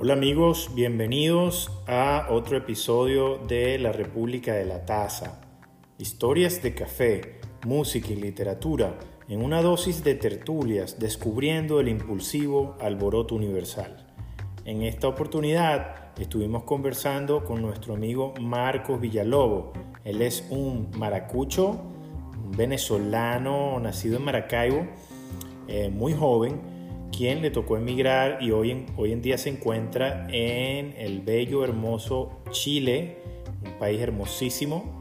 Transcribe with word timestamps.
Hola 0.00 0.12
amigos, 0.12 0.70
bienvenidos 0.76 1.72
a 1.88 2.28
otro 2.30 2.56
episodio 2.56 3.38
de 3.38 3.80
La 3.80 3.90
República 3.90 4.52
de 4.52 4.64
la 4.64 4.86
Taza. 4.86 5.40
Historias 5.98 6.62
de 6.62 6.72
café, 6.72 7.40
música 7.66 8.12
y 8.12 8.14
literatura 8.14 8.96
en 9.28 9.42
una 9.42 9.60
dosis 9.60 10.04
de 10.04 10.14
tertulias 10.14 11.00
descubriendo 11.00 11.80
el 11.80 11.88
impulsivo 11.88 12.76
alboroto 12.80 13.34
universal. 13.34 14.06
En 14.64 14.82
esta 14.82 15.08
oportunidad 15.08 16.16
estuvimos 16.16 16.62
conversando 16.62 17.44
con 17.44 17.60
nuestro 17.60 17.94
amigo 17.94 18.34
Marcos 18.40 19.00
Villalobo. 19.00 19.72
Él 20.04 20.22
es 20.22 20.46
un 20.48 20.92
maracucho, 20.96 21.76
venezolano 22.56 23.80
nacido 23.80 24.18
en 24.18 24.24
Maracaibo, 24.24 24.86
eh, 25.66 25.90
muy 25.90 26.12
joven 26.14 26.77
quien 27.16 27.42
le 27.42 27.50
tocó 27.50 27.76
emigrar 27.76 28.38
y 28.42 28.50
hoy 28.50 28.70
en, 28.70 28.86
hoy 28.96 29.12
en 29.12 29.22
día 29.22 29.38
se 29.38 29.50
encuentra 29.50 30.26
en 30.30 30.94
el 30.96 31.20
bello, 31.20 31.64
hermoso 31.64 32.40
Chile, 32.50 33.18
un 33.64 33.72
país 33.78 34.00
hermosísimo. 34.00 34.96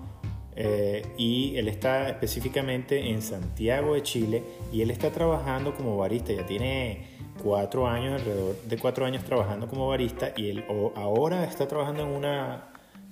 Eh, 0.60 1.04
y 1.18 1.56
él 1.56 1.68
está 1.68 2.10
específicamente 2.10 3.12
en 3.12 3.22
Santiago 3.22 3.94
de 3.94 4.02
Chile 4.02 4.44
y 4.74 4.82
él 4.82 4.90
está 4.90 5.12
trabajando 5.12 5.76
como 5.76 5.98
barista, 5.98 6.34
ya 6.34 6.48
tiene 6.48 7.06
cuatro 7.44 7.88
años, 7.88 8.20
alrededor 8.20 8.56
de 8.64 8.78
cuatro 8.80 9.06
años 9.06 9.24
trabajando 9.24 9.68
como 9.68 9.88
barista 9.88 10.34
y 10.36 10.50
él 10.50 10.66
ahora 10.96 11.44
está 11.44 11.68
trabajando 11.68 12.02
en 12.02 12.10
una, 12.10 12.70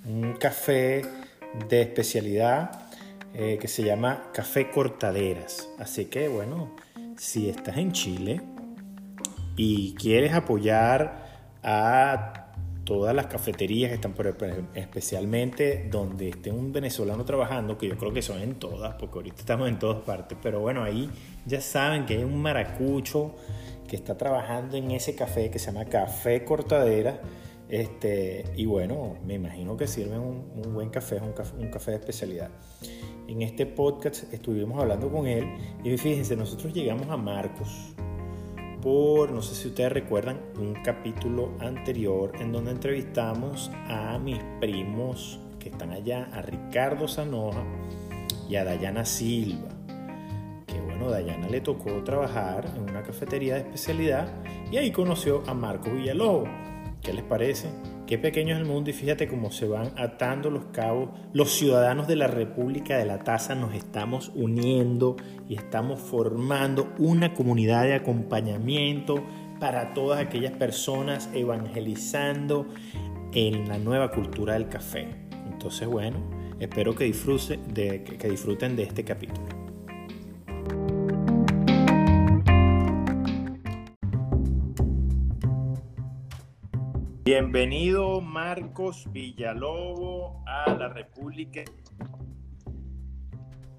un 0.08 0.34
café 0.34 1.04
de 1.70 1.82
especialidad 1.82 2.90
eh, 3.36 3.60
que 3.62 3.68
se 3.68 3.84
llama 3.84 4.32
Café 4.34 4.72
Cortaderas. 4.72 5.70
Así 5.78 6.06
que 6.06 6.28
bueno, 6.28 6.72
si 7.16 7.50
estás 7.50 7.78
en 7.78 7.92
Chile, 7.92 8.42
y 9.56 9.94
quieres 9.96 10.34
apoyar 10.34 11.26
a 11.64 12.46
todas 12.86 13.16
las 13.16 13.26
cafeterías 13.26 13.90
que 13.90 13.96
están 13.96 14.14
por 14.14 14.28
especialmente 14.76 15.88
donde 15.90 16.30
esté 16.30 16.52
un 16.52 16.72
venezolano 16.72 17.26
trabajando, 17.26 17.78
que 17.78 17.88
yo 17.88 17.98
creo 17.98 18.14
que 18.14 18.22
son 18.22 18.40
en 18.42 18.56
todas, 18.56 18.96
porque 18.96 19.18
ahorita 19.18 19.40
estamos 19.40 19.68
en 19.68 19.80
todas 19.80 20.04
partes, 20.04 20.38
pero 20.42 20.60
bueno, 20.60 20.84
ahí 20.84 21.10
ya 21.46 21.62
saben 21.62 22.06
que 22.06 22.18
hay 22.18 22.24
un 22.24 22.42
maracucho 22.42 23.34
que 23.88 23.96
está 23.96 24.16
trabajando 24.18 24.78
en 24.78 24.92
ese 24.92 25.16
café 25.16 25.50
que 25.50 25.60
se 25.60 25.72
llama 25.72 25.86
Café 25.86 26.46
Cortadera, 26.46 27.20
este, 27.68 28.46
y 28.56 28.66
bueno, 28.66 29.18
me 29.26 29.34
imagino 29.34 29.76
que 29.76 29.88
sirven 29.88 30.20
un, 30.20 30.74
buen 30.74 30.90
café, 30.90 31.20
un 31.20 31.34
café, 31.34 31.58
un 31.58 31.70
café 31.70 31.92
de 31.92 31.98
especialidad. 31.98 32.50
En 33.28 33.42
este 33.42 33.66
podcast 33.66 34.32
estuvimos 34.32 34.80
hablando 34.80 35.10
con 35.12 35.26
él 35.26 35.48
y 35.84 35.98
fíjense, 35.98 36.36
nosotros 36.36 36.72
llegamos 36.74 37.10
a 37.10 37.18
Marcos, 37.18 37.96
no 38.86 39.42
sé 39.42 39.56
si 39.56 39.70
ustedes 39.70 39.92
recuerdan, 39.92 40.40
un 40.60 40.76
capítulo 40.84 41.52
anterior 41.60 42.34
en 42.40 42.52
donde 42.52 42.70
entrevistamos 42.70 43.72
a 43.88 44.20
mis 44.20 44.38
primos 44.60 45.40
que 45.58 45.70
están 45.70 45.92
allá, 45.92 46.30
a 46.32 46.44
Ricardo 46.44 47.08
Zanoja 47.08 47.64
y 48.48 48.58
a 48.58 48.64
Dayana 48.64 49.04
Silva. 49.04 49.70
Que 50.68 50.80
bueno, 50.82 51.10
Dayana 51.10 51.50
le 51.50 51.62
tocó 51.62 52.04
trabajar 52.04 52.72
en 52.76 52.84
una 52.84 53.02
cafetería 53.02 53.56
de 53.56 53.62
especialidad 53.62 54.32
y 54.72 54.78
ahí 54.78 54.92
conoció 54.92 55.42
a 55.48 55.56
Marco 55.56 55.90
Villalobos. 55.90 56.50
¿Qué 57.02 57.12
les 57.12 57.24
parece? 57.24 57.70
Qué 58.08 58.20
pequeño 58.20 58.54
es 58.54 58.62
el 58.62 58.68
mundo 58.68 58.92
y 58.92 58.94
fíjate 58.94 59.28
cómo 59.28 59.50
se 59.52 59.68
van 59.68 59.92
atando 59.98 60.52
los 60.52 60.66
cabos. 60.66 61.10
Los 61.34 61.52
ciudadanos 61.54 62.08
de 62.08 62.16
la 62.16 62.28
República 62.28 62.98
de 62.98 63.06
la 63.06 63.24
Taza 63.24 63.56
nos 63.56 63.74
estamos 63.74 64.32
uniendo 64.36 65.16
y 65.50 65.56
estamos 65.56 66.00
formando 66.00 66.94
una 67.00 67.34
comunidad 67.34 67.84
de 67.84 67.96
acompañamiento 67.96 69.24
para 69.60 69.96
todas 69.96 70.20
aquellas 70.20 70.52
personas 70.52 71.32
evangelizando 71.34 72.68
en 73.34 73.68
la 73.68 73.80
nueva 73.80 74.12
cultura 74.12 74.54
del 74.54 74.70
café. 74.70 75.08
Entonces, 75.52 75.88
bueno, 75.88 76.20
espero 76.60 76.94
que, 76.94 77.12
que 77.12 78.30
disfruten 78.30 78.76
de 78.76 78.84
este 78.84 79.04
capítulo. 79.04 79.65
Bienvenido 87.38 88.22
Marcos 88.22 89.12
Villalobo 89.12 90.42
a 90.46 90.74
la 90.74 90.88
República. 90.88 91.66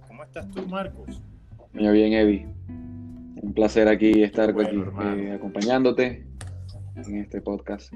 ¿Cómo 0.06 0.24
estás 0.24 0.50
tú, 0.50 0.66
Marcos? 0.66 1.22
Muy 1.72 1.88
bien, 1.88 2.12
Evi. 2.12 2.46
Un 3.40 3.54
placer 3.54 3.88
aquí 3.88 4.22
estar 4.22 4.50
aquí, 4.50 4.76
eh, 4.76 5.32
acompañándote 5.32 6.26
en 6.96 7.16
este 7.16 7.40
podcast. 7.40 7.94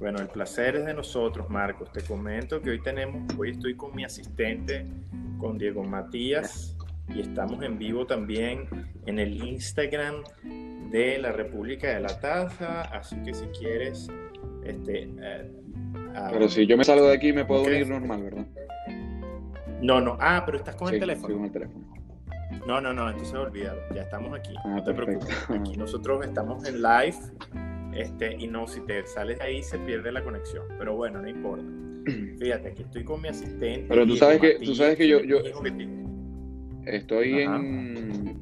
Bueno, 0.00 0.18
el 0.18 0.26
placer 0.26 0.74
es 0.74 0.86
de 0.86 0.94
nosotros, 0.94 1.48
Marcos. 1.48 1.92
Te 1.92 2.02
comento 2.02 2.60
que 2.60 2.70
hoy 2.70 2.82
tenemos, 2.82 3.22
hoy 3.38 3.50
estoy 3.50 3.76
con 3.76 3.94
mi 3.94 4.02
asistente, 4.02 4.84
con 5.38 5.58
Diego 5.58 5.84
Matías, 5.84 6.76
y 7.08 7.20
estamos 7.20 7.62
en 7.62 7.78
vivo 7.78 8.06
también 8.06 8.66
en 9.06 9.18
el 9.18 9.42
Instagram 9.42 10.22
de 10.90 11.18
la 11.18 11.32
República 11.32 11.88
de 11.88 12.00
la 12.00 12.20
Taza, 12.20 12.82
así 12.82 13.16
que 13.24 13.34
si 13.34 13.46
quieres, 13.46 14.08
este... 14.64 15.08
Eh, 15.20 15.50
pero 16.30 16.48
si 16.48 16.66
yo 16.66 16.76
me 16.76 16.84
salgo 16.84 17.08
de 17.08 17.16
aquí 17.16 17.32
me 17.32 17.44
puedo 17.44 17.64
unir 17.64 17.88
normal, 17.88 18.22
¿verdad? 18.22 18.46
No, 19.82 20.00
no, 20.00 20.16
ah, 20.20 20.42
pero 20.46 20.58
estás 20.58 20.76
con 20.76 20.94
el 20.94 21.00
teléfono. 21.00 21.34
con 21.34 21.44
el 21.44 21.52
teléfono. 21.52 21.84
No, 22.66 22.80
no, 22.80 22.92
no, 22.92 23.10
entonces 23.10 23.34
olvídalo, 23.34 23.80
ya 23.94 24.02
estamos 24.02 24.32
aquí, 24.38 24.54
ah, 24.64 24.68
no 24.68 24.82
te 24.82 24.94
preocupes. 24.94 25.50
Aquí 25.50 25.76
nosotros 25.76 26.24
estamos 26.24 26.66
en 26.66 26.80
live, 26.80 27.16
este, 27.94 28.36
y 28.36 28.46
no, 28.46 28.66
si 28.66 28.80
te 28.80 29.06
sales 29.06 29.40
ahí 29.40 29.62
se 29.62 29.78
pierde 29.78 30.10
la 30.12 30.22
conexión, 30.22 30.64
pero 30.78 30.96
bueno, 30.96 31.20
no 31.20 31.28
importa. 31.28 31.64
Fíjate, 32.38 32.68
aquí 32.68 32.82
estoy 32.82 33.04
con 33.04 33.20
mi 33.20 33.28
asistente. 33.28 33.86
Pero 33.88 34.06
tú 34.06 34.16
sabes 34.16 34.40
que, 34.40 34.58
tú 34.64 34.74
sabes 34.74 34.96
que 34.96 35.08
yo, 35.08 35.22
yo 35.22 35.42
estoy 36.86 37.40
en, 37.40 38.40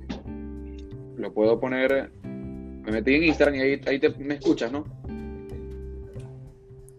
lo 1.16 1.32
puedo 1.32 1.60
poner 1.60 2.10
me 2.22 2.92
metí 2.92 3.14
en 3.14 3.24
Instagram 3.24 3.54
y 3.56 3.60
ahí, 3.60 3.80
ahí 3.86 3.98
te, 3.98 4.10
me 4.10 4.34
escuchas, 4.34 4.72
¿no? 4.72 4.84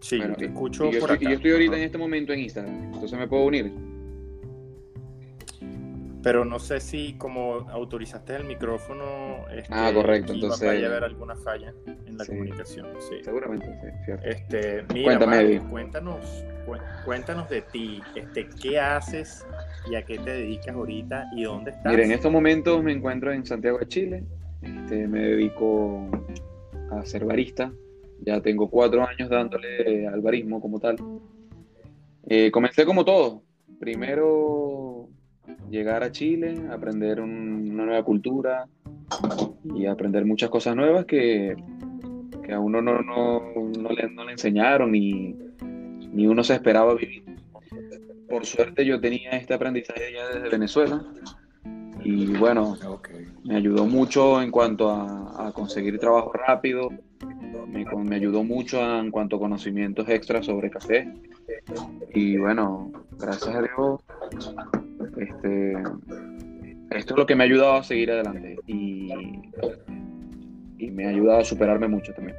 Sí, 0.00 0.20
te 0.36 0.46
escucho 0.46 0.90
yo, 0.90 1.00
por 1.00 1.12
estoy, 1.12 1.28
yo 1.28 1.34
estoy 1.34 1.50
ahorita 1.52 1.76
en 1.76 1.82
este 1.82 1.98
momento 1.98 2.32
en 2.32 2.40
Instagram, 2.40 2.92
entonces 2.92 3.18
me 3.18 3.26
puedo 3.26 3.44
unir. 3.44 3.72
Pero 6.24 6.44
no 6.46 6.58
sé 6.58 6.80
si 6.80 7.12
como 7.14 7.68
autorizaste 7.70 8.34
el 8.34 8.44
micrófono, 8.44 9.46
este, 9.50 9.68
ah, 9.70 9.90
correcto, 9.92 10.32
entonces 10.32 10.66
vaya 10.66 10.86
a 10.86 10.90
haber 10.90 11.04
alguna 11.04 11.36
falla 11.36 11.74
en 11.86 12.16
la 12.16 12.24
comunicación. 12.24 12.86
Sí. 12.98 13.16
Seguramente, 13.22 13.66
sí, 13.66 13.88
cierto. 14.06 14.26
Este, 14.26 14.84
mira, 14.94 15.18
Cuéntame, 15.18 15.60
cuéntanos, 15.70 16.44
cuéntanos 17.04 17.48
de 17.50 17.60
ti, 17.60 18.00
este, 18.14 18.48
qué 18.60 18.80
haces 18.80 19.46
y 19.90 19.96
a 19.96 20.02
qué 20.02 20.18
te 20.18 20.30
dedicas 20.30 20.74
ahorita 20.74 21.30
y 21.36 21.44
dónde 21.44 21.72
estás. 21.72 21.92
Mira, 21.92 22.04
en 22.04 22.12
estos 22.12 22.32
momentos 22.32 22.82
me 22.82 22.92
encuentro 22.92 23.30
en 23.30 23.44
Santiago 23.44 23.78
de 23.78 23.86
Chile, 23.86 24.24
este, 24.62 25.06
me 25.06 25.20
dedico 25.20 26.08
a 26.90 27.04
ser 27.04 27.26
barista. 27.26 27.70
Ya 28.20 28.40
tengo 28.40 28.70
cuatro 28.70 29.06
años 29.06 29.28
dándole 29.28 30.06
al 30.06 30.22
barismo 30.22 30.58
como 30.58 30.80
tal. 30.80 30.96
Eh, 32.26 32.50
comencé 32.50 32.86
como 32.86 33.04
todo. 33.04 33.42
Primero 33.78 34.93
llegar 35.70 36.02
a 36.02 36.12
Chile, 36.12 36.62
aprender 36.70 37.20
una 37.20 37.84
nueva 37.84 38.02
cultura 38.02 38.66
y 39.74 39.86
aprender 39.86 40.24
muchas 40.24 40.50
cosas 40.50 40.76
nuevas 40.76 41.04
que, 41.04 41.56
a 42.52 42.58
uno 42.60 42.82
no, 42.82 43.02
le, 43.90 44.32
enseñaron 44.32 44.92
ni, 44.92 45.34
ni 46.12 46.26
uno 46.26 46.44
se 46.44 46.54
esperaba 46.54 46.94
vivir. 46.94 47.24
Por 48.28 48.46
suerte 48.46 48.84
yo 48.84 49.00
tenía 49.00 49.30
este 49.30 49.54
aprendizaje 49.54 50.12
ya 50.12 50.28
desde 50.28 50.50
Venezuela 50.50 51.04
y 52.04 52.26
bueno, 52.36 52.76
me 53.44 53.56
ayudó 53.56 53.86
mucho 53.86 54.42
en 54.42 54.50
cuanto 54.50 54.90
a, 54.90 55.50
conseguir 55.54 55.98
trabajo 55.98 56.32
rápido, 56.32 56.90
me, 57.68 58.14
ayudó 58.14 58.44
mucho 58.44 58.78
en 59.00 59.10
cuanto 59.10 59.36
a 59.36 59.38
conocimientos 59.38 60.08
extras 60.08 60.46
sobre 60.46 60.70
café. 60.70 61.10
Y 62.12 62.36
bueno, 62.36 62.92
gracias 63.18 63.54
a 63.54 63.62
Dios, 63.62 64.00
este, 65.18 65.72
esto 66.90 67.14
es 67.14 67.18
lo 67.18 67.26
que 67.26 67.34
me 67.34 67.44
ha 67.44 67.46
ayudado 67.46 67.74
a 67.74 67.82
seguir 67.82 68.10
adelante 68.10 68.56
y, 68.66 69.10
y 70.78 70.90
me 70.90 71.06
ha 71.06 71.10
ayudado 71.10 71.40
a 71.40 71.44
superarme 71.44 71.88
mucho 71.88 72.12
también. 72.14 72.36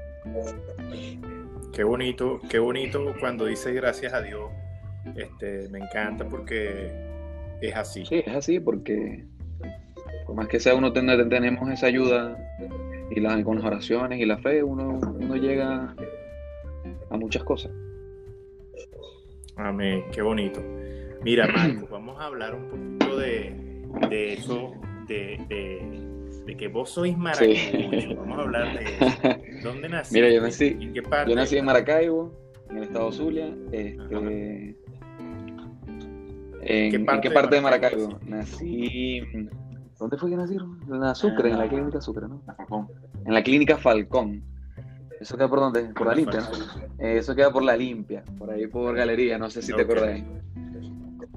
Qué 1.73 1.83
bonito, 1.83 2.39
qué 2.49 2.59
bonito 2.59 3.13
cuando 3.19 3.45
dices 3.45 3.75
gracias 3.75 4.13
a 4.13 4.21
Dios. 4.21 4.49
Este, 5.15 5.69
me 5.69 5.79
encanta 5.79 6.27
porque 6.27 6.89
es 7.61 7.75
así. 7.75 8.05
Sí, 8.05 8.23
es 8.25 8.35
así 8.35 8.59
porque 8.59 9.25
por 10.25 10.35
más 10.35 10.47
que 10.47 10.59
sea 10.59 10.75
uno 10.75 10.91
tenemos 10.93 11.69
esa 11.69 11.87
ayuda 11.87 12.37
y 13.11 13.19
las, 13.19 13.43
con 13.43 13.57
las 13.57 13.65
oraciones 13.65 14.19
y 14.19 14.25
la 14.25 14.37
fe, 14.37 14.63
uno, 14.63 14.99
uno 15.19 15.35
llega 15.35 15.95
a 17.09 17.17
muchas 17.17 17.43
cosas. 17.43 17.71
Amén, 19.57 20.03
qué 20.11 20.21
bonito. 20.21 20.61
Mira, 21.25 21.47
Marco, 21.55 21.87
vamos 21.91 22.19
a 22.21 22.25
hablar 22.27 22.55
un 22.55 22.69
poquito 22.99 23.17
de, 23.17 24.33
eso, 24.33 24.73
de, 25.07 25.41
de 26.45 26.55
que 26.55 26.67
vos 26.67 26.89
sois 26.91 27.17
maracucho. 27.17 28.15
Vamos 28.15 28.37
a 28.37 28.41
hablar 28.43 28.77
de 28.77 28.83
eso. 28.85 29.63
¿Dónde 29.63 29.89
naciste? 29.89 30.21
Mira, 30.21 30.33
yo 30.33 30.41
nací, 30.41 30.77
¿En 30.79 30.93
qué 30.93 31.01
parte? 31.01 31.29
yo 31.31 31.35
nací 31.35 31.57
en 31.57 31.65
Maracaibo, 31.65 32.31
en 32.69 32.77
el 32.77 32.83
estado 32.83 33.11
Zulia. 33.11 33.47
Este, 33.71 34.75
¿En, 36.67 36.91
qué 36.91 36.95
¿en 36.97 37.05
parte 37.05 37.21
qué 37.21 37.29
de 37.29 37.33
parte 37.35 37.55
de 37.55 37.61
Maracaibo? 37.61 38.07
Maracaibo? 38.07 38.35
Nací. 38.37 39.21
¿Dónde 39.99 40.17
fue 40.17 40.29
que 40.29 40.35
nací? 40.35 40.55
En 40.55 40.99
la 40.99 41.15
Sucre, 41.15 41.49
en 41.49 41.57
la 41.57 41.63
Ah. 41.63 41.69
clínica 41.69 42.01
Sucre, 42.01 42.27
¿no? 42.27 42.43
En 43.25 43.33
la 43.33 43.43
clínica 43.43 43.77
Falcón. 43.77 44.43
¿Eso 45.19 45.37
queda 45.37 45.47
por 45.49 45.59
dónde? 45.59 45.85
Por 45.95 46.05
la 46.07 46.13
limpia, 46.13 46.41
¿no? 46.41 46.47
Eso 47.03 47.33
queda 47.35 47.51
por 47.51 47.63
la 47.63 47.75
limpia, 47.75 48.23
por 48.37 48.51
ahí 48.51 48.67
por 48.67 48.93
galería, 48.95 49.39
no 49.39 49.49
sé 49.49 49.61
si 49.63 49.73
te 49.73 49.81
Ok. 49.83 49.89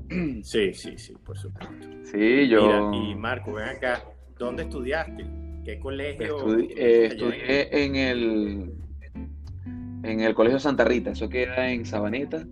Sí, 0.43 0.73
sí, 0.75 0.97
sí, 0.99 1.15
por 1.25 1.37
supuesto. 1.37 1.75
Sí, 2.05 2.49
yo 2.49 2.91
Mira, 2.91 3.11
y 3.11 3.15
Marco, 3.15 3.53
ven 3.55 3.69
acá. 3.69 4.03
¿Dónde 4.39 4.63
estudiaste? 4.65 5.25
¿Qué 5.65 5.79
colegio? 5.81 6.39
estudi- 6.39 6.73
eh, 6.77 7.07
estudié 7.07 7.85
en 7.85 7.97
el 7.97 8.73
en 10.05 10.21
el 10.21 10.35
Colegio 10.35 10.59
Santa 10.61 10.85
Rita, 10.85 11.11
eso 11.11 11.29
queda 11.29 11.71
en 11.71 11.85
Sabaneta. 11.85 12.47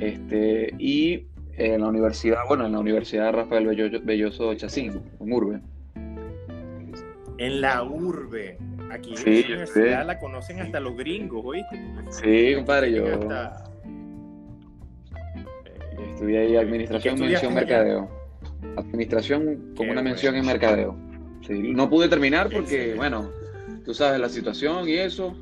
Este, 0.00 0.72
y 0.78 1.26
en 1.56 1.80
la 1.80 1.88
universidad, 1.88 2.38
bueno, 2.48 2.64
en 2.66 2.72
la 2.72 2.78
Universidad 2.78 3.32
Rafael 3.32 3.66
Bello- 3.66 4.00
Belloso 4.02 4.54
Chacín, 4.54 5.02
en 5.20 5.32
Urbe. 5.32 5.60
En 7.38 7.60
la 7.60 7.82
urbe. 7.82 8.56
Aquí 8.90 9.16
Sí, 9.16 9.28
en 9.28 9.40
la 9.40 9.46
universidad 9.48 10.00
sé. 10.00 10.06
la 10.06 10.18
conocen 10.18 10.60
hasta 10.60 10.78
los 10.80 10.96
gringos, 10.96 11.42
¿oíste? 11.44 11.78
Sí, 12.10 12.54
compadre, 12.54 12.92
yo 12.92 13.06
Hasta- 13.06 13.64
estudié 16.20 16.38
ahí 16.38 16.56
administración, 16.56 17.16
¿Qué 17.16 17.22
mención, 17.24 17.54
mercadeo. 17.54 18.08
Administración 18.76 19.72
con 19.76 19.86
Qué 19.86 19.92
una 19.92 20.02
mención 20.02 20.34
bueno. 20.34 20.46
en 20.48 20.52
mercadeo. 20.52 20.96
Sí, 21.46 21.72
no 21.72 21.88
pude 21.88 22.08
terminar 22.08 22.50
porque, 22.52 22.94
bueno, 22.94 23.30
tú 23.84 23.94
sabes 23.94 24.20
la 24.20 24.28
situación 24.28 24.88
y 24.88 24.94
eso. 24.94 25.34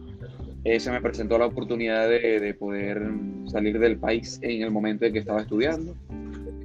eh, 0.65 0.79
se 0.81 0.91
me 0.91 1.01
presentó 1.01 1.39
la 1.39 1.47
oportunidad 1.47 2.09
de, 2.09 2.41
de 2.41 2.55
poder 2.55 3.03
salir 3.47 3.79
del 3.79 3.97
país 3.99 4.39
en 4.43 4.63
el 4.63 4.71
momento 4.71 5.05
en 5.07 5.13
que 5.13 5.19
estaba 5.21 5.41
estudiando. 5.41 5.95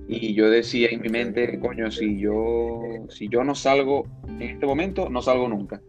Y 0.08 0.34
yo 0.36 0.50
decía 0.50 0.90
en 0.92 1.02
mi 1.02 1.10
mente, 1.10 1.60
coño, 1.60 1.90
si 1.90 2.20
yo, 2.20 2.82
si 3.10 3.30
yo 3.30 3.44
no 3.44 3.56
salgo 3.56 4.06
en 4.28 4.42
este 4.44 4.66
momento, 4.66 5.10
no 5.10 5.22
salgo 5.22 5.48
nunca. 5.48 5.82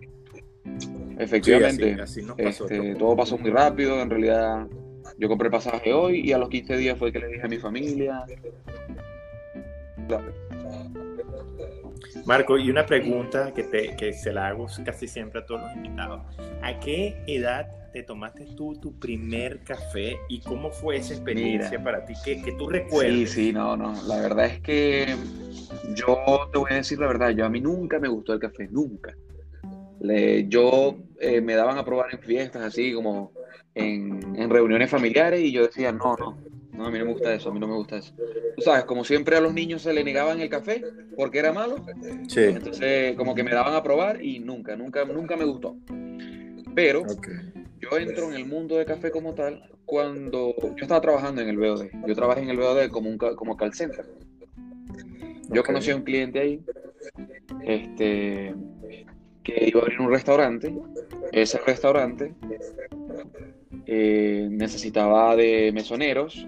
Efectivamente, 1.19 1.85
Sí, 1.85 2.00
así, 2.00 2.21
así 2.21 2.23
nos 2.23 2.37
pasó. 2.37 2.65
este, 2.69 2.94
todo 2.94 3.17
pasó 3.17 3.38
muy 3.38 3.50
rápido, 3.50 4.00
en 4.00 4.11
realidad 4.11 4.67
yo 5.19 5.28
compré 5.28 5.46
el 5.46 5.52
pasaje 5.52 5.93
hoy 5.93 6.20
y 6.20 6.32
a 6.32 6.38
los 6.38 6.49
15 6.49 6.76
días 6.76 6.99
fue 6.99 7.12
que 7.12 7.19
le 7.20 7.28
dije 7.28 7.43
a 7.44 7.49
mi 7.49 7.58
familia. 7.58 8.25
Marco, 12.26 12.58
y 12.58 12.70
una 12.70 12.87
pregunta 12.87 13.52
que, 13.52 13.64
te, 13.64 13.96
que 13.96 14.12
se 14.12 14.32
la 14.32 14.49
hago 14.49 14.66
casi 14.84 15.06
siempre 15.08 15.40
a 15.40 15.46
todos 15.46 15.62
los 15.62 15.75
invitados. 15.75 16.22
¿A 16.62 16.78
qué 16.81 17.22
edad 17.26 17.69
te 17.93 18.02
tomaste 18.02 18.46
tú 18.56 18.75
tu 18.81 18.99
primer 18.99 19.61
café 19.61 20.16
y 20.28 20.40
cómo 20.40 20.70
fue 20.70 20.96
esa 20.96 21.14
experiencia 21.14 21.78
Mira. 21.78 21.84
para 21.84 22.05
ti? 22.06 22.14
Que, 22.25 22.43
que 22.43 22.52
tú 22.52 22.66
Sí, 22.69 22.72
recuerdes. 22.72 23.31
sí, 23.31 23.52
no, 23.52 23.76
no, 23.76 23.94
la 24.06 24.20
verdad 24.20 24.46
es 24.46 24.61
que 24.61 25.06
yo 25.94 26.49
te 26.52 26.58
voy 26.58 26.72
a 26.72 26.76
decir 26.76 26.99
la 26.99 27.06
verdad, 27.06 27.31
yo 27.31 27.44
a 27.44 27.50
mí 27.50 27.61
nunca 27.61 27.99
me 27.99 28.08
gustó 28.08 28.32
el 28.32 28.40
café, 28.40 28.69
nunca. 28.70 29.14
Le- 30.00 30.49
yo 30.49 30.96
eh, 31.20 31.40
me 31.40 31.55
daban 31.55 31.78
a 31.78 31.84
probar 31.84 32.06
en 32.12 32.20
fiestas, 32.20 32.62
así 32.62 32.93
como 32.94 33.32
en, 33.74 34.36
en 34.36 34.50
reuniones 34.50 34.90
familiares 34.90 35.40
y 35.40 35.52
yo 35.52 35.62
decía, 35.66 35.92
no, 35.92 36.16
no, 36.16 36.36
no, 36.72 36.86
a 36.86 36.90
mí 36.90 36.98
no 36.98 37.04
me 37.06 37.12
gusta 37.12 37.34
eso, 37.34 37.50
a 37.50 37.52
mí 37.54 37.60
no 37.60 37.68
me 37.68 37.74
gusta 37.74 37.96
eso. 37.98 38.12
Tú 38.56 38.62
sabes, 38.62 38.84
como 38.84 39.04
siempre 39.04 39.36
a 39.36 39.40
los 39.40 39.52
niños 39.54 39.82
se 39.82 39.92
le 39.92 40.04
negaban 40.04 40.40
el 40.40 40.48
café 40.48 40.82
porque 41.16 41.38
era 41.38 41.52
malo, 41.52 41.76
Sí. 42.28 42.40
entonces 42.40 43.16
como 43.16 43.34
que 43.34 43.42
me 43.44 43.52
daban 43.52 43.74
a 43.74 43.82
probar 43.82 44.22
y 44.22 44.38
nunca, 44.40 44.76
nunca, 44.76 45.04
nunca 45.04 45.36
me 45.36 45.44
gustó. 45.44 45.76
Pero 46.74 47.04
yo 47.80 47.98
entro 47.98 48.28
en 48.28 48.34
el 48.34 48.46
mundo 48.46 48.76
de 48.76 48.84
café 48.84 49.10
como 49.10 49.34
tal 49.34 49.62
cuando 49.84 50.54
yo 50.58 50.82
estaba 50.82 51.00
trabajando 51.00 51.42
en 51.42 51.48
el 51.48 51.58
BOD. 51.58 51.84
Yo 52.06 52.14
trabajé 52.14 52.42
en 52.42 52.50
el 52.50 52.56
BOD 52.56 52.88
como, 52.90 53.10
un, 53.10 53.18
como 53.18 53.56
call 53.56 53.74
center. 53.74 54.04
Yo 55.50 55.62
conocí 55.62 55.90
a 55.90 55.96
un 55.96 56.02
cliente 56.02 56.40
ahí 56.40 56.60
este, 57.64 58.54
que 59.42 59.64
iba 59.68 59.80
a 59.80 59.82
abrir 59.84 60.00
un 60.00 60.10
restaurante. 60.10 60.74
Ese 61.32 61.59
restaurante 61.59 62.35
eh, 63.87 64.49
necesitaba 64.50 65.37
de 65.37 65.73
mesoneros 65.73 66.47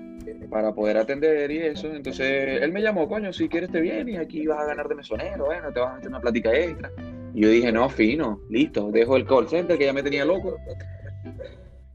para 0.50 0.75
poder 0.75 0.96
atender 0.96 1.50
y 1.50 1.58
eso. 1.58 1.93
Entonces 1.93 2.62
él 2.62 2.73
me 2.73 2.82
llamó, 2.82 3.08
coño, 3.08 3.32
si 3.32 3.49
quieres 3.49 3.70
te 3.70 3.81
vienes 3.81 4.14
y 4.14 4.19
aquí 4.19 4.46
vas 4.46 4.61
a 4.61 4.67
ganar 4.67 4.88
de 4.88 4.94
mesonero, 4.94 5.46
bueno, 5.46 5.73
te 5.73 5.81
vas 5.81 5.93
a 5.93 5.94
meter 5.96 6.08
una 6.08 6.20
plática 6.20 6.55
extra. 6.55 6.90
Y 7.34 7.43
yo 7.43 7.50
dije, 7.50 7.73
no, 7.73 7.88
fino, 7.88 8.40
listo, 8.49 8.90
dejo 8.90 9.17
el 9.17 9.26
call 9.26 9.49
center 9.49 9.76
que 9.76 9.84
ya 9.84 9.93
me 9.93 10.02
tenía 10.02 10.25
loco. 10.25 10.56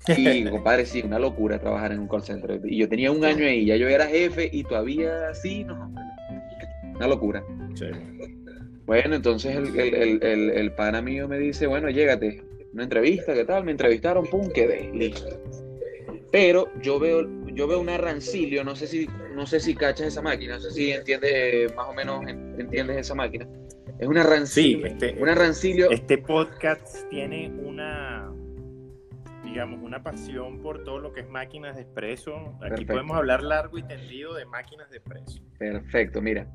Y 0.07 0.43
compadre, 0.49 0.85
sí, 0.85 1.01
una 1.03 1.19
locura 1.19 1.59
trabajar 1.59 1.91
en 1.91 1.99
un 1.99 2.07
call 2.07 2.23
center. 2.23 2.61
Y 2.63 2.77
yo 2.77 2.89
tenía 2.89 3.11
un 3.11 3.23
año 3.23 3.45
ahí, 3.45 3.65
ya 3.65 3.75
yo 3.75 3.87
era 3.87 4.07
jefe 4.07 4.49
y 4.51 4.63
todavía 4.63 5.33
sí, 5.33 5.63
no, 5.63 5.93
una 6.95 7.07
locura. 7.07 7.43
Sí. 7.73 7.85
Bueno, 8.85 9.15
entonces 9.15 9.55
el, 9.55 9.79
el, 9.79 9.95
el, 9.95 10.23
el, 10.23 10.49
el 10.51 10.71
pana 10.73 11.01
mío 11.01 11.27
me 11.27 11.39
dice, 11.39 11.65
bueno, 11.65 11.89
llégate, 11.89 12.43
una 12.73 12.83
entrevista, 12.83 13.33
¿qué 13.33 13.45
tal? 13.45 13.63
Me 13.63 13.71
entrevistaron, 13.71 14.25
pum, 14.27 14.49
quedé, 14.49 14.91
listo. 14.93 15.27
Pero 16.31 16.69
yo 16.81 16.97
veo, 16.99 17.27
yo 17.47 17.67
veo 17.67 17.79
una 17.81 17.97
Rancilio, 17.97 18.63
no 18.63 18.75
sé 18.75 18.87
si, 18.87 19.09
no 19.35 19.45
sé 19.45 19.59
si 19.59 19.75
cachas 19.75 20.07
esa 20.07 20.21
máquina, 20.21 20.55
no 20.55 20.61
sé 20.61 20.71
si 20.71 20.91
entiendes, 20.91 21.75
más 21.75 21.87
o 21.89 21.93
menos 21.93 22.25
en- 22.27 22.59
entiendes 22.59 22.97
esa 22.97 23.15
máquina. 23.15 23.47
Es 23.99 24.07
una 24.07 24.23
Sí, 24.23 24.29
Rancilio, 24.29 24.85
este, 24.87 25.15
una 25.21 25.35
Rancilio, 25.35 25.91
este 25.91 26.17
podcast 26.17 27.07
tiene 27.09 27.49
una, 27.61 28.31
digamos, 29.43 29.81
una 29.83 30.01
pasión 30.01 30.61
por 30.61 30.83
todo 30.85 30.99
lo 30.99 31.11
que 31.13 31.19
es 31.21 31.29
máquinas 31.29 31.75
de 31.75 31.81
expreso. 31.83 32.35
Aquí 32.61 32.69
Perfecto. 32.69 32.93
podemos 32.93 33.17
hablar 33.17 33.43
largo 33.43 33.77
y 33.77 33.83
tendido 33.83 34.33
de 34.33 34.45
máquinas 34.45 34.89
de 34.89 34.97
expreso. 34.97 35.41
perfecto, 35.59 36.21
mira. 36.21 36.47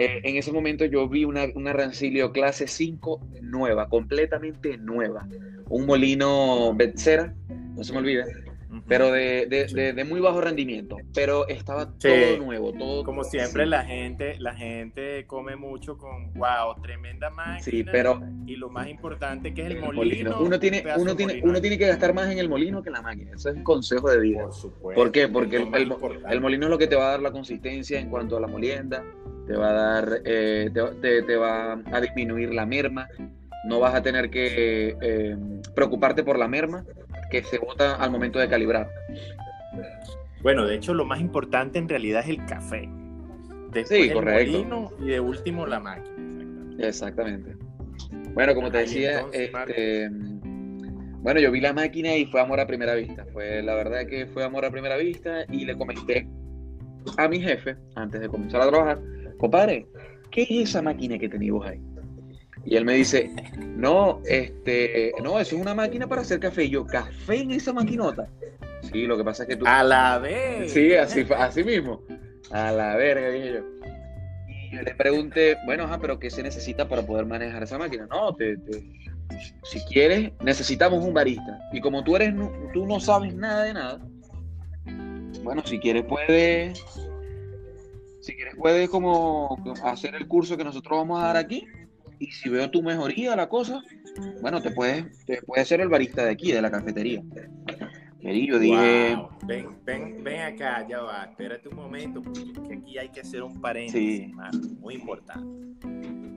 Eh, 0.00 0.20
en 0.24 0.36
ese 0.36 0.52
momento 0.52 0.84
yo 0.84 1.08
vi 1.08 1.24
una, 1.24 1.46
una 1.54 1.72
Rancilio 1.72 2.32
clase 2.32 2.66
5 2.66 3.20
nueva, 3.42 3.88
completamente 3.88 4.78
nueva. 4.78 5.26
Un 5.68 5.86
molino 5.86 6.74
Betsera, 6.74 7.34
no 7.76 7.84
se 7.84 7.92
me 7.92 7.98
olvida, 7.98 8.24
Ujú. 8.70 8.82
pero 8.88 9.12
de, 9.12 9.46
de, 9.46 9.68
Sí. 9.68 9.74
de- 9.74 9.92
de 9.92 10.04
muy 10.04 10.20
bajo 10.20 10.40
rendimiento. 10.40 10.96
Pero 11.14 11.46
estaba 11.48 11.92
Sí. 11.98 12.08
todo 12.08 12.44
nuevo, 12.44 12.72
todo. 12.72 13.04
Como 13.04 13.24
siempre, 13.24 13.66
la 13.66 13.84
gente, 13.84 14.36
la 14.40 14.54
gente 14.54 15.26
come 15.26 15.54
mucho 15.56 15.96
con 15.98 16.32
wow, 16.34 16.80
tremenda 16.82 17.30
máquina. 17.30 17.60
Sí, 17.62 17.84
pero 17.84 18.20
Y 18.46 18.56
lo 18.56 18.68
más 18.70 18.88
importante 18.88 19.52
que 19.54 19.60
es 19.62 19.66
el 19.68 19.72
el 19.76 19.80
molino. 19.82 19.96
molino. 20.30 20.36
Uno 20.40 20.58
tiene, 20.58 20.82
uno, 20.96 21.14
tiene, 21.14 21.34
molino. 21.34 21.50
uno 21.50 21.60
tiene 21.60 21.78
que 21.78 21.86
gastar 21.86 22.14
más 22.14 22.30
en 22.32 22.38
el 22.38 22.48
molino 22.48 22.82
que 22.82 22.88
en 22.88 22.94
la 22.94 23.02
máquina. 23.02 23.32
Eso 23.34 23.50
es 23.50 23.56
un 23.56 23.62
consejo 23.64 24.08
de 24.10 24.18
vida. 24.20 24.42
Por 24.44 24.54
supuesto. 24.54 25.00
¿Por 25.02 25.12
qué? 25.12 25.28
Porque 25.28 25.56
el, 25.58 25.74
el- 25.74 25.92
el 26.30 26.40
molino 26.40 26.66
es 26.66 26.70
lo 26.70 26.78
que 26.78 26.86
te 26.88 26.96
va 26.96 27.08
a 27.08 27.10
dar 27.12 27.22
la 27.22 27.30
consistencia 27.32 28.00
en 28.00 28.08
cuanto 28.10 28.36
a 28.36 28.40
la 28.40 28.46
molienda, 28.48 29.04
te 29.50 29.56
va 29.56 29.70
a 29.70 29.72
dar, 29.72 30.20
eh, 30.24 30.70
te, 30.72 30.80
te- 31.02 31.22
te 31.24 31.36
va 31.36 31.72
a 31.72 32.00
disminuir 32.00 32.54
la 32.54 32.64
merma, 32.66 33.08
no 33.64 33.80
vas 33.80 33.96
a 33.96 34.00
tener 34.00 34.30
que 34.30 34.96
eh, 35.00 35.36
preocuparte 35.74 36.22
por 36.22 36.38
la 36.38 36.46
merma 36.46 36.84
que 37.32 37.42
se 37.42 37.58
bota 37.58 37.96
al 37.96 38.12
momento 38.12 38.38
de 38.38 38.48
calibrar. 38.48 38.88
Bueno, 40.44 40.64
de 40.66 40.76
hecho, 40.76 40.94
lo 40.94 41.04
más 41.04 41.20
importante 41.20 41.80
en 41.80 41.88
realidad 41.88 42.22
es 42.22 42.28
el 42.28 42.44
café. 42.46 42.88
Después 43.72 43.88
Sí, 43.88 44.06
el 44.08 44.12
correcto. 44.12 44.52
molino 44.52 44.92
y 45.00 45.08
de 45.08 45.18
último 45.20 45.66
la 45.66 45.80
máquina. 45.80 46.14
exactamente. 46.78 47.50
Exactamente. 47.50 48.30
Bueno, 48.32 48.54
como 48.54 48.70
te 48.70 48.78
decía, 48.78 49.16
entonces, 49.18 49.50
este, 49.52 50.10
bueno, 51.22 51.40
yo 51.40 51.50
vi 51.50 51.60
la 51.60 51.72
máquina 51.72 52.14
y 52.16 52.24
fue 52.26 52.40
amor 52.40 52.60
a 52.60 52.68
primera 52.68 52.94
vista. 52.94 53.26
Fue 53.32 53.62
la 53.64 53.74
verdad 53.74 54.06
que 54.06 54.26
fue 54.26 54.44
amor 54.44 54.64
a 54.64 54.70
primera 54.70 54.96
vista 54.96 55.44
y 55.50 55.64
le 55.64 55.76
comenté 55.76 56.28
a 57.16 57.28
mi 57.28 57.40
jefe 57.40 57.76
antes 57.96 58.20
de 58.20 58.28
comenzar 58.28 58.60
a 58.62 58.68
trabajar, 58.68 58.98
compadre, 59.40 59.86
¿qué 60.30 60.42
es 60.42 60.68
esa 60.70 60.82
máquina 60.82 61.18
que 61.18 61.28
tenéis 61.28 61.52
vos 61.52 61.66
ahí? 61.66 61.80
Y 62.64 62.76
él 62.76 62.84
me 62.84 62.94
dice, 62.94 63.30
no, 63.58 64.20
este, 64.26 65.14
no, 65.22 65.40
eso 65.40 65.56
es 65.56 65.62
una 65.62 65.74
máquina 65.74 66.06
para 66.06 66.20
hacer 66.20 66.38
café. 66.40 66.64
Y 66.64 66.70
yo, 66.70 66.86
¿café 66.86 67.40
en 67.40 67.52
esa 67.52 67.72
maquinota? 67.72 68.28
Sí, 68.92 69.06
lo 69.06 69.16
que 69.16 69.24
pasa 69.24 69.44
es 69.44 69.48
que 69.48 69.56
tú... 69.56 69.64
A 69.66 69.82
la 69.82 70.18
vez. 70.18 70.70
Sí, 70.72 70.92
así, 70.94 71.26
así 71.36 71.64
mismo. 71.64 72.02
A 72.50 72.70
la 72.70 72.96
verga, 72.96 73.30
dije 73.30 73.54
yo. 73.54 73.60
Y 74.48 74.76
yo 74.76 74.82
le 74.82 74.94
pregunté, 74.94 75.56
bueno, 75.64 75.84
ajá, 75.84 75.98
pero 75.98 76.18
¿qué 76.18 76.30
se 76.30 76.42
necesita 76.42 76.86
para 76.86 77.02
poder 77.02 77.24
manejar 77.24 77.62
esa 77.62 77.78
máquina? 77.78 78.06
No, 78.10 78.34
te, 78.34 78.58
te- 78.58 78.84
si 79.64 79.80
quieres, 79.88 80.32
necesitamos 80.40 81.02
un 81.02 81.14
barista. 81.14 81.60
Y 81.72 81.80
como 81.80 82.04
tú 82.04 82.16
eres, 82.16 82.34
tú 82.74 82.86
no 82.86 83.00
sabes 83.00 83.34
nada 83.34 83.64
de 83.64 83.74
nada, 83.74 84.00
bueno, 85.42 85.62
si 85.64 85.78
quieres 85.78 86.04
puedes, 86.04 86.82
si 88.30 88.36
quieres 88.36 88.54
puedes 88.56 88.88
como 88.88 89.56
hacer 89.84 90.14
el 90.14 90.26
curso 90.28 90.56
que 90.56 90.64
nosotros 90.64 90.98
vamos 90.98 91.20
a 91.22 91.26
dar 91.26 91.36
aquí. 91.36 91.66
Y 92.18 92.26
si 92.32 92.48
veo 92.50 92.70
tu 92.70 92.82
mejoría 92.82 93.34
la 93.34 93.48
cosa, 93.48 93.82
bueno, 94.42 94.60
te 94.60 94.70
puedes, 94.70 95.24
te 95.24 95.40
puedes 95.42 95.66
ser 95.66 95.80
el 95.80 95.88
barista 95.88 96.22
de 96.24 96.30
aquí, 96.32 96.52
de 96.52 96.60
la 96.60 96.70
cafetería. 96.70 97.22
Y 98.22 98.46
yo 98.46 98.58
dije, 98.58 99.14
Wow. 99.16 99.28
Ven, 99.46 99.78
ven, 99.86 100.22
ven 100.22 100.40
acá, 100.42 100.86
ya 100.86 101.00
va. 101.00 101.24
Espérate 101.24 101.68
un 101.70 101.76
momento, 101.76 102.22
porque 102.22 102.52
que 102.68 102.74
aquí 102.74 102.98
hay 102.98 103.08
que 103.08 103.20
hacer 103.20 103.42
un 103.42 103.58
paréntesis, 103.60 104.28
Sí. 104.28 104.32
Muy 104.80 104.94
importante. 104.94 105.46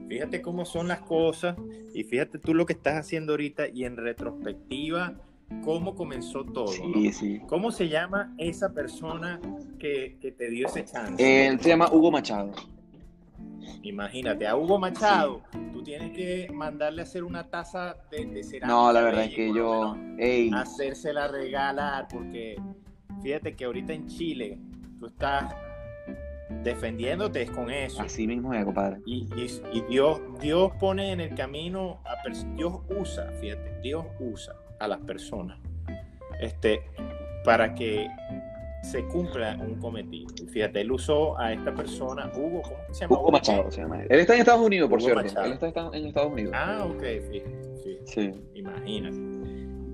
fíjate 0.07 0.41
cómo 0.41 0.63
son 0.63 0.88
las 0.88 1.01
cosas 1.01 1.57
y 1.93 2.03
fíjate 2.05 2.39
tú 2.39 2.53
lo 2.53 2.65
que 2.65 2.73
estás 2.73 2.95
haciendo 2.95 3.33
ahorita 3.33 3.67
y 3.67 3.83
en 3.83 3.97
retrospectiva, 3.97 5.15
cómo 5.63 5.95
comenzó 5.95 6.43
todo. 6.45 6.67
Sí, 6.67 7.12
sí. 7.13 7.41
¿Cómo 7.48 7.72
se 7.72 7.89
llama 7.89 8.33
esa 8.38 8.74
persona 8.74 9.39
que, 9.79 10.17
que 10.22 10.31
te 10.31 10.50
dio 10.50 10.67
ese 10.67 10.86
chance? 10.86 11.48
Él 11.48 11.60
se 11.60 11.69
llama 11.69 11.89
Hugo 11.91 12.12
Machado. 12.12 12.51
Imagínate, 13.83 14.48
a 14.48 14.55
Hugo 14.55 14.79
Machado, 14.79 15.41
tú 15.74 15.83
tienes 15.83 16.12
que 16.12 16.50
mandarle 16.53 17.01
a 17.01 17.03
hacer 17.03 17.24
una 17.24 17.50
taza 17.50 17.98
de, 18.12 18.25
de 18.25 18.43
cerámica. 18.43 18.67
No, 18.67 18.91
la 18.93 19.01
verdad 19.01 19.25
es 19.25 19.33
que 19.36 19.53
yo. 19.53 19.95
Ey, 20.17 20.50
Hacérsela 20.53 21.27
regalar, 21.27 22.07
porque 22.10 22.55
fíjate 23.22 23.55
que 23.55 23.65
ahorita 23.65 23.93
en 23.93 24.07
Chile 24.07 24.57
tú 25.00 25.07
estás 25.07 25.53
defendiéndote 26.63 27.45
con 27.48 27.69
eso. 27.69 28.01
así 28.01 28.27
mismo 28.27 28.53
es, 28.53 28.63
compadre. 28.63 29.01
Y, 29.05 29.27
y- 29.36 29.62
y 29.77 29.81
Dios, 29.89 30.22
Dios 30.39 30.72
pone 30.79 31.12
en 31.12 31.19
el 31.19 31.36
camino 31.36 32.00
a 32.05 32.15
Dios 32.55 32.79
usa, 32.89 33.31
fíjate, 33.41 33.79
Dios 33.81 34.05
usa 34.19 34.55
a 34.80 34.88
las 34.88 35.00
personas 35.00 35.58
este, 36.39 36.82
para 37.46 37.74
que 37.75 38.08
se 38.84 39.06
cumpla 39.06 39.58
un 39.62 39.75
cometido. 39.75 40.34
Y 40.44 40.48
Fíjate, 40.48 40.82
él 40.82 40.92
usó 40.92 41.39
a 41.39 41.53
esta 41.53 41.74
persona, 41.74 42.30
Hugo, 42.36 42.62
¿cómo 42.63 42.77
se 42.92 43.01
llama? 43.01 43.18
Hugo 43.18 43.32
Machado 43.32 43.72
se 43.72 43.82
llama 43.82 44.01
él. 44.01 44.08
Él 44.10 44.20
está 44.20 44.34
en 44.34 44.39
Estados 44.42 44.62
Unidos, 44.65 44.89
por 44.89 45.00
Hugo 45.00 45.06
cierto. 45.08 45.24
Machado. 45.24 45.46
Él 45.46 45.53
está 45.53 45.89
en 45.98 46.06
Estados 46.06 46.34
Unidos. 46.34 46.53
Ah, 46.56 46.86
ok, 46.89 47.01
fíjate, 47.32 47.62
fíjate. 47.84 48.01
Sí. 48.06 48.32
Imagínate. 48.56 49.18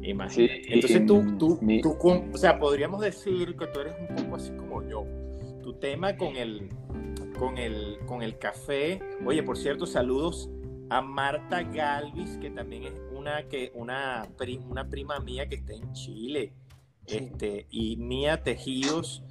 Imagínate. 0.02 0.64
Sí, 0.64 0.70
Entonces 0.74 1.02
y, 1.02 1.06
tú, 1.06 1.38
tú, 1.38 1.60
mi- 1.62 1.82
tú 1.82 1.96
o 2.02 2.38
sea, 2.38 2.58
podríamos 2.58 3.02
decir 3.02 3.56
que 3.56 3.68
tú 3.68 3.80
eres 3.82 3.94
un 4.10 4.16
poco 4.16 4.36
así 4.38 4.52
como 4.54 4.82
yo. 4.90 5.06
Tu 5.62 5.74
tema 5.74 6.18
con 6.18 6.36
el, 6.36 6.70
con 7.38 7.58
el, 7.60 8.00
con 8.08 8.24
el 8.24 8.40
café. 8.40 9.00
Oye, 9.24 9.44
por 9.44 9.56
cierto, 9.58 9.86
saludos 9.86 10.50
a 10.90 11.02
Marta 11.02 11.62
Galvis, 11.62 12.38
que 12.38 12.50
también 12.50 12.86
es 12.86 12.94
una, 13.20 13.44
que, 13.44 13.72
una, 13.76 14.28
pri- 14.38 14.62
una 14.70 14.88
prima 14.90 15.20
mía 15.20 15.48
que 15.48 15.56
está 15.56 15.74
en 15.74 15.92
Chile. 15.94 16.54
Este, 17.06 17.68
y 17.70 17.98
Mía 17.98 18.44
Tejidos. 18.44 19.24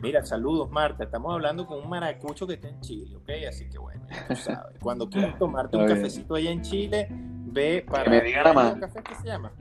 Mira, 0.00 0.24
saludos 0.24 0.70
Marta. 0.70 1.04
Estamos 1.04 1.32
hablando 1.32 1.66
con 1.66 1.78
un 1.82 1.88
maracucho 1.88 2.46
que 2.46 2.54
está 2.54 2.68
en 2.68 2.80
Chile, 2.80 3.16
¿ok? 3.16 3.30
Así 3.48 3.68
que 3.70 3.78
bueno, 3.78 4.04
ya 4.10 4.28
tú 4.28 4.36
sabes. 4.36 4.78
Cuando 4.80 5.08
quieras 5.10 5.38
tomarte 5.38 5.76
un 5.76 5.86
cafecito 5.86 6.34
allá 6.34 6.50
en 6.50 6.62
Chile, 6.62 7.06
ve 7.10 7.84
para. 7.88 8.10
me 8.10 8.20
diga 8.20 8.42
nada 8.42 8.52
más. 8.52 8.74
¿Qué 8.74 8.80
café 8.80 9.02
que 9.02 9.14
se 9.14 9.26
llama? 9.28 9.52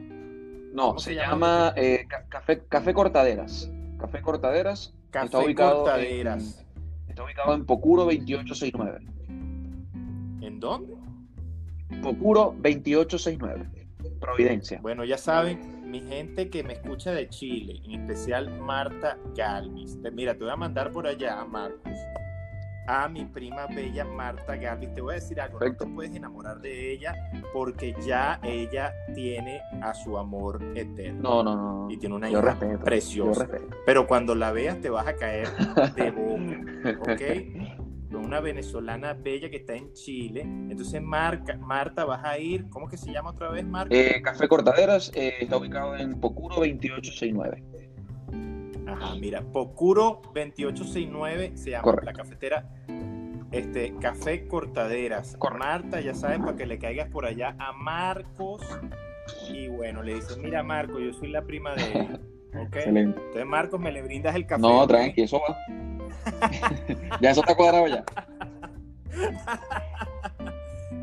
No, 0.73 0.87
¿Cómo 0.87 0.99
se 0.99 1.11
se 1.11 1.15
llama 1.15 1.73
eh, 1.75 2.05
ca- 2.07 2.25
café, 2.29 2.63
café 2.67 2.93
Cortaderas. 2.93 3.71
Café 3.99 4.21
Cortaderas. 4.21 4.93
Café 5.11 5.25
está 5.25 5.39
ubicado 5.39 5.83
Cortaderas. 5.83 6.65
En, 7.05 7.09
está 7.09 7.23
ubicado 7.23 7.53
en 7.53 7.65
Pocuro 7.65 8.03
2869. 8.05 8.99
¿En 10.41 10.59
dónde? 10.59 10.95
Pocuro 12.01 12.55
2869. 12.61 13.69
Providencia. 14.19 14.79
Bueno, 14.81 15.03
ya 15.03 15.17
saben, 15.17 15.89
mi 15.89 16.01
gente 16.01 16.49
que 16.49 16.63
me 16.63 16.73
escucha 16.73 17.11
de 17.11 17.27
Chile, 17.29 17.81
en 17.85 18.01
especial 18.01 18.49
Marta 18.61 19.17
Galvis. 19.35 19.97
Mira, 20.13 20.33
te 20.35 20.43
voy 20.43 20.53
a 20.53 20.55
mandar 20.55 20.91
por 20.91 21.07
allá 21.07 21.39
a 21.41 21.45
Marcos, 21.45 21.93
a 22.87 23.07
mi 23.09 23.25
prima 23.25 23.67
bella 23.67 24.05
Marta 24.05 24.55
Galvis. 24.55 24.93
Te 24.93 25.01
voy 25.01 25.13
a 25.13 25.15
decir 25.15 25.39
algo, 25.41 25.55
no 25.55 25.59
Perfecto. 25.59 25.85
te 25.85 25.91
puedes 25.91 26.15
enamorar 26.15 26.59
de 26.61 26.93
ella 26.93 27.13
porque 27.53 27.95
ya 28.05 28.39
ella 28.43 28.93
tiene 29.13 29.61
a 29.81 29.93
su 29.93 30.17
amor 30.17 30.61
eterno. 30.75 31.21
No, 31.21 31.43
no, 31.43 31.55
no. 31.55 31.91
Y 31.91 31.97
tiene 31.97 32.15
una 32.15 32.29
Yo 32.29 32.39
hija 32.39 32.49
respeto. 32.51 32.73
Yo 32.77 32.83
preciosa. 32.83 33.43
respeto. 33.45 33.75
Pero 33.85 34.07
cuando 34.07 34.35
la 34.35 34.51
veas 34.51 34.79
te 34.81 34.89
vas 34.89 35.07
a 35.07 35.15
caer 35.15 35.47
de 35.95 36.11
boca, 36.11 36.99
¿ok? 37.13 37.80
Con 38.11 38.25
una 38.25 38.41
venezolana 38.41 39.13
bella 39.13 39.49
que 39.49 39.57
está 39.57 39.73
en 39.73 39.93
Chile. 39.93 40.41
Entonces, 40.41 41.01
Marca, 41.01 41.57
Marta, 41.57 42.05
vas 42.05 42.23
a 42.25 42.37
ir, 42.37 42.69
¿cómo 42.69 42.87
que 42.87 42.97
se 42.97 43.11
llama 43.11 43.31
otra 43.31 43.49
vez, 43.49 43.65
Marta? 43.65 43.95
Eh, 43.95 44.21
café 44.21 44.47
Cortaderas 44.47 45.11
eh, 45.15 45.35
está 45.39 45.57
ubicado 45.57 45.95
en 45.95 46.19
Pocuro 46.19 46.55
2869. 46.55 47.63
Ajá, 48.87 49.15
mira, 49.15 49.41
Pocuro 49.41 50.21
2869 50.33 51.53
se 51.55 51.71
llama 51.71 51.83
Correcto. 51.83 52.05
la 52.05 52.13
cafetera. 52.13 52.69
Este, 53.51 53.93
Café 53.99 54.47
Cortaderas. 54.47 55.35
Correcto. 55.37 55.65
Marta, 55.65 56.01
ya 56.01 56.13
sabes, 56.13 56.39
para 56.39 56.55
que 56.55 56.65
le 56.65 56.79
caigas 56.79 57.09
por 57.09 57.25
allá 57.25 57.55
a 57.59 57.73
Marcos. 57.73 58.61
Y 59.49 59.67
bueno, 59.67 60.03
le 60.03 60.15
dices, 60.15 60.37
mira, 60.37 60.63
Marcos, 60.63 61.01
yo 61.01 61.13
soy 61.13 61.29
la 61.29 61.43
prima 61.43 61.75
de. 61.75 62.19
¿Ok? 62.57 62.75
Excelente. 62.75 63.19
Entonces, 63.19 63.45
Marcos, 63.45 63.79
me 63.79 63.91
le 63.91 64.01
brindas 64.01 64.35
el 64.35 64.45
café. 64.45 64.61
No, 64.61 64.85
tranqui, 64.87 65.21
eso 65.21 65.39
va. 65.39 65.57
Ya 67.21 67.31
eso 67.31 67.41
está 67.41 67.55
cuadrado 67.55 67.87
ya. 67.87 68.03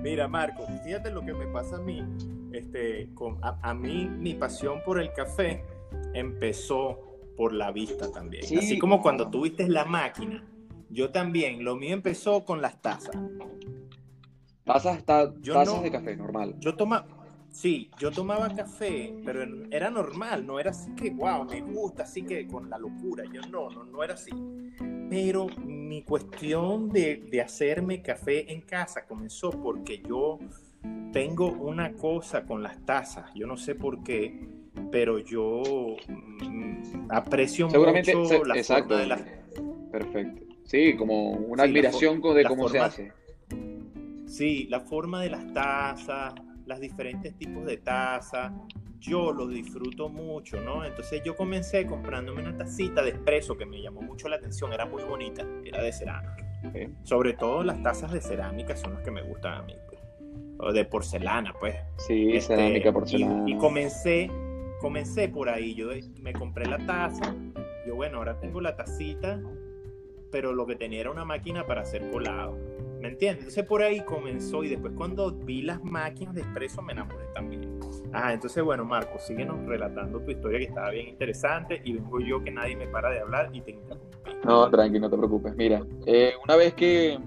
Mira, 0.03 0.29
Marco, 0.29 0.65
fíjate 0.85 1.11
lo 1.11 1.23
que 1.23 1.35
me 1.35 1.47
pasa 1.47 1.77
a 1.77 1.81
mí. 1.81 2.05
Este, 2.53 3.11
con, 3.15 3.39
a, 3.43 3.59
a 3.63 3.75
mí, 3.75 4.09
mi 4.09 4.35
pasión 4.35 4.81
por 4.85 5.01
el 5.01 5.13
café 5.13 5.65
empezó 6.15 7.01
por 7.37 7.53
la 7.53 7.71
vista 7.73 8.11
también. 8.11 8.45
Sí. 8.45 8.57
Así 8.59 8.79
como 8.79 9.03
cuando 9.03 9.29
tuviste 9.31 9.69
la 9.69 9.85
máquina, 9.85 10.45
yo 10.89 11.11
también. 11.11 11.65
Lo 11.65 11.77
mío 11.77 11.93
empezó 11.95 12.45
con 12.45 12.63
las 12.63 12.81
tazas. 12.81 13.15
Tazas, 14.65 15.05
ta- 15.05 15.33
tazas 15.35 15.77
no- 15.77 15.83
de 15.83 15.91
café, 15.91 16.17
normal. 16.17 16.55
Yo 16.59 16.75
toma, 16.77 17.07
sí, 17.51 17.91
yo 17.99 18.11
tomaba 18.11 18.55
café, 18.55 19.15
pero 19.25 19.43
era 19.71 19.91
normal, 19.91 20.47
no 20.47 20.59
era 20.61 20.71
así 20.71 20.91
que, 20.95 21.11
wow, 21.11 21.45
me 21.45 21.61
gusta, 21.61 22.05
así 22.05 22.23
que 22.23 22.47
con 22.47 22.69
la 22.71 22.79
locura. 22.79 23.25
Yo 23.33 23.41
no, 23.51 23.71
no, 23.71 23.85
no 23.85 24.03
era 24.03 24.15
así. 24.15 24.31
Pero 25.11 25.47
mi 25.65 26.03
cuestión 26.03 26.91
de, 26.91 27.17
de 27.31 27.41
hacerme 27.41 28.03
café 28.03 28.53
en 28.53 28.61
casa 28.63 29.07
comenzó 29.07 29.51
porque 29.51 30.03
yo 30.07 30.39
tengo 31.13 31.51
una 31.53 31.93
cosa 31.95 32.45
con 32.45 32.63
las 32.63 32.85
tazas. 32.85 33.31
Yo 33.35 33.47
no 33.47 33.57
sé 33.57 33.75
por 33.75 34.03
qué, 34.03 34.47
pero 34.91 35.19
yo 35.19 35.63
mm, 36.09 37.11
aprecio 37.11 37.71
Seguramente, 37.71 38.15
mucho 38.15 38.45
la 38.45 38.57
exacto. 38.57 38.89
forma 38.89 39.01
de 39.01 39.07
las 39.07 39.23
Perfecto. 39.91 40.43
Sí, 40.65 40.95
como 40.97 41.31
una 41.31 41.65
Sí, 41.65 41.71
admiración 41.71 42.21
de 42.21 42.45
cómo 42.45 42.69
se 42.69 42.79
hace. 42.79 43.13
Sí, 44.27 44.67
la 44.69 44.81
forma 44.81 45.23
de 45.23 45.31
las 45.31 45.53
tazas, 45.55 46.35
las 46.69 46.81
diferentes 46.81 47.35
tipos 47.37 47.65
de 47.67 47.79
tazas, 47.79 48.53
yo 49.01 49.33
lo 49.33 49.47
disfruto 49.49 50.09
mucho, 50.09 50.61
¿no? 50.61 50.85
Entonces 50.85 51.23
yo 51.25 51.35
comencé 51.35 51.87
comprándome 51.87 52.43
una 52.43 52.57
tacita 52.57 53.03
de 53.03 53.11
espresso 53.11 53.57
que 53.57 53.65
me 53.65 53.81
llamó 53.81 54.03
mucho 54.03 54.29
la 54.29 54.37
atención, 54.37 54.73
era 54.73 54.85
muy 54.87 55.03
bonita, 55.03 55.45
era 55.65 55.83
de 55.83 55.93
cerámica. 55.93 56.45
Sobre 57.05 57.33
todo 57.35 57.63
las 57.65 57.83
tazas 57.83 58.13
de 58.13 58.21
cerámica 58.21 58.77
son 58.77 58.95
las 58.95 59.03
que 59.03 59.11
me 59.11 59.23
gustan 59.23 59.55
a 59.55 59.63
mí, 59.63 59.75
pues. 59.89 60.01
o 60.61 60.73
de 60.73 60.85
porcelana, 60.85 61.55
pues. 61.59 61.77
Sí, 61.99 62.33
Este, 62.37 62.57
cerámica, 62.57 62.89
y- 62.89 62.93
porcelana. 62.93 63.45
Y, 63.49 63.57
comencé, 63.57 64.29
comencé 64.81 65.29
por 65.29 65.49
ahí. 65.49 65.75
Yo 65.75 65.89
me 66.21 66.33
compré 66.33 66.67
la 66.67 66.79
taza. 66.85 67.33
Yo, 67.87 67.95
bueno, 67.95 68.19
ahora 68.19 68.39
tengo 68.41 68.61
la 68.61 68.75
tacita, 68.75 69.41
pero 70.33 70.53
lo 70.53 70.67
que 70.67 70.75
tenía 70.75 71.01
era 71.01 71.11
una 71.13 71.25
máquina 71.25 71.65
para 71.65 71.83
hacer 71.83 72.11
colado. 72.11 72.59
¿Me 73.01 73.09
entiendes? 73.09 73.39
Entonces 73.45 73.65
por 73.65 73.83
ahí 73.83 74.01
comenzó 74.01 74.65
y 74.65 74.69
después 74.69 74.93
cuando 74.97 75.31
vi 75.33 75.63
las 75.63 75.83
máquinas 75.85 76.35
de 76.35 76.41
expreso 76.41 76.83
me 76.83 76.93
enamoré 76.93 77.25
también. 77.35 77.79
Ah, 78.13 78.33
entonces 78.33 78.63
bueno, 78.65 78.85
Marco, 78.85 79.19
síguenos 79.19 79.65
relatando 79.67 80.21
tu 80.21 80.31
historia 80.31 80.59
que 80.59 80.65
estaba 80.67 80.91
bien 80.91 81.09
interesante 81.09 81.81
y 81.85 81.93
vengo 81.95 82.21
yo 82.21 82.43
que 82.43 82.51
nadie 82.51 82.77
me 82.77 82.87
para 82.89 83.11
de 83.11 83.21
hablar 83.21 83.51
y 83.53 83.61
te 83.61 83.71
interrumpí. 83.73 84.09
No, 84.45 84.69
tranqui, 84.71 84.99
no 84.99 85.09
te 85.11 85.17
preocupes. 85.17 85.55
Mira, 85.57 85.83
eh, 86.07 86.33
una 86.45 86.57
vez 86.57 86.75
que 86.75 87.19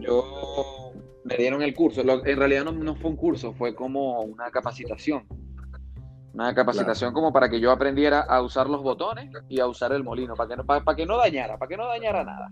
yo 0.00 0.92
me 1.24 1.36
dieron 1.36 1.62
el 1.62 1.74
curso, 1.74 2.02
lo- 2.02 2.24
en 2.26 2.36
realidad 2.36 2.64
no, 2.64 2.72
no 2.72 2.96
fue 2.96 3.10
un 3.10 3.16
curso, 3.16 3.52
fue 3.52 3.74
como 3.74 4.20
una 4.22 4.50
capacitación. 4.50 5.24
Una 6.34 6.54
capacitación 6.54 7.12
como 7.12 7.30
para 7.32 7.48
que 7.50 7.60
yo 7.60 7.70
aprendiera 7.70 8.20
a 8.22 8.40
usar 8.40 8.68
los 8.68 8.82
botones 8.82 9.30
y 9.48 9.60
a 9.60 9.66
usar 9.66 9.92
el 9.92 10.02
molino, 10.02 10.34
para 10.34 10.48
que 10.48 10.56
no, 10.56 10.64
para, 10.64 10.82
para 10.82 10.96
que 10.96 11.04
no 11.06 11.18
dañara, 11.18 11.58
para 11.58 11.68
que 11.68 11.76
no 11.76 11.86
dañara 11.86 12.24
nada. 12.24 12.50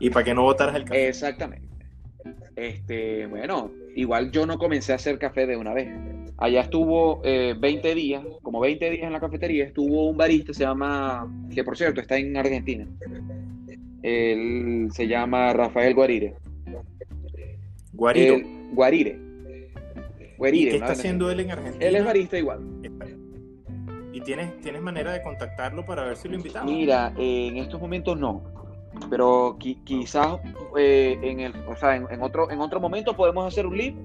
Y 0.00 0.10
para 0.10 0.24
que 0.24 0.34
no 0.34 0.42
botaras 0.42 0.74
el 0.74 0.84
café. 0.84 1.08
Exactamente. 1.08 1.68
Este, 2.56 3.26
bueno, 3.26 3.70
igual 3.96 4.30
yo 4.30 4.46
no 4.46 4.58
comencé 4.58 4.92
a 4.92 4.96
hacer 4.96 5.18
café 5.18 5.46
de 5.46 5.56
una 5.56 5.72
vez. 5.74 5.88
Allá 6.36 6.62
estuvo 6.62 7.20
eh, 7.24 7.54
20 7.58 7.94
días, 7.94 8.22
como 8.42 8.60
20 8.60 8.90
días 8.90 9.04
en 9.04 9.12
la 9.12 9.20
cafetería, 9.20 9.64
estuvo 9.64 10.08
un 10.08 10.16
barista, 10.16 10.52
se 10.52 10.60
llama, 10.64 11.30
que 11.54 11.62
por 11.64 11.76
cierto 11.76 12.00
está 12.00 12.16
en 12.16 12.36
Argentina. 12.36 12.86
Él 14.02 14.88
se 14.92 15.06
llama 15.06 15.52
Rafael 15.52 15.94
Guarire. 15.94 16.34
Guarito. 17.92 18.34
Él- 18.34 18.46
Guarire. 18.72 19.18
¿Y 20.20 20.36
Guarire, 20.36 20.70
qué 20.72 20.76
está 20.76 20.92
haciendo 20.92 21.30
él 21.30 21.40
en 21.40 21.50
Argentina? 21.52 21.84
Él 21.86 21.94
es 21.96 22.04
barista 22.04 22.36
igual. 22.38 22.60
¿Y 24.12 24.20
tienes, 24.20 24.60
tienes 24.60 24.82
manera 24.82 25.12
de 25.12 25.22
contactarlo 25.22 25.84
para 25.84 26.04
ver 26.04 26.16
si 26.16 26.28
lo 26.28 26.36
invitamos? 26.36 26.72
Mira, 26.72 27.12
eh, 27.18 27.48
en 27.48 27.56
estos 27.58 27.80
momentos 27.80 28.18
no, 28.18 28.42
pero 29.10 29.56
qui- 29.58 29.82
quizás 29.84 30.38
eh, 30.76 31.18
en 31.22 31.40
el, 31.40 31.52
o 31.68 31.76
sea, 31.76 31.96
en, 31.96 32.06
en 32.10 32.22
otro, 32.22 32.50
en 32.50 32.60
otro 32.60 32.80
momento 32.80 33.14
podemos 33.14 33.46
hacer 33.46 33.66
un 33.66 33.76
live 33.76 33.96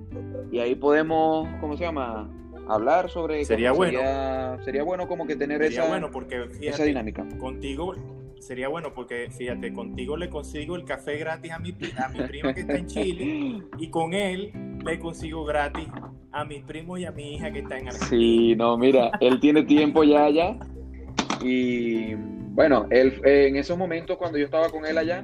y 0.52 0.60
ahí 0.60 0.76
podemos, 0.76 1.48
¿cómo 1.62 1.78
se 1.78 1.84
llama? 1.84 2.30
Hablar 2.68 3.10
sobre. 3.10 3.44
Sería 3.46 3.72
bueno. 3.72 4.00
Sería, 4.00 4.58
sería 4.64 4.84
bueno 4.84 5.08
como 5.08 5.26
que 5.26 5.36
tener 5.36 5.62
Sería 5.62 5.80
esa, 5.82 5.90
bueno 5.90 6.12
porque 6.12 6.44
esa 6.44 6.58
fíjate, 6.60 6.86
dinámica. 6.86 7.26
contigo, 7.40 7.96
sería 8.40 8.68
bueno 8.68 8.94
porque, 8.94 9.30
fíjate, 9.32 9.74
contigo 9.74 10.16
le 10.18 10.30
consigo 10.30 10.76
el 10.76 10.86
café 10.86 11.18
gratis 11.18 11.52
a 11.52 11.60
mi, 11.60 11.72
a 11.98 12.10
mi 12.10 12.20
prima 12.28 12.54
que 12.54 12.62
está 12.62 12.76
en 12.78 12.86
Chile 12.88 13.64
y 13.80 13.90
con 13.90 14.14
él 14.14 14.52
le 14.86 15.00
consigo 15.00 15.44
gratis 15.46 15.88
a 16.32 16.46
mis 16.46 16.64
primos 16.64 17.00
y 17.00 17.06
a 17.06 17.12
mi 17.12 17.34
hija 17.36 17.52
que 17.52 17.60
está 17.60 17.80
en 17.80 17.88
Argentina. 17.88 18.08
Sí, 18.10 18.56
no, 18.56 18.78
mira, 18.78 19.12
él 19.20 19.40
tiene 19.40 19.64
tiempo 19.64 20.04
ya 20.04 20.26
allá 20.26 20.56
y 21.42 22.14
bueno, 22.50 22.88
él 22.90 23.22
en 23.24 23.56
esos 23.56 23.78
momentos 23.78 24.18
cuando 24.18 24.38
yo 24.38 24.46
estaba 24.46 24.70
con 24.70 24.86
él 24.86 24.98
allá, 24.98 25.24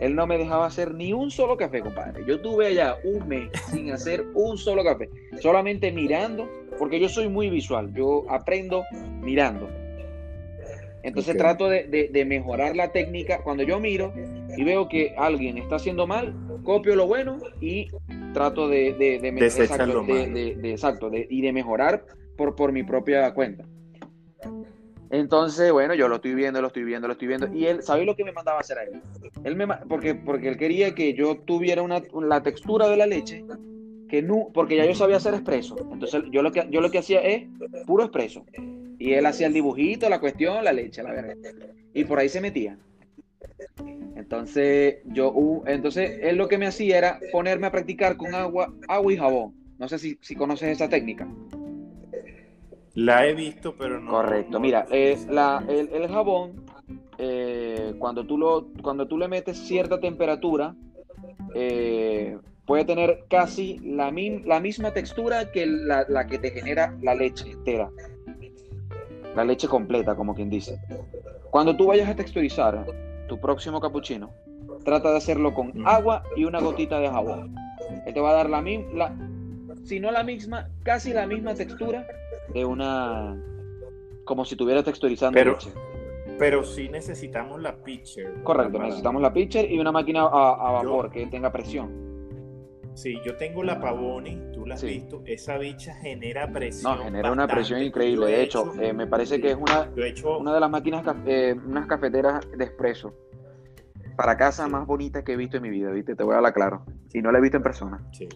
él 0.00 0.14
no 0.14 0.26
me 0.26 0.36
dejaba 0.36 0.66
hacer 0.66 0.92
ni 0.94 1.12
un 1.12 1.30
solo 1.30 1.56
café, 1.56 1.80
compadre. 1.80 2.22
Yo 2.26 2.40
tuve 2.40 2.66
allá 2.66 2.96
un 3.04 3.26
mes 3.26 3.48
sin 3.70 3.90
hacer 3.92 4.24
un 4.34 4.58
solo 4.58 4.84
café, 4.84 5.08
solamente 5.40 5.90
mirando, 5.90 6.48
porque 6.78 7.00
yo 7.00 7.08
soy 7.08 7.28
muy 7.28 7.48
visual, 7.48 7.92
yo 7.94 8.24
aprendo 8.28 8.84
mirando. 9.22 9.68
Entonces 11.02 11.36
trato 11.36 11.68
de, 11.68 12.24
mejorar 12.26 12.74
la 12.74 12.90
técnica. 12.90 13.40
Cuando 13.42 13.62
yo 13.62 13.78
miro 13.78 14.12
y 14.56 14.64
veo 14.64 14.88
que 14.88 15.14
alguien 15.16 15.56
está 15.56 15.76
haciendo 15.76 16.06
mal, 16.06 16.34
copio 16.64 16.96
lo 16.96 17.06
bueno 17.06 17.38
y 17.60 17.88
trato 18.34 18.68
de, 18.68 18.92
de, 18.94 19.20
de, 19.20 20.70
exacto, 20.70 21.10
y 21.14 21.40
de 21.40 21.52
mejorar 21.52 22.04
por, 22.36 22.56
por 22.56 22.72
mi 22.72 22.82
propia 22.82 23.32
cuenta. 23.34 23.64
Entonces, 25.10 25.72
bueno, 25.72 25.94
yo 25.94 26.08
lo 26.08 26.16
estoy 26.16 26.34
viendo, 26.34 26.60
lo 26.60 26.68
estoy 26.68 26.84
viendo, 26.84 27.06
lo 27.06 27.12
estoy 27.12 27.28
viendo. 27.28 27.52
Y 27.52 27.66
él, 27.66 27.82
¿sabéis 27.82 28.06
lo 28.06 28.16
que 28.16 28.24
me 28.24 28.32
mandaba 28.32 28.60
hacer 28.60 28.78
a 28.78 28.84
él? 28.84 29.00
Él 29.44 29.56
me, 29.56 29.66
porque, 29.88 30.14
porque 30.14 30.48
él 30.48 30.56
quería 30.56 30.94
que 30.94 31.14
yo 31.14 31.36
tuviera 31.38 31.82
una, 31.82 32.02
la 32.22 32.42
textura 32.42 32.88
de 32.88 32.96
la 32.96 33.06
leche, 33.06 33.44
que 34.08 34.22
no, 34.22 34.48
porque 34.52 34.76
ya 34.76 34.84
yo 34.84 34.94
sabía 34.94 35.16
hacer 35.16 35.34
expreso. 35.34 35.76
Entonces, 35.92 36.22
yo 36.30 36.42
lo 36.42 36.52
que, 36.52 36.66
yo 36.70 36.80
lo 36.80 36.90
que 36.90 36.98
hacía 36.98 37.20
es 37.20 37.44
puro 37.86 38.04
expreso. 38.04 38.44
Y 38.98 39.12
él 39.12 39.26
hacía 39.26 39.46
el 39.46 39.52
dibujito, 39.52 40.08
la 40.08 40.20
cuestión, 40.20 40.64
la 40.64 40.72
leche, 40.72 41.02
la 41.02 41.12
verdad. 41.12 41.36
Y 41.92 42.04
por 42.04 42.18
ahí 42.18 42.28
se 42.28 42.40
metía. 42.40 42.78
Entonces, 44.16 44.98
yo, 45.04 45.62
entonces, 45.66 46.18
él 46.22 46.36
lo 46.36 46.48
que 46.48 46.58
me 46.58 46.66
hacía 46.66 46.98
era 46.98 47.20
ponerme 47.30 47.66
a 47.66 47.72
practicar 47.72 48.16
con 48.16 48.34
agua, 48.34 48.72
agua 48.88 49.12
y 49.12 49.16
jabón. 49.16 49.54
No 49.78 49.88
sé 49.88 49.98
si, 49.98 50.18
si 50.20 50.34
conoces 50.34 50.70
esa 50.70 50.88
técnica. 50.88 51.28
La 52.96 53.26
he 53.26 53.34
visto, 53.34 53.76
pero 53.76 54.00
no. 54.00 54.10
Correcto. 54.10 54.58
Mira, 54.58 54.86
es 54.90 55.26
la, 55.26 55.62
el, 55.68 56.08
jabón, 56.08 56.64
eh, 57.18 57.94
cuando, 57.98 58.24
tú 58.24 58.38
lo, 58.38 58.68
cuando 58.82 59.06
tú 59.06 59.18
le 59.18 59.28
metes 59.28 59.58
cierta 59.58 60.00
temperatura, 60.00 60.74
eh, 61.54 62.38
puede 62.64 62.86
tener 62.86 63.26
casi 63.28 63.78
la, 63.80 64.10
la 64.46 64.60
misma 64.60 64.92
textura 64.92 65.52
que 65.52 65.66
la, 65.66 66.06
la, 66.08 66.26
que 66.26 66.38
te 66.38 66.50
genera 66.50 66.96
la 67.02 67.14
leche 67.14 67.50
entera. 67.50 67.90
La 69.34 69.44
leche 69.44 69.68
completa, 69.68 70.16
como 70.16 70.34
quien 70.34 70.48
dice. 70.48 70.80
Cuando 71.50 71.76
tú 71.76 71.88
vayas 71.88 72.08
a 72.08 72.16
texturizar 72.16 72.86
tu 73.28 73.38
próximo 73.38 73.78
cappuccino, 73.78 74.30
trata 74.86 75.10
de 75.10 75.18
hacerlo 75.18 75.52
con 75.52 75.86
agua 75.86 76.22
y 76.34 76.44
una 76.44 76.60
gotita 76.60 76.98
de 76.98 77.10
jabón. 77.10 77.54
Él 78.06 78.14
te 78.14 78.20
va 78.20 78.30
a 78.30 78.34
dar 78.34 78.48
la 78.48 78.62
misma, 78.62 79.14
si 79.84 80.00
no 80.00 80.10
la 80.10 80.22
misma, 80.22 80.70
casi 80.82 81.12
la 81.12 81.26
misma 81.26 81.54
textura 81.54 82.06
de 82.52 82.64
una. 82.64 83.42
como 84.24 84.44
si 84.44 84.56
tuviera 84.56 84.82
texturizando 84.82 85.34
pero, 85.34 85.52
leche. 85.52 85.72
Pero 86.38 86.64
sí 86.64 86.88
necesitamos 86.88 87.60
la 87.60 87.82
pitcher. 87.82 88.42
Correcto, 88.42 88.78
necesitamos 88.78 89.22
la 89.22 89.32
pitcher 89.32 89.70
y 89.70 89.78
una 89.78 89.92
máquina 89.92 90.22
a, 90.22 90.72
vapor 90.72 91.10
que 91.10 91.26
tenga 91.26 91.50
presión. 91.52 92.04
Sí, 92.94 93.18
yo 93.24 93.36
tengo 93.36 93.62
la 93.62 93.78
Pavoni, 93.78 94.40
tú 94.54 94.64
la 94.64 94.74
has 94.74 94.82
visto, 94.82 95.22
esa 95.26 95.58
bicha 95.58 95.94
genera 95.96 96.50
presión. 96.50 96.96
No, 96.96 97.04
genera 97.04 97.30
una 97.30 97.46
presión 97.46 97.82
increíble. 97.82 98.26
De 98.26 98.42
hecho, 98.42 98.72
eh, 98.80 98.94
me 98.94 99.06
parece 99.06 99.38
que 99.38 99.50
es 99.50 99.56
una, 99.56 99.90
una 100.38 100.54
de 100.54 100.60
las 100.60 100.70
máquinas, 100.70 101.04
eh, 101.26 101.54
unas 101.66 101.86
cafeteras 101.86 102.40
de 102.56 102.64
expreso 102.64 103.12
para 104.16 104.36
casa 104.36 104.66
más 104.68 104.86
bonita 104.86 105.24
que 105.24 105.32
he 105.32 105.36
visto 105.36 105.58
en 105.58 105.62
mi 105.62 105.70
vida, 105.70 105.90
¿viste? 105.90 106.14
Te 106.14 106.24
voy 106.24 106.34
a 106.34 106.38
hablar 106.38 106.54
claro. 106.54 106.84
Si 107.08 107.20
no 107.22 107.30
la 107.30 107.38
he 107.38 107.40
visto 107.42 107.56
en 107.58 107.62
persona. 107.62 108.02
Sí. 108.12 108.28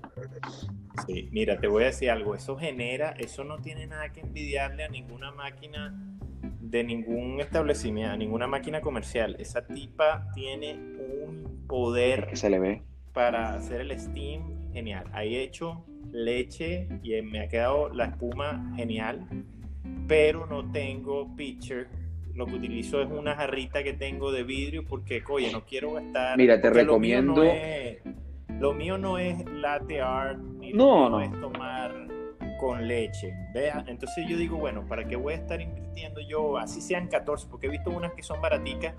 Sí, 1.06 1.28
mira, 1.32 1.58
te 1.58 1.66
voy 1.66 1.84
a 1.84 1.87
decir 1.87 2.10
algo, 2.10 2.34
eso 2.34 2.56
genera, 2.56 3.11
eso 3.12 3.44
no 3.44 3.59
tiene 3.59 3.87
nada 3.87 4.12
que 4.12 4.20
envidiarle 4.20 4.85
a 4.85 4.88
ninguna 4.88 5.33
máquina 5.33 5.94
de 6.61 6.85
ningún 6.85 7.40
establecimiento, 7.40 8.12
a 8.12 8.16
ninguna 8.16 8.46
máquina 8.46 8.81
comercial. 8.81 9.37
Esa 9.38 9.66
tipa 9.66 10.26
tiene 10.35 10.74
un 10.74 11.64
poder 11.66 12.37
se 12.37 12.50
le 12.50 12.59
ve. 12.59 12.83
para 13.12 13.55
hacer 13.55 13.81
el 13.81 13.98
steam 13.98 14.72
genial. 14.72 15.05
Ahí 15.12 15.37
he 15.37 15.42
hecho 15.42 15.85
leche 16.12 16.88
y 17.02 17.20
me 17.22 17.40
ha 17.40 17.48
quedado 17.48 17.88
la 17.90 18.07
espuma 18.07 18.72
genial, 18.76 19.26
pero 20.07 20.46
no 20.46 20.70
tengo 20.70 21.35
pitcher. 21.37 21.88
Lo 22.40 22.46
que 22.46 22.55
utilizo 22.55 23.03
es 23.03 23.11
una 23.11 23.37
jarrita 23.37 23.85
que 23.85 23.92
tengo 23.92 24.33
de 24.33 24.44
vidrio 24.44 24.83
porque, 24.87 25.22
oye, 25.29 25.53
no 25.53 25.66
quiero 25.66 25.92
gastar. 25.92 26.38
Mira, 26.38 26.59
te 26.59 26.70
recomiendo. 26.70 27.44
Lo 28.59 28.72
mío 28.72 28.96
no 28.96 29.18
es 29.18 29.44
latte 29.44 30.00
art, 30.00 30.38
ni 30.38 30.72
no, 30.72 31.11
no. 31.11 31.20
es 31.20 31.31
tomar 31.38 31.92
con 32.59 32.88
leche. 32.88 33.35
¿vea? 33.53 33.85
Entonces 33.87 34.24
yo 34.26 34.38
digo, 34.38 34.57
bueno, 34.57 34.87
¿para 34.88 35.07
qué 35.07 35.16
voy 35.16 35.35
a 35.35 35.37
estar 35.37 35.61
invirtiendo 35.61 36.22
yo? 36.22 36.57
Así 36.57 36.81
sean 36.81 37.09
14, 37.09 37.46
porque 37.50 37.66
he 37.66 37.70
visto 37.70 37.90
unas 37.90 38.14
que 38.14 38.22
son 38.22 38.40
baraticas 38.40 38.94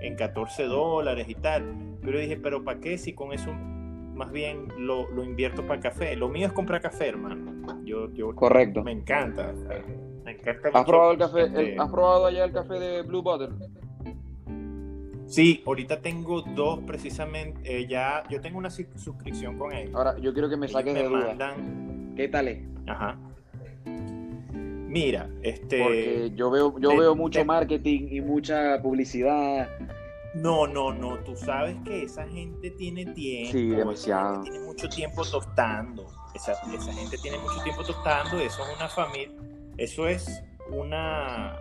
en 0.00 0.16
14 0.16 0.64
dólares 0.64 1.28
y 1.28 1.36
tal. 1.36 1.96
Pero 2.02 2.18
dije, 2.18 2.36
¿pero 2.36 2.64
para 2.64 2.80
qué? 2.80 2.98
Si 2.98 3.12
con 3.12 3.32
eso 3.32 3.52
más 3.52 4.32
bien 4.32 4.66
lo, 4.76 5.08
lo 5.08 5.22
invierto 5.22 5.64
para 5.68 5.80
café. 5.80 6.16
Lo 6.16 6.28
mío 6.28 6.48
es 6.48 6.52
comprar 6.52 6.80
café, 6.80 7.06
hermano. 7.06 7.78
Yo, 7.84 8.12
yo 8.12 8.34
Correcto. 8.34 8.82
Me 8.82 8.90
encanta. 8.90 9.54
Me 10.44 10.50
encanta 10.50 10.78
¿Has, 10.78 10.84
probado 10.84 11.12
el 11.12 11.18
café, 11.18 11.76
¿Has 11.78 11.90
probado 11.90 12.26
allá 12.26 12.44
el 12.44 12.52
café 12.52 12.74
de 12.74 13.02
Blue 13.02 13.22
Butter? 13.22 13.50
Sí, 15.26 15.62
ahorita 15.66 16.00
tengo 16.00 16.42
dos 16.42 16.80
precisamente. 16.86 17.60
Eh, 17.64 17.86
ya, 17.86 18.22
yo 18.28 18.40
tengo 18.42 18.58
una 18.58 18.70
suscripción 18.70 19.58
con 19.58 19.72
ellos. 19.72 19.94
Ahora, 19.94 20.18
yo 20.18 20.34
quiero 20.34 20.50
que 20.50 20.58
me 20.58 20.68
saques 20.68 20.92
de 20.94 21.04
duda. 21.04 21.56
¿Qué 22.14 22.28
tal 22.28 22.48
es? 22.48 22.62
Ajá. 22.86 23.18
Mira, 24.92 25.30
este. 25.42 25.82
Porque 25.82 26.32
yo 26.34 26.50
veo, 26.50 26.78
yo 26.78 26.94
veo 26.94 27.16
mucho 27.16 27.42
marketing 27.46 28.08
y 28.10 28.20
mucha 28.20 28.82
publicidad. 28.82 29.70
No, 30.34 30.66
no, 30.66 30.92
no. 30.92 31.16
Tú 31.20 31.34
sabes 31.34 31.76
que 31.82 32.02
esa 32.02 32.28
gente 32.28 32.70
tiene 32.72 33.06
tiempo. 33.06 33.52
Sí, 33.52 33.68
demasiado. 33.68 34.42
tiene 34.42 34.60
mucho 34.60 34.86
tiempo 34.90 35.24
tostando. 35.24 36.08
Esa, 36.34 36.52
esa 36.74 36.92
gente 36.92 37.16
tiene 37.16 37.38
mucho 37.38 37.62
tiempo 37.62 37.82
tostando. 37.82 38.38
Eso 38.38 38.62
es 38.62 38.76
una 38.76 38.88
familia. 38.90 39.34
Eso 39.82 40.06
es 40.06 40.44
una. 40.70 41.56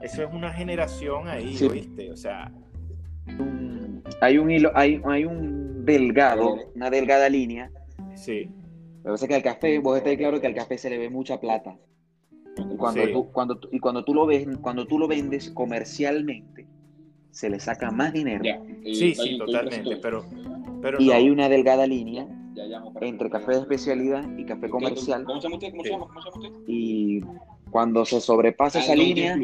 Eso 0.00 0.22
es 0.22 0.32
una 0.32 0.52
generación 0.52 1.26
ahí, 1.26 1.56
¿viste? 1.72 2.12
O 2.12 2.16
sea, 2.16 2.52
hay 4.20 4.38
un 4.38 4.48
hilo, 4.48 4.70
hay, 4.76 5.00
hay 5.04 5.24
un 5.24 5.84
delgado, 5.84 6.54
una 6.76 6.88
delgada 6.88 7.28
línea. 7.28 7.72
Sí. 8.14 8.48
Lo 8.98 9.02
que 9.02 9.10
pasa 9.10 9.24
es 9.24 9.28
que 9.28 9.34
al 9.34 9.42
café, 9.42 9.78
vos 9.80 9.98
estáis 9.98 10.18
claro 10.18 10.40
que 10.40 10.46
al 10.46 10.54
café 10.54 10.78
se 10.78 10.88
le 10.88 10.98
ve 10.98 11.10
mucha 11.10 11.40
plata. 11.40 11.76
Y 12.58 12.76
cuando, 12.76 13.10
tú, 13.10 13.32
cuando, 13.32 13.58
y 13.72 13.80
cuando 13.80 14.04
tú 14.04 14.14
lo 14.14 14.24
ves, 14.26 14.46
cuando 14.60 14.86
tú 14.86 14.96
lo 14.96 15.08
vendes 15.08 15.50
comercialmente, 15.50 16.68
se 17.32 17.50
le 17.50 17.58
saca 17.58 17.90
más 17.90 18.12
dinero. 18.12 18.44
Sí, 18.84 19.16
sí, 19.16 19.36
totalmente, 19.36 19.96
pero, 19.96 20.24
pero 20.80 21.00
y 21.00 21.10
hay 21.10 21.28
una 21.28 21.48
delgada 21.48 21.88
línea 21.88 22.28
entre 23.00 23.30
café 23.30 23.52
de 23.52 23.58
especialidad 23.60 24.24
y 24.36 24.44
café 24.44 24.68
comercial. 24.68 25.24
¿Cómo 25.24 25.40
se 25.40 25.48
llama 25.48 25.56
usted? 25.56 25.70
¿Cómo 25.70 25.82
se 25.82 25.90
llama? 25.90 26.06
Y 26.66 27.20
cuando 27.70 28.04
se 28.04 28.20
sobrepasa 28.20 28.80
esa 28.80 28.94
línea, 28.94 29.36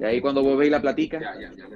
y 0.00 0.04
ahí 0.04 0.20
cuando 0.20 0.42
vos 0.42 0.56
veis 0.56 0.70
la 0.70 0.80
platica. 0.80 1.20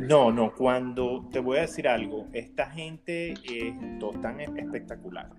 No, 0.00 0.32
no, 0.32 0.54
cuando 0.54 1.28
te 1.32 1.40
voy 1.40 1.58
a 1.58 1.62
decir 1.62 1.88
algo, 1.88 2.26
esta 2.32 2.66
gente 2.70 3.32
es 3.32 3.74
tan 4.20 4.40
espectacular. 4.40 5.30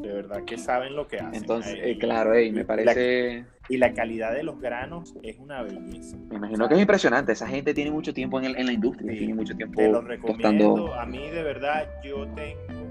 De 0.00 0.12
verdad 0.12 0.44
que 0.44 0.56
saben 0.56 0.96
lo 0.96 1.06
que 1.06 1.18
hacen. 1.18 1.34
Entonces, 1.34 1.78
eh, 1.78 1.98
claro, 1.98 2.30
me 2.30 2.64
parece. 2.64 3.44
y 3.68 3.76
la 3.76 3.92
calidad 3.92 4.32
de 4.32 4.42
los 4.42 4.58
granos 4.58 5.14
es 5.22 5.38
una 5.38 5.62
belleza. 5.62 6.16
Me 6.30 6.36
imagino 6.36 6.68
que 6.68 6.74
es 6.74 6.80
impresionante. 6.80 7.32
Esa 7.32 7.46
gente 7.46 7.74
tiene 7.74 7.90
mucho 7.90 8.14
tiempo 8.14 8.40
en, 8.40 8.58
en 8.58 8.66
la 8.66 8.72
industria, 8.72 9.12
tiene 9.12 9.34
mucho 9.34 9.54
tiempo. 9.54 9.76
Te 9.76 9.88
lo 9.88 10.00
recomiendo. 10.00 10.94
A 10.94 11.04
mí, 11.04 11.28
de 11.28 11.42
verdad, 11.42 11.86
yo 12.02 12.26
tengo 12.28 12.83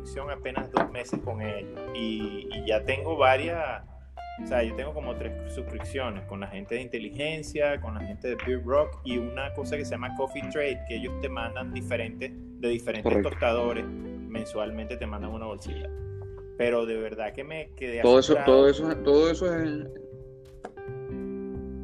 con 0.00 0.08
la 0.08 0.16
suscripción 0.16 0.30
apenas 0.30 0.72
dos 0.72 0.90
meses 0.90 1.20
con 1.24 1.42
ellos. 1.42 1.78
y 1.94 2.64
ya 2.66 2.84
tengo 2.84 3.16
varias 3.16 3.82
o 4.42 4.46
sea, 4.46 4.62
yo 4.62 4.74
tengo 4.74 4.94
como 4.94 5.14
tres 5.16 5.32
suscripciones 5.52 6.24
con 6.24 6.40
la 6.40 6.46
gente 6.46 6.74
de 6.74 6.82
inteligencia, 6.82 7.80
con 7.80 7.94
la 7.94 8.00
gente 8.00 8.28
de 8.28 8.36
Beer 8.36 8.64
Rock 8.64 8.98
y 9.04 9.18
una 9.18 9.52
cosa 9.52 9.76
que 9.76 9.84
se 9.84 9.92
llama 9.92 10.14
Coffee 10.16 10.42
Trade, 10.50 10.80
que 10.88 10.96
ellos 10.96 11.12
te 11.20 11.28
mandan 11.28 11.72
diferentes, 11.72 12.32
de 12.34 12.68
diferentes 12.68 13.22
tostadores, 13.22 13.84
mensualmente 13.84 14.96
te 14.96 15.06
mandan 15.06 15.30
una 15.30 15.46
bolsilla. 15.46 15.90
Pero 16.56 16.86
de 16.86 16.96
verdad 16.96 17.32
que 17.32 17.44
me 17.44 17.70
quedé 17.76 18.00
todo 18.00 18.18
eso, 18.18 18.34
todo 18.46 18.68
eso, 18.68 18.96
todo 18.98 19.30
eso 19.30 19.54
es. 19.54 19.86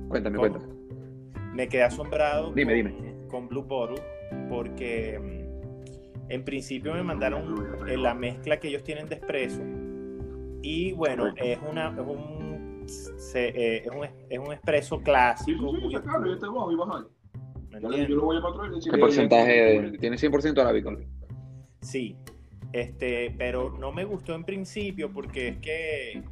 Cuéntame, 0.08 0.38
cuéntame. 0.38 0.66
Me 1.52 1.68
quedé 1.68 1.84
asombrado 1.84 2.52
dime, 2.52 2.82
con, 2.82 2.92
dime. 2.92 3.14
con 3.28 3.48
Blue 3.48 3.62
Bottle 3.62 4.02
porque 4.48 5.18
mm, 5.18 5.45
en 6.28 6.44
principio 6.44 6.94
me 6.94 7.02
mandaron 7.02 7.54
la 8.02 8.14
mezcla 8.14 8.58
que 8.58 8.68
ellos 8.68 8.82
tienen 8.82 9.08
de 9.08 9.16
espresso 9.16 9.62
y 10.62 10.92
bueno, 10.92 11.28
es, 11.36 11.58
una, 11.70 11.90
es 11.90 11.98
un 11.98 12.84
se, 12.88 13.48
eh, 13.48 13.84
es, 13.84 13.90
un, 13.90 14.04
es 14.28 14.38
un 14.38 14.52
expreso 14.52 15.00
clásico. 15.00 15.70
Sí, 15.70 15.76
sí, 15.76 15.82
muy... 15.82 16.02
claro, 16.02 16.26
yo 16.26 16.38
te 16.38 16.48
voy 16.48 16.76
yo 18.08 18.16
lo 18.16 18.22
voy 18.22 18.36
a 18.36 18.40
patrón 18.40 18.80
¿Qué 18.80 18.98
porcentaje? 18.98 19.92
¿Tiene 20.00 20.16
100% 20.16 20.58
arábico? 20.58 20.96
Sí, 21.80 22.16
este, 22.72 23.34
pero 23.38 23.76
no 23.78 23.92
me 23.92 24.04
gustó 24.04 24.34
en 24.34 24.44
principio 24.44 25.12
porque 25.12 25.48
es 25.48 25.58
que 25.58 26.22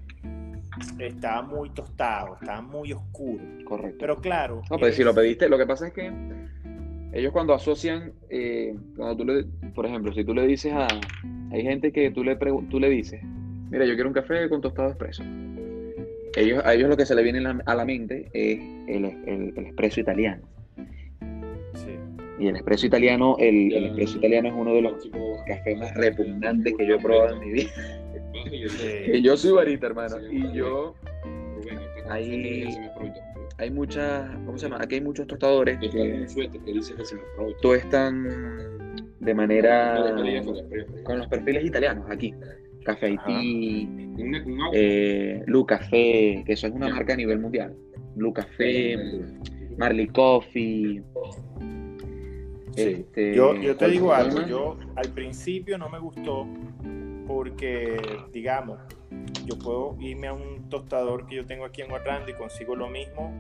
estaba 0.99 1.43
muy 1.43 1.71
tostado, 1.71 2.37
estaba 2.41 2.61
muy 2.61 2.93
oscuro. 2.93 3.45
Correcto. 3.65 3.99
Pero 4.01 4.21
claro. 4.21 4.63
No, 4.71 4.79
pero 4.79 4.93
si 4.93 5.05
lo 5.05 5.15
pediste, 5.15 5.49
lo 5.49 5.59
que 5.59 5.67
pasa 5.67 5.89
es 5.89 5.93
que 5.93 6.11
ellos 7.15 7.33
cuando 7.33 7.55
asocian, 7.55 8.13
eh, 8.29 8.75
cuando 8.97 9.17
tú 9.17 9.25
le, 9.25 9.45
por 9.75 9.87
ejemplo, 9.87 10.13
si 10.13 10.25
tú 10.25 10.35
le 10.35 10.47
dices 10.47 10.73
a, 10.73 10.89
hay 11.53 11.63
gente 11.63 11.93
que 11.93 12.11
tú 12.11 12.25
le, 12.25 12.37
tú 12.69 12.81
le 12.81 12.89
dices, 12.91 13.23
mira, 13.71 13.87
yo 13.87 13.95
quiero 13.95 14.09
un 14.09 14.15
café 14.15 14.49
con 14.49 14.61
tostado 14.61 14.89
expreso. 14.89 15.23
Ellos, 16.37 16.61
a 16.65 16.75
ellos 16.75 16.89
lo 16.89 16.97
que 16.97 17.07
se 17.07 17.15
le 17.15 17.23
viene 17.23 17.41
a 17.65 17.75
la 17.75 17.85
mente 17.85 18.29
es 18.33 18.59
el, 18.89 19.05
el, 19.05 19.55
el 19.57 19.67
expreso 19.67 20.01
italiano. 20.01 20.43
Y 22.37 22.49
el 22.49 22.57
espresso 22.57 22.87
italiano, 22.87 23.37
el, 23.39 23.73
el 23.73 23.85
espresso 23.87 24.19
italiano 24.19 24.49
es 24.49 24.55
uno 24.55 24.75
de 24.75 24.83
los 24.83 25.09
cafés 25.47 25.79
más 25.79 25.95
repugnantes 25.95 26.75
que 26.77 26.85
yo 26.85 26.97
he 26.97 26.99
probado 26.99 27.35
en 27.35 27.41
mi 27.41 27.53
vida. 27.53 27.71
Y 28.47 29.23
yo 29.23 29.37
soy 29.37 29.53
barista, 29.53 29.87
hermano. 29.87 30.17
Y 30.31 30.53
yo. 30.53 30.95
Hay, 32.11 32.77
hay 33.59 33.71
muchas. 33.71 34.31
¿Cómo 34.45 34.59
se 34.59 34.69
llama? 34.69 34.83
Aquí 34.83 34.97
hay 34.97 35.01
muchos 35.01 35.27
tostadores 35.27 35.79
que 35.79 35.89
están 37.75 38.29
de 39.21 39.35
manera. 39.35 40.15
con 41.05 41.19
los 41.19 41.29
perfiles 41.29 41.65
italianos 41.65 42.05
aquí. 42.11 42.35
Café 42.85 43.07
Haití, 43.07 43.89
eh, 44.75 45.43
Lu 45.47 45.65
Café, 45.65 46.43
que 46.45 46.53
eso 46.53 46.67
es 46.67 46.73
una 46.75 46.89
marca 46.89 47.15
a 47.15 47.17
nivel 47.17 47.39
mundial. 47.39 47.75
Lu 48.15 48.33
Café, 48.33 48.99
Marley 49.79 50.07
Coffee. 50.09 51.03
Este, 52.77 53.35
yo, 53.35 53.55
yo 53.55 53.77
te 53.77 53.89
digo 53.89 54.13
algo, 54.13 54.45
yo 54.47 54.77
al 54.97 55.09
principio 55.11 55.79
no 55.79 55.89
me 55.89 55.99
gustó 55.99 56.47
porque, 57.27 57.97
digamos, 58.33 58.81
yo 59.45 59.59
puedo 59.59 59.97
irme 60.01 60.29
a 60.29 60.33
un 60.33 60.69
tostador 60.69 61.27
que 61.27 61.37
yo 61.37 61.47
tengo 61.47 61.65
aquí 61.65 61.83
en 61.83 61.93
Orlando 61.93 62.31
y 62.31 62.35
consigo 62.35 62.75
lo 62.75 62.89
mismo 62.89 63.37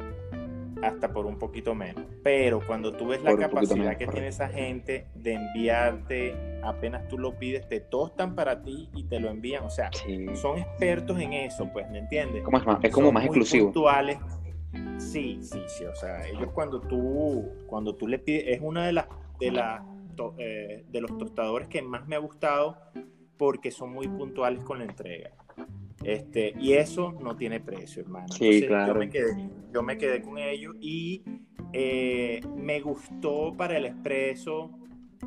hasta 0.82 1.12
por 1.12 1.26
un 1.26 1.38
poquito 1.38 1.74
menos. 1.74 2.04
Pero 2.22 2.60
cuando 2.66 2.92
tú 2.92 3.08
ves 3.08 3.22
la 3.22 3.36
capacidad 3.36 3.96
que 3.96 4.06
tiene 4.06 4.28
esa 4.28 4.48
gente 4.48 5.06
de 5.14 5.34
enviarte, 5.34 6.60
apenas 6.62 7.08
tú 7.08 7.18
lo 7.18 7.38
pides, 7.38 7.68
te 7.68 7.80
tostan 7.80 8.34
para 8.34 8.62
ti 8.62 8.88
y 8.94 9.04
te 9.04 9.20
lo 9.20 9.30
envían. 9.30 9.64
O 9.64 9.70
sea, 9.70 9.90
son 10.34 10.58
expertos 10.58 11.18
en 11.20 11.32
eso, 11.32 11.68
pues, 11.72 11.90
¿me 11.90 11.98
entiendes? 11.98 12.44
es, 12.82 12.92
como 12.92 13.12
más 13.12 13.24
exclusivo. 13.24 13.66
Puntuales. 13.66 14.18
Sí, 14.98 15.38
sí, 15.42 15.62
sí. 15.66 15.84
O 15.84 15.94
sea, 15.94 16.26
ellos 16.26 16.50
cuando 16.52 16.80
tú, 16.80 17.48
cuando 17.66 17.94
tú 17.94 18.06
le 18.06 18.18
pides, 18.18 18.44
es 18.48 18.60
una 18.60 18.86
de 18.86 18.92
las 18.92 19.06
de, 19.38 19.50
la, 19.50 19.84
eh, 20.38 20.84
de 20.88 21.00
los 21.00 21.16
tostadores 21.18 21.68
que 21.68 21.82
más 21.82 22.06
me 22.06 22.16
ha 22.16 22.18
gustado 22.18 22.78
porque 23.36 23.70
son 23.70 23.92
muy 23.92 24.08
puntuales 24.08 24.62
con 24.64 24.78
la 24.78 24.84
entrega. 24.84 25.30
Este, 26.04 26.54
y 26.60 26.74
eso 26.74 27.12
no 27.12 27.36
tiene 27.36 27.60
precio, 27.60 28.02
hermano. 28.02 28.28
Sí, 28.28 28.66
claro. 28.66 28.92
Yo 28.92 29.82
me, 29.82 29.98
quedé, 29.98 30.22
con 30.22 30.38
ellos 30.38 30.76
y 30.80 31.22
eh, 31.72 32.40
me 32.56 32.80
gustó 32.80 33.54
para 33.56 33.76
el 33.76 33.86
expreso. 33.86 34.70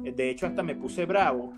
De 0.02 0.30
hecho, 0.30 0.46
hasta 0.46 0.62
me 0.62 0.76
puse 0.76 1.06
bravo 1.06 1.54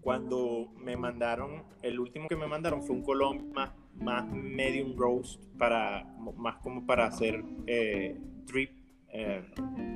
cuando 0.00 0.72
me 0.78 0.96
mandaron, 0.96 1.62
el 1.82 2.00
último 2.00 2.28
que 2.28 2.36
me 2.36 2.46
mandaron 2.46 2.82
fue 2.82 2.96
un 2.96 3.02
colón 3.02 3.52
más, 3.52 3.70
más 3.96 4.26
medium 4.32 4.96
roast, 4.96 5.42
para, 5.58 6.04
más 6.36 6.56
como 6.58 6.86
para 6.86 7.06
hacer 7.06 7.44
eh, 7.66 8.16
drip, 8.46 8.70
eh, 9.12 9.44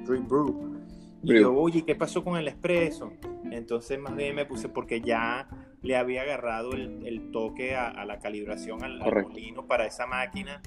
drip 0.07 0.29
brew. 0.29 0.79
Y 1.25 1.41
yo, 1.41 1.55
oye, 1.55 1.85
¿qué 1.85 1.95
pasó 1.95 2.23
con 2.23 2.37
el 2.37 2.49
expreso? 2.49 3.13
Entonces 3.51 3.99
más 3.99 4.15
bien 4.15 4.35
me 4.35 4.45
puse 4.45 4.69
porque 4.69 5.01
ya 5.01 5.49
le 5.83 5.97
había 5.97 6.23
agarrado 6.23 6.73
el, 6.73 7.31
toque 7.33 7.77
a, 7.77 8.05
la 8.05 8.19
calibración 8.19 8.83
al, 8.83 8.99
molino 8.99 9.67
para 9.67 9.87
esa 9.87 10.07
máquina. 10.07 10.63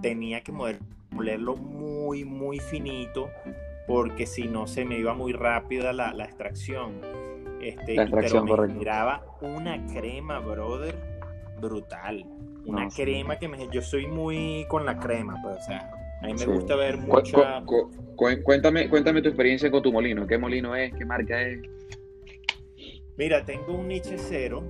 Tenía 0.00 0.42
que 0.42 0.52
molerlo 0.52 1.56
muy, 1.56 2.24
muy 2.24 2.58
finito 2.60 3.28
porque 3.86 4.26
si 4.26 4.44
no 4.44 4.66
se 4.66 4.84
me 4.84 4.98
iba 4.98 5.14
muy 5.14 5.32
rápida 5.32 5.92
la, 5.92 6.12
extracción. 6.24 7.00
Este, 7.62 7.96
la 7.96 8.02
extracción, 8.02 8.46
pero 8.46 8.68
me 8.68 8.74
miraba 8.74 9.24
una 9.40 9.84
crema, 9.86 10.38
brother, 10.38 10.94
brutal. 11.60 12.26
Una 12.66 12.88
crema 12.88 13.38
que 13.38 13.48
me... 13.48 13.66
Yo 13.68 13.80
soy 13.80 14.06
muy 14.06 14.66
con 14.68 14.84
la 14.84 14.98
crema, 14.98 15.40
pues, 15.42 15.56
o 15.56 15.62
sea, 15.62 15.90
a 16.20 16.26
mí 16.26 16.34
me 16.34 16.46
gusta 16.46 16.74
ver 16.74 16.98
mucha... 16.98 17.62
cuéntame, 18.44 18.88
cuéntame 18.88 19.22
tu 19.22 19.28
experiencia 19.28 19.70
con 19.70 19.82
tu 19.82 19.92
molino. 19.92 20.26
¿Qué 20.26 20.36
molino 20.36 20.74
es? 20.74 20.92
¿Qué 20.94 21.04
marca 21.04 21.40
es? 21.42 21.60
Mira, 23.16 23.44
tengo 23.44 23.74
un 23.74 23.88
Nietzsche 23.88 24.18
Cero. 24.18 24.64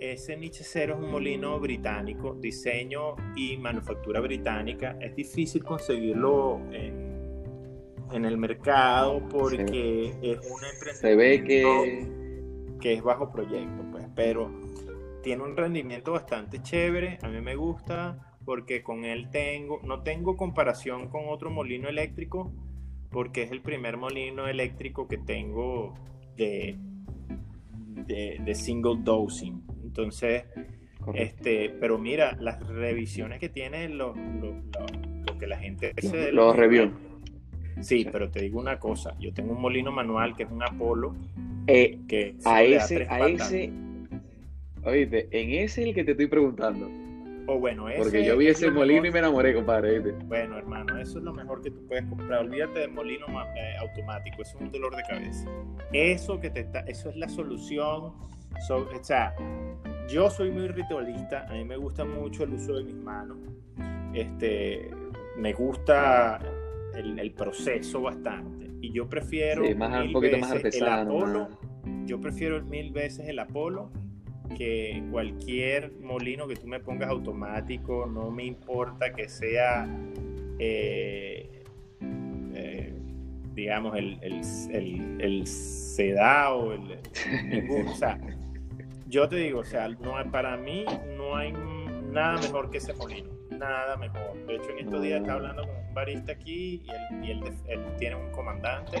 Ese 0.00 0.36
Nietzsche 0.36 0.64
Cero 0.64 0.96
es 0.96 1.04
un 1.04 1.10
molino 1.10 1.60
británico, 1.60 2.34
diseño 2.34 3.14
y 3.36 3.56
manufactura 3.56 4.20
británica. 4.20 4.96
Es 5.00 5.14
difícil 5.14 5.62
conseguirlo 5.62 6.60
en, 6.72 8.24
el 8.24 8.36
mercado 8.36 9.22
porque 9.28 10.14
es 10.22 10.38
un 10.38 10.64
emprendimiento 10.64 10.94
se 10.94 11.14
ve 11.14 11.44
que... 11.44 12.08
que 12.80 12.94
es 12.94 13.02
bajo 13.02 13.30
proyecto, 13.30 13.84
pues, 13.92 14.06
pero 14.16 14.50
tiene 15.22 15.44
un 15.44 15.56
rendimiento 15.56 16.12
bastante 16.12 16.60
chévere. 16.62 17.18
A 17.22 17.28
mí 17.28 17.40
me 17.40 17.54
gusta 17.54 18.29
porque 18.44 18.82
con 18.82 19.04
él 19.04 19.30
tengo, 19.30 19.80
no 19.84 20.02
tengo 20.02 20.36
comparación 20.36 21.08
con 21.08 21.28
otro 21.28 21.50
molino 21.50 21.88
eléctrico, 21.88 22.52
porque 23.10 23.42
es 23.42 23.50
el 23.50 23.60
primer 23.60 23.96
molino 23.96 24.46
eléctrico 24.48 25.08
que 25.08 25.18
tengo 25.18 25.94
de 26.36 26.76
de, 28.06 28.54
single 28.54 28.98
dosing. 29.02 29.62
Entonces, 29.82 30.44
este, 31.14 31.70
pero 31.80 31.98
mira, 31.98 32.36
las 32.40 32.60
revisiones 32.66 33.40
que 33.40 33.48
tiene 33.48 33.88
lo, 33.88 34.14
lo, 34.14 35.38
que 35.38 35.46
la 35.46 35.58
gente 35.58 35.92
dice 35.96 36.32
los 36.32 36.54
reviews. 36.56 36.92
Sí, 37.80 38.06
pero 38.10 38.30
te 38.30 38.42
digo 38.42 38.60
una 38.60 38.78
cosa, 38.78 39.16
yo 39.18 39.32
tengo 39.32 39.52
un 39.54 39.62
molino 39.62 39.90
manual 39.90 40.36
que 40.36 40.42
es 40.42 40.50
un 40.50 40.62
Apolo 40.62 41.14
eh, 41.66 41.98
que 42.06 42.34
a 42.44 42.62
ese, 42.62 43.06
a 43.08 43.26
ese, 43.26 43.72
oíste, 44.84 45.28
en 45.30 45.50
ese 45.52 45.80
es 45.80 45.88
el 45.88 45.94
que 45.94 46.04
te 46.04 46.10
estoy 46.10 46.26
preguntando 46.26 46.90
bueno, 47.58 47.86
Porque 47.96 48.24
yo 48.24 48.36
vi 48.36 48.48
ese 48.48 48.70
molino 48.70 49.06
y 49.06 49.10
me 49.10 49.18
enamoré, 49.18 49.54
compadre. 49.54 50.00
Bueno, 50.00 50.58
hermano, 50.58 50.98
eso 50.98 51.18
es 51.18 51.24
lo 51.24 51.32
mejor 51.32 51.62
que 51.62 51.70
tú 51.70 51.86
puedes 51.86 52.04
comprar. 52.06 52.40
Olvídate 52.40 52.80
del 52.80 52.92
molino 52.92 53.26
eh, 53.56 53.76
automático, 53.80 54.42
eso 54.42 54.56
es 54.56 54.62
un 54.62 54.72
dolor 54.72 54.94
de 54.94 55.02
cabeza. 55.02 55.50
Eso 55.92 56.40
que 56.40 56.50
te 56.50 56.68
eso 56.86 57.10
es 57.10 57.16
la 57.16 57.28
solución. 57.28 58.12
o 58.70 59.02
sea, 59.02 59.34
yo 60.08 60.30
soy 60.30 60.50
muy 60.50 60.68
ritualista, 60.68 61.46
a 61.48 61.52
mí 61.52 61.64
me 61.64 61.76
gusta 61.76 62.04
mucho 62.04 62.44
el 62.44 62.54
uso 62.54 62.74
de 62.74 62.84
mis 62.84 62.96
manos. 62.96 63.38
Este, 64.12 64.90
me 65.36 65.52
gusta 65.52 66.38
el, 66.94 67.32
proceso 67.32 68.02
bastante. 68.02 68.70
Y 68.80 68.92
yo 68.92 69.08
prefiero 69.08 69.62
más, 69.76 70.04
un 70.04 70.12
poquito 70.12 70.38
más 70.38 70.52
artesano, 70.52 71.00
el 71.00 71.22
Apolo. 71.22 71.48
Yo 72.06 72.20
prefiero 72.20 72.62
mil 72.64 72.92
veces 72.92 73.28
el 73.28 73.38
Apolo 73.38 73.90
que 74.56 75.02
cualquier 75.10 75.92
molino 76.00 76.46
que 76.46 76.56
tú 76.56 76.66
me 76.66 76.80
pongas 76.80 77.10
automático, 77.10 78.06
no 78.06 78.30
me 78.30 78.44
importa 78.44 79.12
que 79.12 79.28
sea, 79.28 79.86
eh, 80.58 81.64
eh, 82.54 82.94
digamos, 83.54 83.96
el, 83.96 84.18
el, 84.22 84.40
el, 84.70 85.20
el 85.20 85.44
el, 85.98 87.86
o 87.86 87.94
sea, 87.94 88.18
yo 89.06 89.28
te 89.28 89.36
digo, 89.36 89.60
o 89.60 89.64
sea, 89.64 89.88
no, 89.88 90.14
para 90.30 90.56
mí 90.56 90.84
no 91.16 91.36
hay 91.36 91.52
nada 92.10 92.40
mejor 92.40 92.70
que 92.70 92.78
ese 92.78 92.94
molino, 92.94 93.30
nada 93.50 93.96
mejor. 93.96 94.46
De 94.46 94.56
hecho, 94.56 94.70
en 94.70 94.78
estos 94.86 95.02
días 95.02 95.20
estaba 95.20 95.38
hablando 95.38 95.62
con 95.62 95.76
un 95.76 95.94
barista 95.94 96.32
aquí 96.32 96.82
y, 97.22 97.30
él, 97.30 97.42
él, 97.68 97.84
tiene 97.98 98.16
un 98.16 98.30
comandante, 98.30 98.98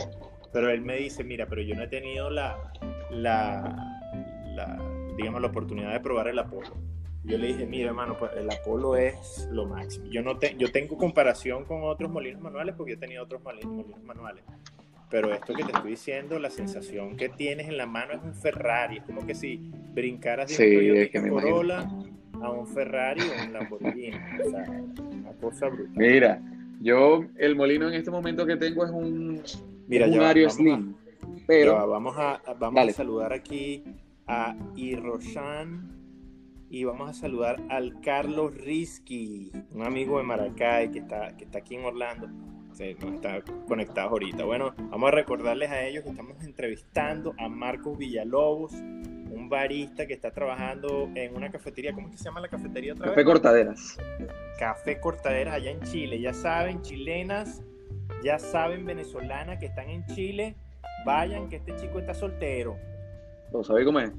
pero 0.52 0.70
él 0.70 0.82
me 0.82 0.96
dice, 0.96 1.24
mira, 1.24 1.46
pero 1.46 1.62
yo 1.62 1.74
no 1.74 1.82
he 1.82 1.88
tenido 1.88 2.28
la, 2.28 2.56
la, 3.10 3.98
la 4.54 4.89
digamos, 5.16 5.40
la 5.40 5.48
oportunidad 5.48 5.92
de 5.92 6.00
probar 6.00 6.28
el 6.28 6.38
Apolo. 6.38 6.74
Yo 7.24 7.36
le 7.36 7.48
dije, 7.48 7.66
mira, 7.66 7.88
hermano, 7.88 8.16
pues 8.18 8.32
el 8.36 8.50
Apolo 8.50 8.96
es 8.96 9.48
lo 9.52 9.66
máximo. 9.66 10.06
Yo, 10.06 10.22
no 10.22 10.38
te, 10.38 10.54
yo 10.56 10.72
tengo 10.72 10.96
comparación 10.96 11.64
con 11.64 11.82
otros 11.82 12.10
molinos 12.10 12.40
manuales 12.40 12.74
porque 12.76 12.94
he 12.94 12.96
tenido 12.96 13.22
otros 13.22 13.42
molinos, 13.42 13.86
manuales. 14.04 14.42
Pero 15.10 15.34
esto 15.34 15.52
que 15.54 15.64
te 15.64 15.72
estoy 15.72 15.90
diciendo, 15.90 16.38
la 16.38 16.50
sensación 16.50 17.16
que 17.16 17.28
tienes 17.28 17.68
en 17.68 17.76
la 17.76 17.86
mano 17.86 18.12
es 18.12 18.22
un 18.22 18.34
Ferrari. 18.34 18.98
Es 18.98 19.02
como 19.02 19.26
que 19.26 19.34
si 19.34 19.70
brincaras 19.92 20.48
de 20.48 20.54
sí, 20.54 21.18
un 21.18 21.28
Corolla 21.28 21.88
a 22.40 22.50
un 22.50 22.66
Ferrari 22.66 23.20
o 23.22 23.44
un 23.44 23.52
Lamborghini. 23.52 24.16
O 24.46 24.50
sea, 24.50 24.70
una 25.12 25.32
cosa 25.40 25.68
brutal. 25.68 25.92
Mira, 25.96 26.40
yo 26.80 27.24
el 27.36 27.56
molino 27.56 27.88
en 27.88 27.94
este 27.94 28.10
momento 28.10 28.46
que 28.46 28.56
tengo 28.56 28.84
es 28.84 28.90
un, 28.90 29.42
Mira, 29.88 30.06
un 30.06 30.20
Ario 30.20 30.48
Slim. 30.48 30.94
pero 31.46 31.86
vamos 31.88 32.16
a, 32.16 32.40
vamos 32.58 32.88
a 32.88 32.92
saludar 32.92 33.32
aquí 33.32 33.82
a 34.30 34.54
Irroshan 34.76 35.90
y 36.70 36.84
vamos 36.84 37.10
a 37.10 37.12
saludar 37.12 37.60
al 37.68 38.00
Carlos 38.00 38.54
Risky, 38.54 39.50
un 39.72 39.82
amigo 39.82 40.18
de 40.18 40.22
Maracay 40.24 40.92
que 40.92 41.00
está, 41.00 41.36
que 41.36 41.44
está 41.44 41.58
aquí 41.58 41.74
en 41.74 41.84
Orlando. 41.84 42.28
Sí, 42.72 42.96
no 43.00 43.12
está 43.12 43.42
conectados 43.66 44.12
ahorita. 44.12 44.44
Bueno, 44.44 44.72
vamos 44.78 45.08
a 45.08 45.10
recordarles 45.10 45.70
a 45.70 45.82
ellos 45.82 46.04
que 46.04 46.10
estamos 46.10 46.40
entrevistando 46.44 47.34
a 47.38 47.48
Marcos 47.48 47.98
Villalobos, 47.98 48.72
un 48.74 49.48
barista 49.48 50.06
que 50.06 50.14
está 50.14 50.30
trabajando 50.30 51.10
en 51.16 51.34
una 51.34 51.50
cafetería. 51.50 51.92
¿Cómo 51.92 52.06
es 52.06 52.12
que 52.12 52.18
se 52.18 52.24
llama 52.26 52.40
la 52.40 52.48
cafetería 52.48 52.92
otra 52.92 53.08
Café 53.08 53.24
Cortaderas. 53.24 53.98
Café 54.60 55.00
Cortaderas 55.00 55.54
allá 55.54 55.72
en 55.72 55.80
Chile. 55.80 56.20
Ya 56.20 56.32
saben, 56.34 56.82
chilenas, 56.82 57.64
ya 58.22 58.38
saben, 58.38 58.84
venezolanas 58.84 59.58
que 59.58 59.66
están 59.66 59.90
en 59.90 60.06
Chile, 60.06 60.54
vayan 61.04 61.48
que 61.48 61.56
este 61.56 61.74
chico 61.74 61.98
está 61.98 62.14
soltero. 62.14 62.76
¿Lo 63.52 63.64
sabéis 63.64 63.86
cómo 63.86 64.00
es? 64.00 64.10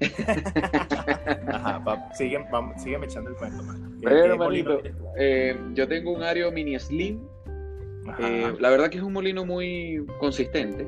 Ajá, 1.48 1.78
va, 1.78 2.08
sígueme 2.14 3.06
echando 3.06 3.30
el 3.30 3.36
cuento, 3.36 3.62
man. 3.62 3.98
¿Qué- 4.00 4.08
Bueno, 4.08 4.22
qué 4.22 4.38
molino 4.38 4.74
manito, 4.74 4.80
eh, 5.16 5.56
yo 5.74 5.88
tengo 5.88 6.12
un 6.12 6.22
Ario 6.22 6.50
Mini 6.52 6.78
Slim. 6.78 7.20
Eh, 8.18 8.52
la 8.60 8.70
verdad 8.70 8.90
que 8.90 8.98
es 8.98 9.02
un 9.02 9.12
molino 9.12 9.44
muy 9.46 10.04
consistente. 10.18 10.86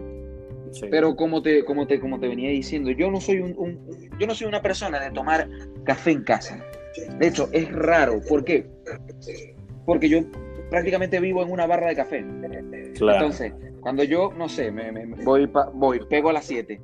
sí. 0.73 0.87
Pero 0.91 1.17
como 1.17 1.41
te, 1.43 1.65
como 1.65 1.87
te, 1.87 1.99
como 2.01 2.19
te 2.21 2.29
venía 2.29 2.51
diciendo, 2.51 2.91
yo 2.91 3.11
no 3.11 3.21
soy 3.21 3.39
un- 3.41 3.79
yo 4.19 4.27
no 4.27 4.35
soy 4.35 4.47
una 4.47 4.61
persona 4.61 5.01
de 5.01 5.11
tomar 5.11 5.49
café 5.85 6.11
en 6.11 6.23
casa. 6.25 6.63
De 7.19 7.27
hecho, 7.29 7.49
es 7.53 7.71
raro. 7.73 8.21
¿Por 8.29 8.45
qué? 8.45 8.67
Porque 9.87 10.09
yo 10.09 10.21
prácticamente 10.71 11.21
vivo 11.21 11.43
en 11.43 11.51
una 11.51 11.67
barra 11.67 11.89
de 11.89 11.97
café. 11.97 12.25
claro. 12.97 13.19
Entonces, 13.19 13.53
cuando 13.87 14.03
yo, 14.03 14.33
no 14.37 14.49
sé, 14.49 14.73
me, 14.73 14.91
me- 14.91 15.05
voy, 15.23 15.47
pa- 15.47 15.71
voy, 15.73 16.01
pego 16.11 16.31
a 16.31 16.33
las 16.33 16.45
7, 16.47 16.81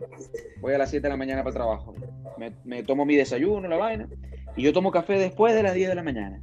voy 0.60 0.72
a 0.74 0.78
las 0.78 0.88
7 0.88 1.02
de 1.02 1.08
la 1.08 1.16
mañana 1.16 1.42
para 1.42 1.50
el 1.50 1.54
trabajo, 1.56 1.94
me, 2.38 2.52
me 2.64 2.84
tomo 2.84 3.04
mi 3.04 3.16
desayuno, 3.16 3.66
la 3.66 3.76
vaina, 3.76 4.08
y 4.56 4.62
yo 4.62 4.72
tomo 4.72 4.92
café 4.92 5.14
después 5.18 5.52
de 5.52 5.64
las 5.64 5.74
10 5.74 5.88
de 5.88 5.94
la 5.96 6.04
mañana. 6.04 6.40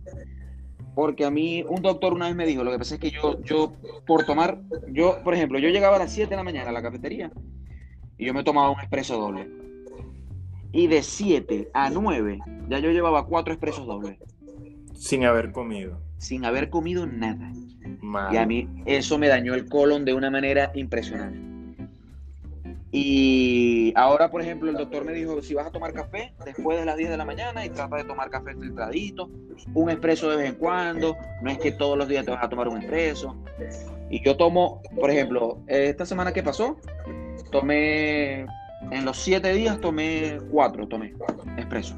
Porque 0.95 1.23
a 1.23 1.29
mí, 1.31 1.63
un 1.69 1.81
doctor 1.81 2.11
una 2.11 2.27
vez 2.27 2.35
me 2.35 2.45
dijo, 2.45 2.65
lo 2.65 2.71
que 2.71 2.77
pasa 2.77 2.95
es 2.95 2.99
que 2.99 3.09
yo, 3.09 3.41
yo, 3.41 3.71
por 4.05 4.25
tomar, 4.25 4.59
yo, 4.91 5.19
por 5.23 5.33
ejemplo, 5.33 5.59
yo 5.59 5.69
llegaba 5.69 5.95
a 5.95 5.99
las 5.99 6.11
7 6.11 6.31
de 6.31 6.35
la 6.35 6.43
mañana 6.43 6.71
a 6.71 6.73
la 6.73 6.81
cafetería 6.81 7.31
y 8.17 8.25
yo 8.25 8.33
me 8.33 8.43
tomaba 8.43 8.69
un 8.69 8.79
expreso 8.81 9.17
doble. 9.17 9.49
Y 10.73 10.87
de 10.87 11.03
7 11.03 11.69
a 11.73 11.89
9, 11.89 12.39
ya 12.67 12.79
yo 12.79 12.91
llevaba 12.91 13.27
cuatro 13.27 13.53
expresos 13.53 13.87
dobles, 13.87 14.17
Sin 14.93 15.23
haber 15.23 15.53
comido. 15.53 16.01
sin 16.17 16.43
haber 16.43 16.69
comido 16.69 17.05
nada. 17.07 17.49
Y 18.31 18.37
a 18.37 18.45
mí 18.45 18.67
eso 18.85 19.17
me 19.17 19.27
dañó 19.27 19.53
el 19.53 19.67
colon 19.67 20.05
de 20.05 20.13
una 20.13 20.29
manera 20.29 20.71
impresionante. 20.75 21.49
Y 22.91 23.93
ahora, 23.95 24.31
por 24.31 24.41
ejemplo, 24.41 24.69
el 24.69 24.75
doctor 24.75 25.05
me 25.05 25.13
dijo, 25.13 25.41
si 25.43 25.53
vas 25.53 25.67
a 25.67 25.71
tomar 25.71 25.93
café 25.93 26.33
después 26.43 26.79
de 26.79 26.85
las 26.85 26.97
10 26.97 27.11
de 27.11 27.17
la 27.17 27.25
mañana 27.25 27.63
y 27.63 27.69
trata 27.69 27.97
de 27.97 28.03
tomar 28.03 28.31
café 28.31 28.55
filtradito, 28.55 29.29
un 29.75 29.91
expreso 29.91 30.29
de 30.31 30.37
vez 30.37 30.49
en 30.49 30.55
cuando, 30.55 31.15
no 31.43 31.51
es 31.51 31.59
que 31.59 31.71
todos 31.71 31.97
los 31.97 32.07
días 32.07 32.25
te 32.25 32.31
vas 32.31 32.43
a 32.43 32.49
tomar 32.49 32.67
un 32.67 32.77
expreso. 32.77 33.35
Y 34.09 34.23
yo 34.25 34.35
tomo, 34.37 34.81
por 34.99 35.11
ejemplo, 35.11 35.59
esta 35.67 36.03
semana 36.03 36.33
que 36.33 36.41
pasó, 36.41 36.77
tomé, 37.51 38.47
en 38.89 39.05
los 39.05 39.17
7 39.17 39.53
días 39.53 39.79
tomé 39.79 40.39
4, 40.49 40.87
tomé 40.87 41.13
expreso. 41.57 41.95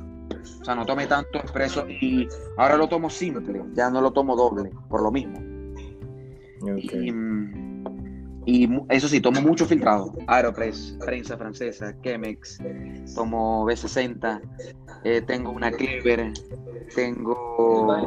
O 0.61 0.65
sea, 0.65 0.75
no 0.75 0.85
tomé 0.85 1.07
tanto 1.07 1.37
expreso 1.37 1.87
y 1.87 2.27
ahora 2.57 2.75
lo 2.75 2.89
tomo 2.89 3.09
simple, 3.09 3.63
ya 3.73 3.89
no 3.89 4.01
lo 4.01 4.11
tomo 4.11 4.35
doble, 4.35 4.71
por 4.89 5.01
lo 5.01 5.11
mismo. 5.11 5.50
Y, 8.45 8.67
eso 8.89 9.07
sí, 9.07 9.21
tomo 9.21 9.39
mucho 9.41 9.65
filtrado. 9.65 10.13
Aeropress, 10.27 10.97
prensa 11.05 11.37
francesa, 11.37 11.95
Chemex, 12.01 12.57
tomo 13.15 13.65
B60, 13.65 14.41
eh, 15.03 15.21
tengo 15.21 15.51
una 15.51 15.71
Clever, 15.71 16.31
tengo, 16.95 17.35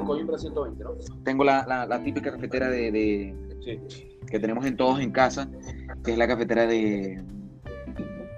Coimbra 0.04 0.36
120, 0.36 0.82
¿no? 0.84 0.90
tengo 1.24 1.44
la, 1.44 1.64
la- 1.66 1.86
la 1.86 2.02
típica 2.02 2.32
cafetera 2.32 2.68
de, 2.68 2.90
de- 2.90 3.34
Sí. 3.64 3.80
que 4.28 4.38
tenemos 4.40 4.66
en 4.66 4.76
todos 4.76 5.00
en 5.00 5.10
casa, 5.12 5.48
que 6.04 6.12
es 6.12 6.18
la 6.18 6.26
cafetera 6.26 6.66
de 6.66 7.22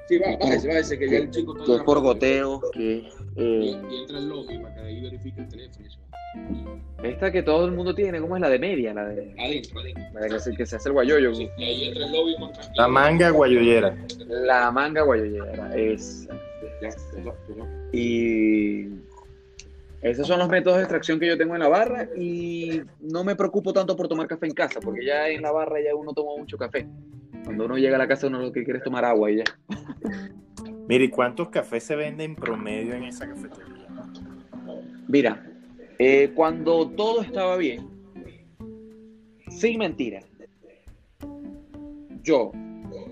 Sí, 0.08 0.18
va, 0.18 0.36
bájese, 0.38 0.68
bájese, 0.68 0.98
que 0.98 1.10
ya 1.10 1.18
el 1.18 1.30
chico 1.30 1.52
está 1.54 1.64
que 1.64 1.74
es 1.78 1.82
por 1.82 2.00
goteo, 2.00 2.60
que 2.72 2.82
Y, 2.82 3.08
eh, 3.36 3.80
y 3.90 3.96
entra 4.02 4.18
al 4.18 4.28
lobby 4.28 4.58
para 4.58 4.74
que 4.74 4.80
ahí 4.82 5.00
verifique 5.00 5.40
el 5.40 5.48
teléfono. 5.48 5.84
y 5.84 5.88
eso. 5.88 5.98
Esta 7.02 7.30
que 7.30 7.42
todo 7.42 7.66
el 7.66 7.72
mundo 7.72 7.94
tiene, 7.94 8.20
¿cómo 8.20 8.36
es 8.36 8.42
la 8.42 8.48
de 8.48 8.58
media? 8.58 8.94
La 8.94 9.06
de, 9.06 9.34
Adentro, 9.38 9.80
adentro. 9.80 10.02
la 10.14 10.20
de 10.20 10.28
que, 10.28 10.40
se, 10.40 10.56
que 10.56 10.66
se 10.66 10.76
hace 10.76 10.88
el 10.88 10.92
guayoyo. 10.94 11.34
Sí, 11.34 11.48
y 11.56 11.64
ahí 11.64 11.84
entra 11.88 12.06
el 12.06 12.12
lobby 12.12 12.36
con 12.36 12.52
tranquilo. 12.52 12.74
La 12.76 12.88
manga 12.88 13.30
guayollera. 13.30 13.96
La 14.26 14.70
manga 14.70 15.02
guayoyera, 15.02 15.76
es 15.76 16.26
Ya, 16.82 16.88
ya, 16.88 16.96
ya, 17.24 17.54
ya. 17.56 17.64
Y 17.92 18.88
esos 20.02 20.26
son 20.26 20.38
los 20.38 20.48
métodos 20.48 20.78
de 20.78 20.84
extracción 20.84 21.18
que 21.18 21.26
yo 21.26 21.38
tengo 21.38 21.54
en 21.54 21.60
la 21.60 21.68
barra 21.68 22.08
y 22.16 22.82
no 23.00 23.24
me 23.24 23.34
preocupo 23.36 23.72
tanto 23.72 23.96
por 23.96 24.08
tomar 24.08 24.26
café 24.26 24.46
en 24.46 24.52
casa, 24.54 24.80
porque 24.80 25.04
ya 25.04 25.28
en 25.28 25.42
la 25.42 25.52
barra 25.52 25.80
ya 25.80 25.94
uno 25.94 26.12
toma 26.12 26.32
mucho 26.36 26.56
café. 26.56 26.86
Cuando 27.44 27.64
uno 27.66 27.78
llega 27.78 27.96
a 27.96 27.98
la 27.98 28.08
casa 28.08 28.26
uno 28.26 28.40
lo 28.40 28.52
que 28.52 28.64
quiere 28.64 28.78
es 28.78 28.84
tomar 28.84 29.04
agua 29.04 29.30
y 29.30 29.36
ya. 29.36 29.44
Mire, 30.88 31.04
¿y 31.04 31.08
cuántos 31.08 31.48
cafés 31.48 31.84
se 31.84 31.96
venden 31.96 32.30
en 32.30 32.36
promedio 32.36 32.94
en 32.94 33.04
esa 33.04 33.28
cafetería? 33.28 33.88
Mira, 35.08 35.44
eh, 35.98 36.32
cuando 36.34 36.88
todo 36.90 37.22
estaba 37.22 37.56
bien, 37.56 37.88
sin 39.48 39.78
mentira, 39.78 40.20
yo, 42.22 42.52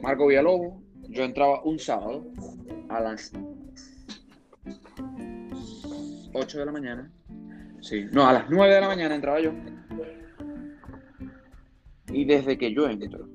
Marco 0.02 0.26
Villalobos, 0.26 0.74
yo 1.08 1.24
entraba 1.24 1.62
un 1.62 1.78
sábado 1.78 2.24
a 2.88 3.00
las 3.00 3.32
8 6.32 6.58
de 6.58 6.66
la 6.66 6.72
mañana. 6.72 7.10
Sí, 7.80 8.06
no, 8.12 8.26
a 8.26 8.32
las 8.32 8.50
9 8.50 8.74
de 8.74 8.80
la 8.80 8.88
mañana 8.88 9.14
entraba 9.14 9.40
yo. 9.40 9.52
Y 12.12 12.24
desde 12.24 12.58
que 12.58 12.72
yo 12.72 12.88
entro 12.88 13.28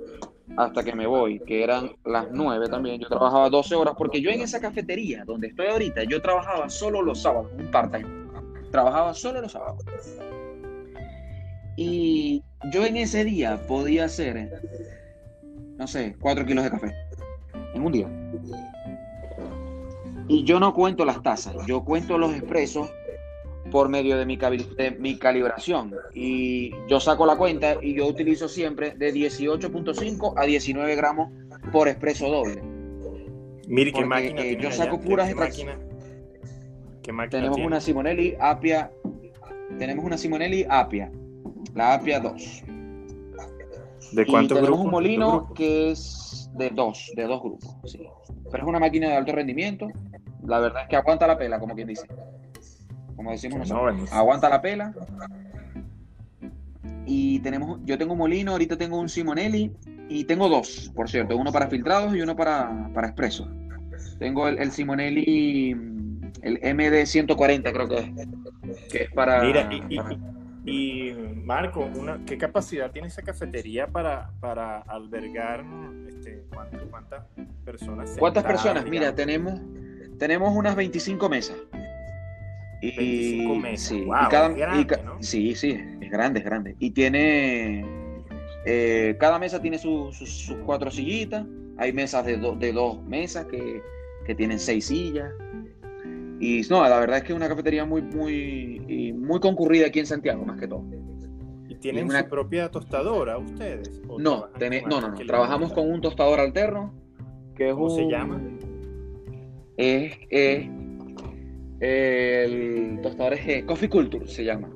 hasta 0.57 0.83
que 0.83 0.93
me 0.93 1.07
voy, 1.07 1.39
que 1.39 1.63
eran 1.63 1.91
las 2.03 2.27
9 2.31 2.67
también, 2.67 2.99
yo 2.99 3.07
trabajaba 3.07 3.49
12 3.49 3.75
horas, 3.75 3.93
porque 3.97 4.21
yo 4.21 4.29
en 4.29 4.41
esa 4.41 4.59
cafetería 4.59 5.23
donde 5.23 5.47
estoy 5.47 5.67
ahorita, 5.67 6.03
yo 6.03 6.21
trabajaba 6.21 6.69
solo 6.69 7.01
los 7.01 7.21
sábados, 7.21 7.51
un 7.57 7.71
part-time. 7.71 8.28
Trabajaba 8.71 9.13
solo 9.13 9.41
los 9.41 9.51
sábados. 9.51 9.83
Y 11.75 12.43
yo 12.71 12.85
en 12.85 12.97
ese 12.97 13.23
día 13.23 13.65
podía 13.67 14.05
hacer, 14.05 14.49
no 15.77 15.87
sé, 15.87 16.15
4 16.19 16.45
kilos 16.45 16.63
de 16.65 16.69
café. 16.71 16.93
En 17.73 17.85
un 17.85 17.91
día. 17.91 18.07
Y 20.27 20.43
yo 20.43 20.59
no 20.59 20.73
cuento 20.73 21.05
las 21.05 21.23
tazas, 21.23 21.55
yo 21.65 21.83
cuento 21.83 22.17
los 22.17 22.33
expresos 22.35 22.89
por 23.71 23.89
medio 23.89 24.17
de 24.17 24.25
mi, 24.25 24.37
de 24.37 24.91
mi 24.99 25.17
calibración. 25.17 25.95
Y 26.13 26.71
yo 26.87 26.99
saco 26.99 27.25
la 27.25 27.35
cuenta 27.37 27.77
y 27.81 27.95
yo 27.95 28.07
utilizo 28.07 28.47
siempre 28.47 28.91
de 28.91 29.13
18.5 29.13 30.33
a 30.37 30.43
19 30.45 30.95
gramos 30.95 31.31
por 31.71 31.87
expreso 31.87 32.27
doble. 32.29 32.61
Mire, 33.67 33.91
¿qué 33.93 34.05
máquina 34.05 34.41
eh, 34.41 34.57
yo 34.59 34.71
saco 34.71 34.99
¿Qué- 34.99 35.07
puras 35.07 35.27
¿Qué 35.27 35.31
extracciones. 35.31 35.77
máquina? 35.77 35.88
¿Qué 37.09 37.13
máquina 37.13 37.39
Tenemos 37.39 37.55
tiene? 37.55 37.67
una 37.67 37.81
Simonelli 37.81 38.35
Apia. 38.39 38.91
Tenemos 39.79 40.05
una 40.05 40.15
Simonelli 40.15 40.63
Apia. 40.69 41.11
La 41.73 41.95
Apia 41.95 42.19
2. 42.19 42.63
¿De 44.11 44.21
Y 44.21 44.25
cuántos 44.27 44.55
tenemos 44.59 44.77
grupos? 44.77 44.85
un 44.85 44.91
molino 44.91 45.51
que 45.55 45.89
es 45.89 46.51
de 46.53 46.69
dos, 46.69 47.11
de 47.15 47.23
dos 47.23 47.41
grupos. 47.41 47.75
sí. 47.85 48.07
Pero 48.51 48.63
es 48.63 48.69
una 48.69 48.77
máquina 48.77 49.07
de 49.09 49.15
alto 49.15 49.31
rendimiento. 49.31 49.87
La 50.45 50.59
verdad 50.59 50.83
es 50.83 50.89
que 50.89 50.97
aguanta 50.97 51.25
la 51.25 51.35
pela, 51.35 51.59
como 51.59 51.73
quien 51.73 51.87
dice. 51.87 52.05
Como 53.15 53.31
decimos 53.31 53.67
No, 53.67 53.87
nosotros. 53.89 54.13
Aguanta 54.13 54.47
la 54.47 54.61
pela. 54.61 54.93
Y 57.07 57.39
tenemos, 57.39 57.79
yo 57.85 57.97
tengo 57.97 58.13
un 58.13 58.19
molino, 58.19 58.51
ahorita 58.51 58.77
tengo 58.77 58.99
un 58.99 59.09
Simonelli 59.09 59.71
y 60.09 60.25
tengo 60.25 60.47
dos, 60.47 60.91
por 60.95 61.09
cierto, 61.09 61.35
uno 61.37 61.51
para 61.51 61.69
filtrados 61.69 62.15
y 62.15 62.21
uno 62.21 62.35
para, 62.35 62.91
para 62.93 63.07
expreso. 63.07 63.47
Tengo 64.19 64.47
el, 64.47 64.59
el 64.59 64.71
Simonelli, 64.71 65.75
el 66.41 66.59
MD 66.75 67.05
140 67.05 67.71
creo 67.71 67.87
que 67.89 67.97
es, 67.97 68.79
que 68.89 69.03
es 69.03 69.11
para... 69.11 69.41
Mira, 69.41 69.69
y, 69.71 69.83
y- 69.93 69.97
para- 69.97 70.17
y, 70.65 71.13
Marco, 71.45 71.79
una, 71.95 72.19
¿qué 72.25 72.37
capacidad 72.37 72.91
tiene 72.91 73.07
esa 73.07 73.21
cafetería 73.21 73.87
para, 73.87 74.29
para 74.39 74.79
albergar 74.81 75.63
este, 76.07 76.43
¿cuántas, 76.53 76.81
cuántas 76.89 77.23
personas? 77.65 78.15
¿Cuántas 78.19 78.43
personas? 78.43 78.85
Mira, 78.85 79.15
tenemos, 79.15 79.59
tenemos 80.19 80.53
unas 80.55 80.75
25 80.75 81.29
mesas. 81.29 81.55
Y, 82.81 82.91
25 82.95 83.55
mesas, 83.55 83.87
sí, 83.87 84.01
wow, 84.05 84.15
y 84.25 84.27
cada- 84.29 84.49
es 84.51 84.55
grande, 84.57 84.81
y 84.81 84.85
ca- 84.85 85.01
¿no? 85.03 85.23
Sí, 85.23 85.55
sí, 85.55 85.71
es 86.01 86.09
grande, 86.11 86.39
es 86.39 86.45
grande. 86.45 86.75
Y 86.79 86.91
tiene, 86.91 87.83
eh, 88.65 89.15
cada 89.19 89.39
mesa 89.39 89.61
tiene 89.61 89.79
su- 89.79 90.11
su- 90.11 90.25
sus 90.27 90.57
cuatro 90.65 90.91
sillitas. 90.91 91.45
Hay 91.77 91.93
mesas 91.93 92.25
de, 92.25 92.37
do- 92.37 92.55
de 92.55 92.73
dos 92.73 93.01
mesas 93.05 93.45
que, 93.45 93.81
que 94.25 94.35
tienen 94.35 94.59
seis 94.59 94.85
sillas. 94.85 95.31
Y 96.39 96.61
no, 96.69 96.81
la 96.87 96.99
verdad 96.99 97.17
es 97.17 97.23
que 97.23 97.33
es 97.33 97.37
una 97.37 97.49
cafetería 97.49 97.83
muy, 97.85 98.01
muy, 98.01 99.13
muy 99.17 99.39
concurrida 99.39 99.87
aquí 99.87 99.99
en 99.99 100.05
Santiago, 100.05 100.45
más 100.45 100.59
que 100.59 100.67
todo. 100.67 100.85
¿Y 101.67 101.75
tienen 101.75 102.05
una- 102.05 102.21
su 102.23 102.29
propia 102.29 102.69
tostadora 102.69 103.37
ustedes? 103.37 104.01
¿O 104.07 104.17
No, 104.19 104.47
no, 104.87 105.01
no, 105.01 105.09
no. 105.09 105.13
Trabajamos 105.25 105.73
con 105.73 105.89
un 105.91 106.01
tostador 106.01 106.39
alterno. 106.39 106.93
Que 107.55 107.69
es 107.69 107.73
¿Cómo 107.75 107.89
se 107.89 108.03
un- 108.05 108.09
llama? 108.09 108.41
es, 109.75 110.13
es- 110.29 110.67
el 111.81 112.99
tostador 113.01 113.33
es 113.33 113.47
eh, 113.47 113.63
Coffee 113.65 113.89
Culture, 113.89 114.27
se 114.27 114.43
llama. 114.43 114.69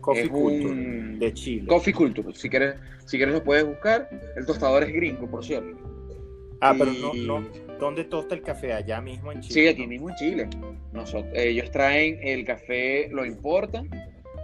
Coffee 0.00 0.24
Es 0.24 0.28
Culture 0.30 0.70
un- 0.72 1.18
de 1.18 1.32
Chile. 1.32 1.66
Coffee 1.66 1.92
Culture. 1.94 2.34
Si 2.34 2.48
quieres, 2.48 2.74
si 3.06 3.16
quieres 3.16 3.34
lo 3.34 3.42
puedes 3.44 3.64
buscar. 3.66 4.08
El 4.36 4.44
tostador 4.46 4.82
es 4.84 4.92
gringo, 4.92 5.28
por 5.30 5.44
cierto. 5.44 5.76
ah, 6.60 6.74
pero 6.78 6.92
no, 6.92 7.14
no. 7.14 7.46
¿Dónde 7.78 8.04
tosta 8.04 8.34
el 8.34 8.42
café? 8.42 8.72
Allá 8.72 9.00
mismo 9.00 9.32
en 9.32 9.40
Chile. 9.40 9.54
Sí, 9.54 9.68
aquí 9.68 9.86
mismo 9.86 10.10
en 10.10 10.16
Chile. 10.16 10.48
Nosotros, 10.92 11.32
ellos 11.34 11.70
traen 11.70 12.18
el 12.22 12.44
café, 12.44 13.08
lo 13.10 13.24
importan. 13.24 13.90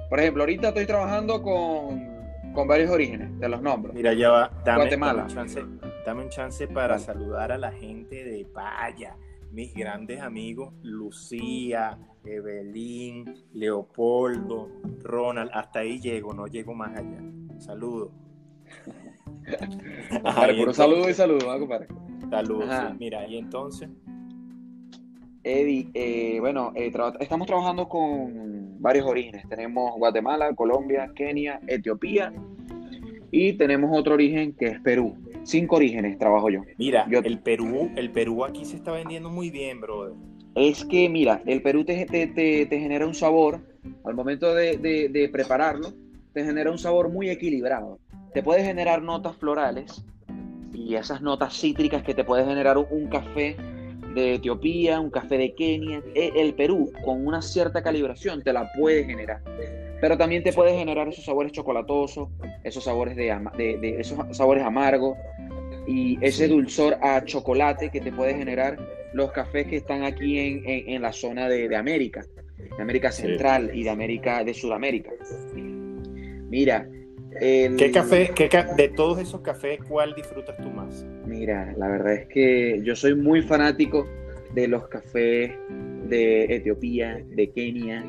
Por 0.08 0.18
ejemplo, 0.18 0.42
ahorita 0.42 0.68
estoy 0.68 0.86
trabajando 0.86 1.42
con, 1.42 2.10
con 2.52 2.66
varios 2.66 2.90
orígenes, 2.90 3.38
te 3.38 3.48
los 3.48 3.62
nombro. 3.62 3.92
Mira, 3.92 4.12
ya 4.12 4.30
va. 4.30 4.50
Dame, 4.64 4.82
Guatemala. 4.82 5.22
dame 5.22 5.30
un 5.30 5.34
chance, 5.34 5.64
dame 6.04 6.22
un 6.24 6.28
chance 6.28 6.66
para 6.66 6.98
saludar 6.98 7.52
a 7.52 7.58
la 7.58 7.72
gente 7.72 8.24
de 8.24 8.44
Paya, 8.44 9.16
mis 9.52 9.72
grandes 9.74 10.20
amigos 10.20 10.74
Lucía, 10.82 11.98
Evelyn, 12.24 13.32
Leopoldo, 13.52 14.68
Ronald. 15.02 15.50
Hasta 15.54 15.80
ahí 15.80 16.00
llego, 16.00 16.34
no 16.34 16.46
llego 16.48 16.74
más 16.74 16.96
allá. 16.96 17.22
Saludos. 17.58 18.10
Compadre, 20.10 20.54
puro 20.54 20.72
saludo 20.74 21.08
y 21.08 21.14
saludo, 21.14 21.50
¿ah, 21.50 21.58
compadre? 21.58 21.88
Saludos. 22.30 22.68
Ajá. 22.70 22.90
sí. 22.92 22.96
Mira, 23.00 23.26
y 23.26 23.36
entonces. 23.38 23.88
Eddie, 25.42 25.88
eh, 25.94 26.36
bueno, 26.40 26.72
eh, 26.74 26.92
tra- 26.92 27.16
estamos 27.20 27.46
trabajando 27.46 27.88
con 27.88 28.80
varios 28.80 29.06
orígenes. 29.06 29.48
Tenemos 29.48 29.92
Guatemala, 29.96 30.54
Colombia, 30.54 31.10
Kenia, 31.14 31.60
Etiopía 31.66 32.32
y 33.30 33.54
tenemos 33.54 33.90
otro 33.98 34.14
origen 34.14 34.52
que 34.52 34.66
es 34.66 34.80
Perú. 34.80 35.16
Cinco 35.44 35.76
orígenes 35.76 36.18
trabajo 36.18 36.50
yo. 36.50 36.60
Mira, 36.76 37.06
Yo- 37.08 37.20
el 37.20 37.38
Perú, 37.38 37.90
el 37.96 38.10
Perú 38.10 38.44
aquí 38.44 38.64
se 38.66 38.76
está 38.76 38.92
vendiendo 38.92 39.30
muy 39.30 39.50
bien, 39.50 39.80
brother. 39.80 40.12
Es 40.54 40.84
que, 40.84 41.08
mira, 41.08 41.40
el 41.46 41.62
Perú 41.62 41.84
te, 41.84 42.04
te- 42.04 42.26
te- 42.26 42.66
te 42.66 42.78
genera 42.80 43.06
un 43.06 43.14
sabor, 43.14 43.60
al 44.04 44.14
momento 44.14 44.54
de, 44.54 44.76
de- 44.76 45.08
de 45.08 45.28
prepararlo, 45.30 45.92
te 46.34 46.44
genera 46.44 46.70
un 46.70 46.78
sabor 46.78 47.08
muy 47.08 47.30
equilibrado. 47.30 47.98
Te 48.34 48.42
puede 48.42 48.62
generar 48.62 49.00
notas 49.02 49.36
florales 49.36 50.04
y 50.72 50.94
esas 50.94 51.20
notas 51.22 51.54
cítricas 51.58 52.02
que 52.02 52.14
te 52.14 52.24
puede 52.24 52.44
generar 52.44 52.78
un, 52.78 53.08
café 53.08 53.56
de 54.14 54.34
Etiopía, 54.34 55.00
un 55.00 55.10
café 55.10 55.38
de 55.38 55.54
Kenia. 55.54 56.02
E- 56.14 56.32
El 56.36 56.54
Perú, 56.54 56.92
con 57.04 57.26
una 57.26 57.42
cierta 57.42 57.82
calibración, 57.82 58.42
te 58.42 58.52
la 58.52 58.70
puede 58.78 59.04
generar. 59.04 59.40
Pero 60.00 60.16
también 60.16 60.42
te 60.42 60.52
puede 60.52 60.76
generar 60.76 61.08
esos 61.08 61.24
sabores 61.24 61.52
chocolatosos, 61.52 62.28
esos 62.64 62.84
sabores 62.84 63.16
de, 63.16 63.36
de- 63.56 63.78
de- 63.78 64.00
esos 64.00 64.18
sabores 64.36 64.64
amargos 64.64 65.16
y 65.86 66.18
ese 66.20 66.48
dulzor 66.48 66.96
a 67.02 67.24
chocolate 67.24 67.90
que 67.90 68.00
te 68.00 68.12
puede 68.12 68.34
generar 68.34 68.78
los 69.12 69.32
cafés 69.32 69.66
que 69.66 69.76
están 69.76 70.04
aquí 70.04 70.38
en, 70.38 70.62
en- 70.68 70.88
en 70.90 71.02
la 71.02 71.12
zona 71.12 71.48
de, 71.48 71.68
de 71.68 71.76
América, 71.76 72.24
de 72.76 72.82
América 72.82 73.10
Sí. 73.12 73.22
Central 73.22 73.70
y 73.74 73.82
de 73.82 73.90
América 73.90 74.42
de 74.44 74.54
Sudamérica. 74.54 75.10
Mira, 76.48 76.88
el- 77.40 77.76
¿Qué 77.76 77.90
café, 77.90 78.30
qué 78.34 78.48
ca- 78.48 78.74
de 78.74 78.88
todos 78.88 79.18
esos 79.18 79.40
cafés, 79.40 79.78
cuál 79.88 80.14
disfrutas 80.14 80.56
tú 80.58 80.70
más? 80.70 81.04
Mira, 81.26 81.72
la 81.76 81.88
verdad 81.88 82.14
es 82.14 82.26
que 82.28 82.80
yo 82.82 82.96
soy 82.96 83.14
muy 83.14 83.42
fanático 83.42 84.06
de 84.54 84.66
los 84.68 84.88
cafés 84.88 85.52
de 86.08 86.44
Etiopía, 86.56 87.22
de 87.24 87.50
Kenia. 87.50 88.04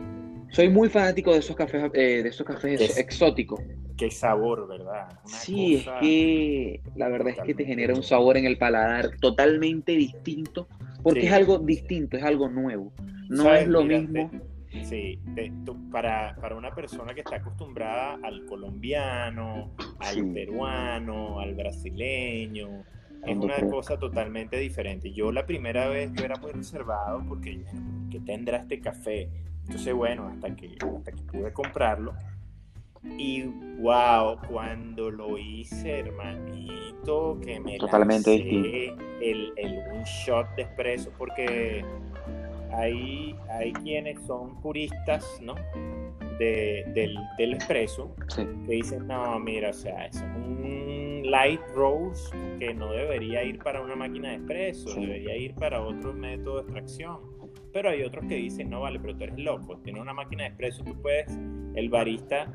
Soy 0.50 0.70
muy 0.70 0.90
fanático 0.90 1.32
de 1.32 1.40
esos 1.40 1.56
cafés, 1.56 1.84
eh, 1.94 2.24
de 2.24 2.30
esos 2.30 2.46
cafés 2.46 2.82
Es- 2.82 2.98
exóticos. 2.98 3.62
Qué 3.96 4.10
sabor, 4.10 4.68
¿verdad? 4.68 5.10
Una 5.24 5.38
Sí, 5.38 5.76
es 5.76 5.88
que 6.02 6.82
la 6.96 7.08
verdad 7.08 7.36
es 7.38 7.44
que 7.46 7.54
te 7.54 7.64
genera 7.66 7.94
un 7.94 8.02
sabor 8.02 8.36
en 8.38 8.46
el 8.46 8.58
paladar 8.58 9.12
totalmente 9.22 9.92
distinto, 9.92 10.68
porque 11.04 11.22
Sí. 11.22 11.28
es 11.28 11.34
algo 11.34 11.60
distinto, 11.60 12.18
es 12.18 12.24
algo 12.24 12.50
nuevo. 12.50 12.92
No 13.30 13.54
es 13.54 13.68
lo 13.68 13.84
Mira, 13.84 14.00
mismo. 14.00 14.32
Sí, 14.84 15.20
te- 15.36 15.52
tú- 15.66 15.90
para, 15.90 16.36
para 16.36 16.56
una 16.56 16.74
persona 16.74 17.14
que 17.14 17.22
está 17.22 17.38
acostumbrada 17.38 18.18
al 18.24 18.46
colombiano, 18.46 19.72
al 20.00 20.16
Sí. 20.16 20.22
peruano, 20.34 21.40
al 21.40 21.56
brasileño, 21.56 22.84
es 23.26 23.38
una 23.38 23.70
cosa 23.70 24.00
totalmente 24.00 24.58
diferente. 24.58 25.12
Yo 25.12 25.32
la 25.32 25.46
primera 25.46 25.88
vez 25.88 26.12
yo 26.14 26.24
era 26.24 26.36
muy 26.38 26.52
reservado 26.54 27.24
porque, 27.28 27.64
¿qué 28.10 28.20
tendrá 28.22 28.58
este 28.58 28.80
café? 28.80 29.30
Entonces, 29.66 29.94
bueno, 29.94 30.28
hasta 30.28 30.56
que, 30.56 30.76
hasta 30.98 31.12
que 31.12 31.22
pude 31.24 31.54
comprarlo. 31.54 32.14
Y 33.18 33.44
wow, 33.80 34.38
cuando 34.48 35.10
lo 35.12 35.38
hice, 35.38 36.00
hermanito, 36.00 37.40
que 37.44 37.60
me 37.60 37.78
Totalmente 37.78 38.38
lancé 38.38 38.96
el, 39.22 39.54
el 39.58 39.80
un 39.94 40.04
shot 40.04 40.48
de 40.56 40.64
espresso, 40.64 41.12
porque 41.18 41.84
hay, 42.74 43.36
hay 43.50 43.72
quienes 43.74 44.20
son 44.26 44.60
puristas, 44.62 45.26
¿no? 45.42 45.56
De, 46.40 46.84
del, 46.96 47.18
del 47.38 47.54
espresso, 47.54 48.16
Sí. 48.30 48.46
que 48.66 48.74
dicen, 48.74 49.08
no, 49.08 49.40
mira, 49.40 49.70
o 49.70 49.74
sea, 49.74 50.06
es 50.08 50.22
un 50.22 51.22
light 51.26 51.62
roast 51.76 52.34
que 52.60 52.74
no 52.74 52.92
debería 52.92 53.44
ir 53.44 53.60
para 53.60 53.82
una 53.82 53.96
máquina 53.96 54.30
de 54.30 54.36
espresso, 54.38 54.90
Sí. 54.90 55.06
debería 55.06 55.38
ir 55.38 55.54
para 55.56 55.82
otro 55.82 56.14
método 56.14 56.56
de 56.58 56.62
extracción. 56.64 57.20
Pero 57.74 57.90
hay 57.90 58.04
otros 58.04 58.26
que 58.28 58.36
dicen, 58.36 58.70
no, 58.70 58.82
vale, 58.82 59.00
pero 59.00 59.16
tú 59.16 59.24
eres 59.26 59.38
loco, 59.38 59.78
tienes 59.84 60.02
una 60.02 60.14
máquina 60.14 60.44
de 60.44 60.50
espresso, 60.50 60.84
tú 60.84 61.00
puedes, 61.02 61.38
el 61.76 61.90
barista 61.90 62.52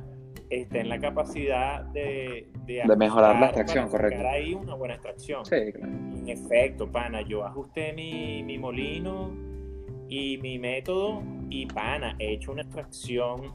está 0.51 0.79
en 0.79 0.89
la 0.89 0.99
capacidad 0.99 1.85
de... 1.87 2.49
De, 2.67 2.83
De 2.87 2.97
mejorar 2.97 3.39
la 3.39 3.47
extracción, 3.47 3.89
correcto. 3.89 4.27
ahí 4.29 4.53
una 4.55 4.75
buena 4.75 4.95
extracción. 4.95 5.45
Sí, 5.47 5.73
claro. 5.73 5.93
En 5.93 6.29
efecto, 6.29 6.91
pana, 6.91 7.23
yo 7.23 7.45
ajusté 7.45 7.93
mi, 7.93 8.43
mi 8.43 8.59
molino 8.59 9.31
y 10.09 10.39
mi 10.39 10.59
método 10.59 11.23
y 11.51 11.67
pana, 11.67 12.17
he 12.19 12.35
hecho 12.35 12.53
una 12.53 12.63
extracción 12.63 13.53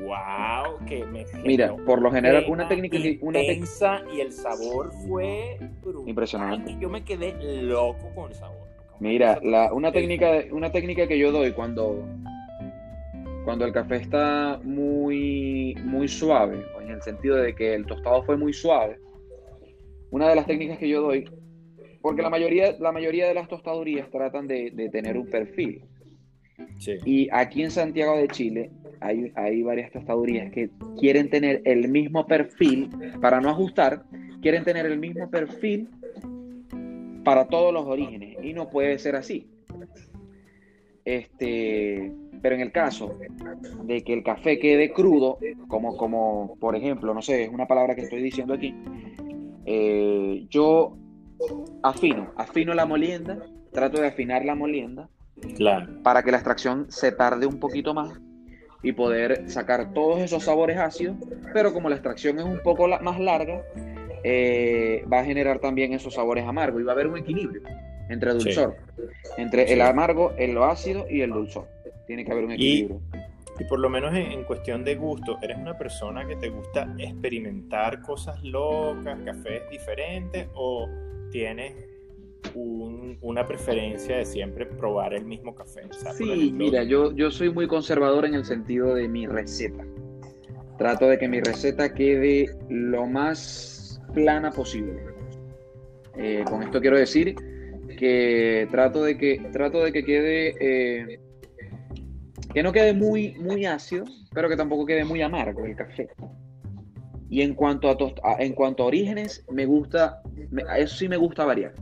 wow 0.00 0.84
que 0.86 1.04
me 1.04 1.24
Mira, 1.44 1.74
por 1.86 2.00
lo 2.00 2.10
general, 2.10 2.44
una 2.48 2.68
técnica 2.68 2.98
una 3.20 3.40
intensa 3.40 4.02
y 4.14 4.20
el 4.20 4.32
sabor 4.32 4.92
fue 5.06 5.58
brutal. 5.82 6.08
Impresionante. 6.08 6.72
Y 6.72 6.78
yo 6.78 6.88
me 6.88 7.04
quedé 7.04 7.34
loco 7.62 8.10
con 8.14 8.30
el 8.30 8.34
sabor. 8.34 8.58
Mira, 9.00 9.38
Una 9.42 9.50
la, 9.50 9.72
una, 9.72 9.92
técnica, 9.92 10.44
una 10.52 10.70
técnica 10.70 11.08
que 11.08 11.18
yo 11.18 11.32
doy 11.32 11.52
cuando, 11.52 12.04
cuando 13.44 13.64
el 13.64 13.72
café 13.72 13.96
está 13.96 14.60
muy, 14.62 15.74
muy 15.84 16.06
suave, 16.06 16.64
en 16.80 16.90
el 16.90 17.02
sentido 17.02 17.36
de 17.36 17.54
que 17.54 17.74
el 17.74 17.86
tostado 17.86 18.22
fue 18.22 18.36
muy 18.36 18.52
suave, 18.52 19.00
una 20.10 20.28
de 20.28 20.36
las 20.36 20.46
técnicas 20.46 20.78
que 20.78 20.88
yo 20.88 21.00
doy, 21.00 21.28
porque 22.02 22.22
la 22.22 22.30
mayoría, 22.30 22.76
la 22.78 22.92
mayoría 22.92 23.28
de 23.28 23.34
las 23.34 23.48
tostadurías 23.48 24.10
tratan 24.10 24.48
de, 24.48 24.70
de 24.70 24.88
tener 24.88 25.16
un 25.16 25.28
perfil. 25.30 25.84
Sí. 26.78 26.98
Y 27.04 27.28
aquí 27.32 27.62
en 27.62 27.70
Santiago 27.70 28.16
de 28.16 28.28
Chile 28.28 28.70
hay, 29.00 29.32
hay 29.34 29.62
varias 29.62 29.90
tostadurías 29.90 30.52
que 30.52 30.70
quieren 30.98 31.30
tener 31.30 31.62
el 31.64 31.88
mismo 31.88 32.26
perfil, 32.26 32.90
para 33.20 33.40
no 33.40 33.50
ajustar, 33.50 34.04
quieren 34.40 34.64
tener 34.64 34.86
el 34.86 34.98
mismo 34.98 35.30
perfil 35.30 35.88
para 37.24 37.46
todos 37.46 37.72
los 37.72 37.86
orígenes. 37.86 38.36
Y 38.42 38.52
no 38.52 38.68
puede 38.68 38.98
ser 38.98 39.16
así. 39.16 39.48
Este, 41.04 42.12
pero 42.42 42.54
en 42.54 42.60
el 42.60 42.72
caso 42.72 43.18
de 43.84 44.02
que 44.02 44.12
el 44.12 44.22
café 44.22 44.58
quede 44.58 44.92
crudo, 44.92 45.38
como, 45.68 45.96
como 45.96 46.56
por 46.60 46.76
ejemplo, 46.76 47.14
no 47.14 47.22
sé, 47.22 47.44
es 47.44 47.48
una 47.48 47.66
palabra 47.66 47.94
que 47.94 48.02
estoy 48.02 48.22
diciendo 48.22 48.54
aquí, 48.54 48.74
eh, 49.64 50.46
yo 50.48 50.96
afino, 51.82 52.32
afino 52.36 52.74
la 52.74 52.86
molienda, 52.86 53.38
trato 53.72 54.00
de 54.00 54.08
afinar 54.08 54.44
la 54.44 54.54
molienda 54.54 55.08
Claro. 55.56 56.02
para 56.02 56.22
que 56.22 56.30
la 56.30 56.36
extracción 56.38 56.86
se 56.90 57.12
tarde 57.12 57.46
un 57.46 57.58
poquito 57.58 57.94
más 57.94 58.18
y 58.82 58.92
poder 58.92 59.48
sacar 59.50 59.92
todos 59.92 60.20
esos 60.20 60.44
sabores 60.44 60.76
ácidos, 60.78 61.16
pero 61.52 61.72
como 61.72 61.88
la 61.88 61.94
extracción 61.96 62.38
es 62.38 62.44
un 62.44 62.60
poco 62.62 62.86
la- 62.88 62.98
más 63.00 63.18
larga, 63.20 63.62
eh, 64.24 65.04
va 65.12 65.20
a 65.20 65.24
generar 65.24 65.58
también 65.58 65.92
esos 65.92 66.14
sabores 66.14 66.46
amargos 66.46 66.80
y 66.80 66.84
va 66.84 66.92
a 66.92 66.94
haber 66.94 67.06
un 67.08 67.18
equilibrio 67.18 67.62
entre 68.08 68.32
Sí. 68.32 68.38
dulzor, 68.38 68.76
entre 69.38 69.66
Sí. 69.66 69.72
el 69.74 69.80
amargo, 69.82 70.32
el 70.36 70.56
ácido 70.58 71.06
y 71.08 71.22
el 71.22 71.30
dulzor. 71.30 71.66
Tiene 72.06 72.24
que 72.24 72.32
haber 72.32 72.44
un 72.44 72.50
Y- 72.52 72.54
equilibrio. 72.54 73.00
Y 73.60 73.64
por 73.64 73.78
lo 73.80 73.88
menos 73.90 74.10
en, 74.14 74.32
en 74.32 74.44
cuestión 74.44 74.82
de 74.84 74.94
gusto, 74.96 75.38
¿eres 75.42 75.58
una 75.58 75.76
persona 75.76 76.26
que 76.26 76.36
te 76.36 76.48
gusta 76.48 76.88
experimentar 76.98 78.00
cosas 78.02 78.42
locas, 78.42 79.18
cafés 79.24 79.62
diferentes 79.70 80.48
o 80.54 80.88
tienes 81.32 81.74
un- 82.54 83.16
una 83.22 83.46
preferencia 83.46 84.16
de 84.18 84.24
siempre 84.24 84.66
probar 84.66 85.14
el 85.14 85.24
mismo 85.24 85.54
café? 85.54 85.80
O 85.88 85.92
sea, 85.92 86.12
Sí, 86.12 86.24
ejemplo, 86.24 86.64
mira, 86.66 86.82
yo, 86.84 87.12
yo 87.12 87.30
soy 87.30 87.50
muy 87.50 87.66
conservador 87.66 88.26
en 88.26 88.34
el 88.34 88.44
sentido 88.44 88.94
de 88.94 89.08
mi 89.08 89.26
receta. 89.26 89.84
Trato 90.78 91.08
de 91.08 91.18
que 91.18 91.28
mi 91.28 91.40
receta 91.40 91.94
quede 91.94 92.50
lo 92.68 93.06
más 93.06 94.00
plana 94.14 94.50
posible. 94.50 95.00
Eh, 96.16 96.44
con 96.48 96.62
esto 96.62 96.80
quiero 96.80 96.98
decir 96.98 97.34
que 97.98 98.68
trato 98.70 99.02
de 99.02 99.16
que 99.16 99.38
trato 99.52 99.82
de 99.84 99.92
que 99.92 100.04
quede 100.04 100.54
eh, 100.60 101.20
que 102.52 102.62
no 102.62 102.72
quede 102.72 102.92
muy 102.92 103.34
muy 103.38 103.64
ácido, 103.64 104.04
pero 104.34 104.48
que 104.48 104.56
tampoco 104.56 104.84
quede 104.84 105.04
muy 105.04 105.22
amargo 105.22 105.64
el 105.64 105.74
café. 105.76 106.08
Y 107.32 107.40
en 107.40 107.54
cuanto 107.54 107.88
a, 107.88 107.96
tost- 107.96 108.20
a- 108.22 108.42
en 108.42 108.52
cuanto 108.52 108.82
a 108.82 108.86
orígenes, 108.86 109.42
me 109.50 109.64
gusta, 109.64 110.20
me- 110.50 110.64
eso 110.76 110.94
sí 110.96 111.08
me 111.08 111.16
gusta 111.16 111.46
variar. 111.46 111.72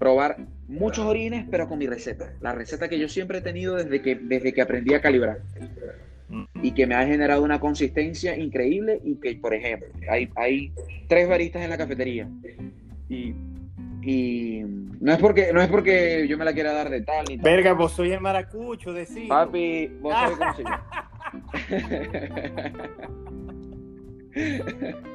Probar 0.00 0.36
muchos 0.66 1.06
orígenes, 1.06 1.46
pero 1.48 1.68
con 1.68 1.78
mi 1.78 1.86
receta. 1.86 2.32
La 2.40 2.50
receta 2.52 2.88
que 2.88 2.98
yo 2.98 3.08
siempre 3.08 3.38
he 3.38 3.40
tenido 3.40 3.76
desde 3.76 4.02
que, 4.02 4.16
desde 4.16 4.52
que 4.52 4.60
aprendí 4.60 4.94
a 4.94 5.00
calibrar. 5.00 5.38
y 6.62 6.72
que 6.72 6.86
me 6.88 6.94
ha 6.96 7.06
generado 7.06 7.42
una 7.42 7.58
consistencia 7.60 8.36
increíble 8.36 9.00
y 9.04 9.14
que, 9.14 9.36
por 9.36 9.54
ejemplo, 9.54 9.88
hay, 10.10 10.28
hay 10.34 10.72
tres 11.08 11.26
baristas 11.28 11.62
en 11.62 11.70
la 11.70 11.78
cafetería 11.78 12.28
y, 13.08 13.32
y 14.02 14.62
no 15.00 15.12
es 15.12 15.18
porque 15.18 15.52
no 15.54 15.62
es 15.62 15.68
porque 15.68 16.26
yo 16.28 16.36
me 16.36 16.44
la 16.44 16.52
quiera 16.52 16.72
dar 16.74 16.90
de 16.90 17.00
tal 17.00 17.24
ni 17.28 17.38
tal. 17.38 17.44
Verga, 17.44 17.72
vos 17.74 17.92
soy 17.92 18.10
el 18.10 18.20
maracucho, 18.20 18.92
decís. 18.92 19.26
Papi, 19.28 19.86
vos 20.02 20.12
sabés 20.12 20.36
cómo. 20.38 20.68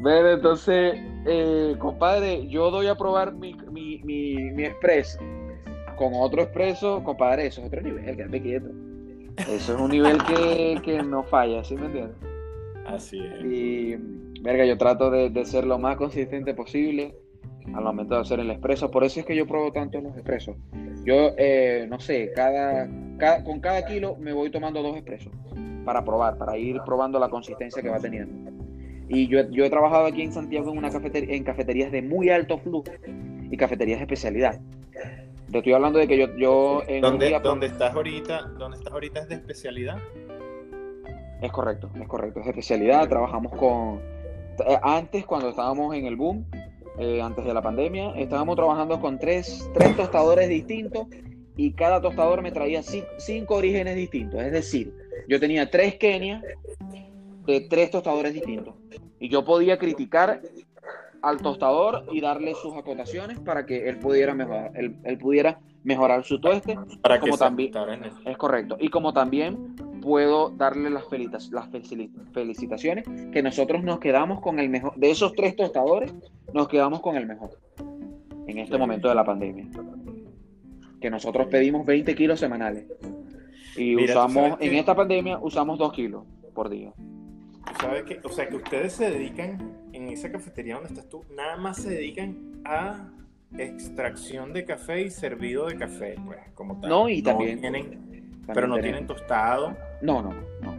Ven, 0.00 0.26
entonces, 0.26 0.94
eh, 1.26 1.74
compadre, 1.78 2.46
yo 2.48 2.70
doy 2.70 2.86
a 2.86 2.94
probar 2.94 3.34
mi, 3.34 3.54
mi, 3.72 4.00
mi, 4.04 4.34
mi 4.52 4.64
expreso 4.64 5.18
con 5.96 6.12
otro 6.14 6.42
expreso, 6.42 7.02
compadre, 7.02 7.46
eso 7.46 7.60
es 7.60 7.66
otro 7.66 7.80
nivel, 7.80 8.16
quédate 8.16 8.40
quieto. 8.40 8.68
Eso 9.50 9.74
es 9.74 9.80
un 9.80 9.90
nivel 9.90 10.22
que, 10.24 10.80
que 10.84 11.02
no 11.02 11.24
falla, 11.24 11.64
¿sí 11.64 11.74
me 11.74 11.86
entiendes? 11.86 12.16
Así 12.86 13.18
es. 13.18 13.44
Y, 13.44 13.96
verga, 14.40 14.64
yo 14.64 14.78
trato 14.78 15.10
de, 15.10 15.30
de 15.30 15.44
ser 15.44 15.64
lo 15.66 15.78
más 15.78 15.96
consistente 15.96 16.54
posible 16.54 17.16
al 17.74 17.82
momento 17.82 18.14
de 18.14 18.20
hacer 18.20 18.38
el 18.38 18.50
expreso. 18.50 18.90
Por 18.92 19.02
eso 19.02 19.18
es 19.20 19.26
que 19.26 19.34
yo 19.34 19.46
pruebo 19.46 19.72
tanto 19.72 20.00
los 20.00 20.14
expresos. 20.14 20.56
Yo, 21.04 21.32
eh, 21.36 21.86
no 21.90 21.98
sé, 21.98 22.30
cada, 22.34 22.88
cada- 23.18 23.42
con 23.42 23.58
cada 23.60 23.84
kilo 23.84 24.16
me 24.16 24.32
voy 24.32 24.50
tomando 24.50 24.80
dos 24.82 24.96
expresos 24.96 25.32
para 25.88 26.04
probar, 26.04 26.36
para 26.36 26.58
ir 26.58 26.82
probando 26.84 27.18
la 27.18 27.30
consistencia 27.30 27.80
que 27.80 27.88
va 27.88 27.98
teniendo. 27.98 28.50
Y 29.08 29.26
yo, 29.26 29.48
yo 29.48 29.64
he 29.64 29.70
trabajado 29.70 30.04
aquí 30.04 30.20
en 30.20 30.32
Santiago 30.34 30.70
en, 30.70 30.76
una 30.76 30.90
cafetería, 30.90 31.34
en 31.34 31.42
cafeterías 31.44 31.90
de 31.90 32.02
muy 32.02 32.28
alto 32.28 32.58
flujo 32.58 32.84
y 33.50 33.56
cafeterías 33.56 33.98
de 34.00 34.02
especialidad. 34.02 34.60
Te 35.50 35.56
estoy 35.56 35.72
hablando 35.72 35.98
de 35.98 36.06
que 36.06 36.18
yo, 36.18 36.26
yo 36.36 36.82
en 36.86 37.00
¿Dónde, 37.00 37.28
día 37.28 37.40
dónde 37.40 37.68
estás 37.68 37.94
ahorita? 37.94 38.42
¿Dónde 38.58 38.76
estás 38.76 38.92
ahorita 38.92 39.20
es 39.20 39.28
de 39.30 39.36
especialidad? 39.36 39.96
Es 41.40 41.50
correcto, 41.52 41.88
es 41.98 42.06
correcto. 42.06 42.40
Es 42.40 42.44
de 42.44 42.50
especialidad. 42.50 43.08
Trabajamos 43.08 43.52
con. 43.52 44.00
eh, 44.68 44.78
Antes, 44.82 45.24
cuando 45.24 45.48
estábamos 45.48 45.94
en 45.94 46.04
el 46.04 46.16
boom, 46.16 46.44
eh, 46.98 47.22
antes 47.22 47.46
de 47.46 47.54
la 47.54 47.62
pandemia, 47.62 48.10
estábamos 48.16 48.56
trabajando 48.56 49.00
con 49.00 49.18
tres, 49.18 49.70
tres 49.72 49.96
tostadores 49.96 50.50
distintos 50.50 51.06
y 51.56 51.72
cada 51.72 52.02
tostador 52.02 52.42
me 52.42 52.52
traía 52.52 52.80
ci- 52.80 53.06
cinco 53.16 53.54
orígenes 53.54 53.96
distintos. 53.96 54.42
Es 54.42 54.52
decir, 54.52 54.92
yo 55.28 55.40
tenía 55.40 55.70
tres 55.70 55.96
Kenia 55.96 56.42
de 57.46 57.60
tres 57.62 57.90
tostadores 57.90 58.34
distintos. 58.34 58.74
Y 59.18 59.28
yo 59.28 59.44
podía 59.44 59.78
criticar 59.78 60.42
al 61.22 61.38
tostador 61.38 62.04
y 62.12 62.20
darle 62.20 62.54
sus 62.54 62.74
acotaciones 62.76 63.40
para 63.40 63.66
que 63.66 63.88
él 63.88 63.98
pudiera 63.98 64.34
mejorar, 64.34 64.70
él, 64.74 64.96
él 65.02 65.18
pudiera 65.18 65.58
mejorar 65.82 66.24
su 66.24 66.40
tueste 66.40 66.78
Para 67.02 67.16
que 67.16 67.22
Como 67.22 67.36
se 67.36 67.44
también- 67.44 67.72
es 68.24 68.36
correcto. 68.36 68.76
Y 68.78 68.88
como 68.90 69.12
también 69.12 69.74
puedo 70.00 70.50
darle 70.50 70.90
las, 70.90 71.04
felicitaciones 72.32 73.04
que 73.32 73.42
nosotros 73.42 73.82
nos 73.82 73.98
quedamos 73.98 74.40
con 74.40 74.58
el 74.58 74.68
mejor. 74.68 74.94
De 74.96 75.10
esos 75.10 75.32
tres 75.34 75.56
tostadores, 75.56 76.14
nos 76.52 76.68
quedamos 76.68 77.00
con 77.00 77.16
el 77.16 77.26
mejor 77.26 77.50
en 78.46 78.58
este 78.58 78.78
momento 78.78 79.08
de 79.08 79.14
la 79.14 79.24
pandemia. 79.24 79.66
Que 81.00 81.10
nosotros 81.10 81.46
pedimos 81.48 81.86
20 81.86 82.14
kilos 82.14 82.40
semanales. 82.40 82.86
Y 83.78 83.94
Mira, 83.96 84.14
tú 84.14 84.20
usamos, 84.20 84.60
en 84.60 84.70
que- 84.70 84.78
esta 84.78 84.94
pandemia, 84.94 85.38
usamos 85.38 85.78
2 85.78 85.92
kilos 85.92 86.24
por 86.54 86.68
día. 86.68 86.92
¿Sabes 87.80 88.02
qué? 88.04 88.20
O 88.24 88.28
sea, 88.30 88.48
que 88.48 88.56
ustedes 88.56 88.92
se 88.94 89.10
dedican, 89.10 89.76
en 89.92 90.08
esa 90.08 90.30
cafetería 90.32 90.74
donde 90.74 90.88
estás 90.88 91.08
tú, 91.08 91.24
nada 91.34 91.56
más 91.56 91.76
se 91.82 91.90
dedican 91.90 92.60
a 92.64 93.10
extracción 93.56 94.52
de 94.52 94.64
café 94.64 95.02
y 95.02 95.10
servido 95.10 95.66
de 95.66 95.76
café, 95.76 96.16
pues, 96.24 96.38
como 96.54 96.80
tal. 96.80 96.90
No, 96.90 97.08
y 97.08 97.22
también- 97.22 97.60
tienen- 97.60 97.90
También 97.90 98.42
pero 98.46 98.66
no 98.66 98.76
tenemos- 98.76 98.82
tienen 98.82 99.06
tostado. 99.06 99.76
No, 100.02 100.22
no, 100.22 100.32
no. 100.62 100.78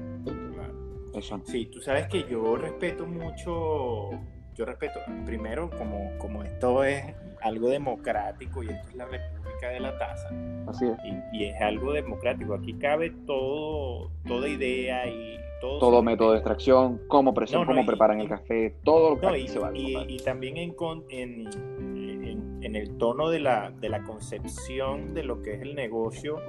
Eso 1.17 1.37
no. 1.37 1.45
Sí, 1.45 1.65
tú 1.65 1.81
sabes 1.81 2.07
que 2.07 2.23
yo 2.29 2.55
respeto 2.55 3.05
mucho, 3.05 4.11
yo 4.59 4.65
respeto, 4.65 4.99
primero, 5.25 5.69
como, 5.77 6.11
como 6.17 6.43
esto 6.43 6.83
es 6.83 7.01
algo 7.41 7.69
democrático 7.69 8.61
y 8.61 8.67
esto 8.67 8.89
es 8.89 8.95
la 8.95 9.05
República 9.05 9.69
de 9.69 9.79
la 9.79 9.97
Taza, 9.97 10.27
Así 10.67 10.85
es. 10.85 10.97
y, 11.31 11.37
y 11.37 11.45
es 11.45 11.61
algo 11.61 11.93
democrático, 11.93 12.53
aquí 12.55 12.73
cabe 12.73 13.11
todo, 13.25 14.11
toda 14.27 14.49
idea 14.49 15.07
y 15.07 15.37
todo... 15.61 15.79
Todo 15.79 16.03
método 16.03 16.31
de 16.33 16.39
extracción, 16.39 16.99
cómo, 17.07 17.33
presión, 17.33 17.61
No, 17.61 17.67
no, 17.67 17.71
cómo 17.71 17.83
y- 17.83 17.87
preparan 17.87 18.19
y- 18.19 18.23
el 18.23 18.27
café, 18.29 18.75
todo 18.83 19.11
lo 19.11 19.15
que 19.21 19.25
No, 19.27 19.31
aquí 19.31 19.41
y, 19.43 19.47
se 19.47 19.59
va 19.59 19.69
a 19.69 19.73
y- 19.73 20.17
también 20.25 20.57
en, 20.57 20.73
con- 20.73 21.05
en, 21.09 21.47
en- 21.79 22.59
en 22.61 22.75
el 22.75 22.97
tono 22.97 23.29
de 23.29 23.39
la, 23.39 23.71
de 23.71 23.87
la 23.87 24.03
concepción 24.03 25.13
de 25.13 25.23
lo 25.23 25.41
que 25.41 25.53
es 25.53 25.61
el 25.61 25.73
negocio, 25.75 26.41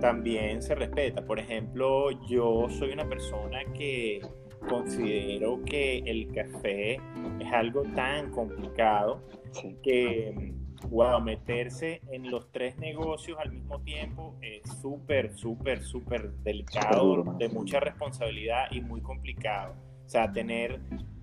también 0.00 0.62
se 0.62 0.76
respeta. 0.76 1.24
Por 1.26 1.40
ejemplo, 1.40 2.10
yo 2.28 2.68
soy 2.70 2.92
una 2.92 3.08
persona 3.08 3.58
que 3.74 4.20
considero 4.68 5.60
que 5.64 5.98
el 5.98 6.32
café 6.32 6.94
es 7.40 7.52
algo 7.52 7.82
tan 7.94 8.30
complicado 8.30 9.20
Sí. 9.52 9.76
que, 9.82 10.52
wow, 10.90 11.20
meterse 11.20 12.00
en 12.12 12.30
los 12.30 12.50
tres 12.52 12.78
negocios 12.78 13.36
al 13.40 13.50
mismo 13.52 13.80
tiempo 13.80 14.36
es 14.40 14.62
súper, 14.80 15.34
súper, 15.36 15.82
súper 15.82 16.30
delicado, 16.44 17.24
de 17.38 17.48
mucha 17.48 17.80
responsabilidad 17.80 18.66
y 18.70 18.80
muy 18.80 19.00
complicado. 19.00 19.74
O 20.06 20.08
sea, 20.08 20.30
tener 20.32 20.78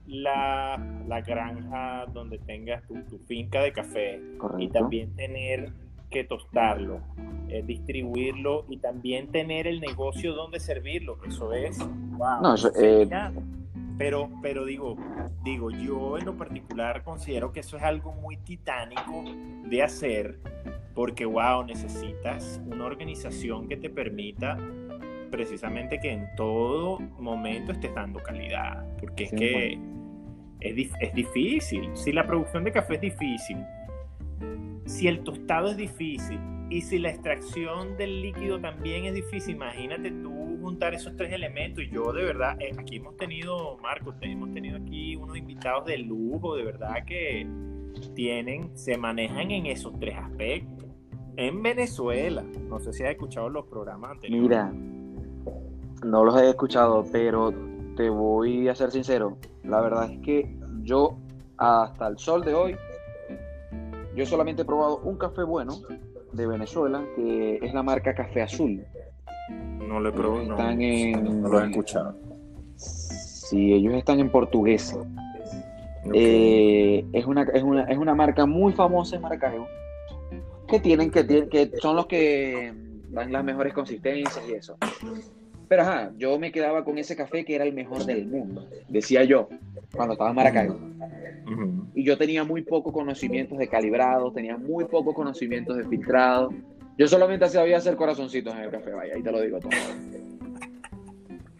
la, 0.05 0.77
la 1.07 1.21
granja 1.21 2.05
donde 2.13 2.37
tengas 2.39 2.85
tu, 2.87 2.95
tu 3.05 3.17
finca 3.19 3.61
de 3.61 3.71
café 3.71 4.21
y 4.57 4.67
también 4.69 5.15
tener 5.15 5.71
que 6.09 6.23
tostarlo, 6.23 7.01
eh, 7.49 7.63
distribuirlo 7.65 8.65
y 8.69 8.77
también 8.77 9.31
tener 9.31 9.67
el 9.67 9.79
negocio 9.79 10.33
donde 10.33 10.59
servirlo. 10.59 11.17
Eso 11.27 11.53
es, 11.53 11.79
wow. 11.79 12.41
No, 12.41 12.55
eso, 12.55 12.71
eh, 12.79 13.07
pero, 13.97 14.29
pero 14.41 14.65
digo, 14.65 14.95
digo, 15.43 15.71
yo 15.71 16.17
en 16.17 16.25
lo 16.25 16.37
particular 16.37 17.03
considero 17.03 17.51
que 17.51 17.61
eso 17.61 17.77
es 17.77 17.83
algo 17.83 18.13
muy 18.13 18.37
titánico 18.37 19.23
de 19.65 19.83
hacer, 19.83 20.39
porque 20.93 21.25
wow, 21.25 21.63
necesitas 21.63 22.61
una 22.65 22.85
organización 22.85 23.67
que 23.67 23.77
te 23.77 23.89
permita 23.89 24.57
precisamente 25.31 25.99
que 25.99 26.11
en 26.11 26.27
todo 26.35 26.99
momento 27.19 27.71
estés 27.71 27.93
dando 27.93 28.21
calidad, 28.21 28.85
porque 28.99 29.25
es 29.25 29.31
que 29.31 29.79
es, 30.59 30.91
es 30.99 31.13
difícil. 31.13 31.89
Si 31.95 32.11
la 32.11 32.25
producción 32.25 32.63
de 32.63 32.71
café 32.71 32.95
es 32.95 33.01
difícil, 33.01 33.57
si 34.85 35.07
el 35.07 35.23
tostado 35.23 35.69
es 35.69 35.77
difícil 35.77 36.39
y 36.69 36.81
si 36.81 36.99
la 36.99 37.09
extracción 37.09 37.97
del 37.97 38.21
líquido 38.21 38.59
también 38.59 39.05
es 39.05 39.13
difícil, 39.13 39.55
imagínate 39.55 40.11
tú 40.11 40.57
juntar 40.61 40.93
esos 40.93 41.15
tres 41.15 41.31
elementos. 41.31 41.83
Y 41.83 41.89
yo 41.89 42.11
de 42.11 42.23
verdad, 42.25 42.59
eh, 42.61 42.71
aquí 42.77 42.97
hemos 42.97 43.15
tenido, 43.17 43.77
Marco, 43.77 44.13
te- 44.13 44.31
hemos 44.31 44.53
tenido 44.53 44.77
aquí 44.77 45.15
unos 45.15 45.37
invitados 45.37 45.85
de 45.85 45.97
lujo, 45.99 46.55
de 46.55 46.63
verdad 46.63 47.05
que 47.05 47.47
tienen, 48.15 48.77
se 48.77 48.97
manejan 48.97 49.51
en 49.51 49.65
esos 49.67 49.97
tres 49.99 50.15
aspectos. 50.17 50.85
En 51.37 51.61
Venezuela, 51.61 52.43
no 52.67 52.79
sé 52.79 52.91
si 52.93 53.03
has 53.03 53.11
escuchado 53.11 53.47
los 53.49 53.65
programas 53.67 54.11
anteriores. 54.11 54.43
Mira, 54.49 54.71
no 56.03 56.23
los 56.25 56.39
he 56.41 56.49
escuchado, 56.49 57.05
pero 57.11 57.53
te 57.95 58.09
voy 58.09 58.67
a 58.67 58.75
ser 58.75 58.91
sincero. 58.91 59.37
La 59.63 59.81
verdad 59.81 60.11
es 60.11 60.19
que 60.19 60.55
yo, 60.83 61.17
hasta 61.57 62.07
el 62.07 62.17
sol 62.17 62.43
de 62.43 62.53
hoy, 62.53 62.75
yo 64.17 64.25
solamente 64.25 64.63
he 64.63 64.65
probado 64.65 64.97
un 65.03 65.17
café 65.17 65.43
bueno 65.43 65.75
de 66.33 66.47
Venezuela, 66.47 67.05
que 67.15 67.59
es 67.61 67.73
la 67.73 67.83
marca 67.83 68.13
Café 68.13 68.41
Azul. 68.41 68.83
No 69.87 69.99
lo 69.99 70.09
he 70.09 70.11
probado, 70.11 70.43
no, 70.43 70.51
Están 70.57 70.81
en- 70.81 71.41
no 71.41 71.47
lo 71.47 71.61
he 71.61 71.69
escuchado. 71.69 72.15
Si 72.75 73.73
ellos 73.73 73.93
están 73.93 74.19
en 74.19 74.29
portugués. 74.29 74.97
Eh, 76.13 77.05
es, 77.13 77.25
una, 77.25 77.43
es, 77.43 77.63
una, 77.63 77.83
es 77.83 77.97
una 77.97 78.15
marca 78.15 78.45
muy 78.45 78.73
famosa 78.73 79.15
en 79.15 79.21
Maracaibo. 79.21 79.67
Que 80.67 80.79
tienen, 80.79 81.11
que 81.11 81.23
tienen, 81.23 81.49
que 81.49 81.71
son 81.81 81.95
los 81.95 82.07
que 82.07 82.73
dan 83.09 83.31
las 83.31 83.43
mejores 83.43 83.73
consistencias 83.73 84.41
y 84.49 84.53
eso. 84.53 84.77
Pero 85.67 85.81
ajá, 85.81 86.11
yo 86.17 86.39
me 86.39 86.51
quedaba 86.51 86.83
con 86.83 86.97
ese 86.97 87.15
café 87.15 87.43
que 87.43 87.55
era 87.55 87.65
el 87.65 87.73
mejor 87.73 88.05
del 88.05 88.25
mundo, 88.27 88.67
decía 88.87 89.23
yo, 89.23 89.49
cuando 89.93 90.13
estaba 90.13 90.29
en 90.29 90.35
Maracaibo. 90.35 90.79
Y 91.93 92.03
yo 92.03 92.17
tenía 92.17 92.43
muy 92.43 92.61
poco 92.61 92.91
conocimientos 92.91 93.57
de 93.57 93.67
calibrados, 93.67 94.33
tenía 94.33 94.57
muy 94.57 94.85
poco 94.85 95.13
conocimientos 95.13 95.77
de 95.77 95.85
filtrado. 95.85 96.53
Yo 96.97 97.07
solamente 97.07 97.47
sabía 97.49 97.77
hacer 97.77 97.95
corazoncitos 97.95 98.53
en 98.55 98.61
el 98.61 98.69
café, 98.69 98.91
vaya, 98.91 99.15
ahí 99.15 99.21
te 99.21 99.31
lo 99.31 99.41
digo 99.41 99.59
todo. 99.59 99.71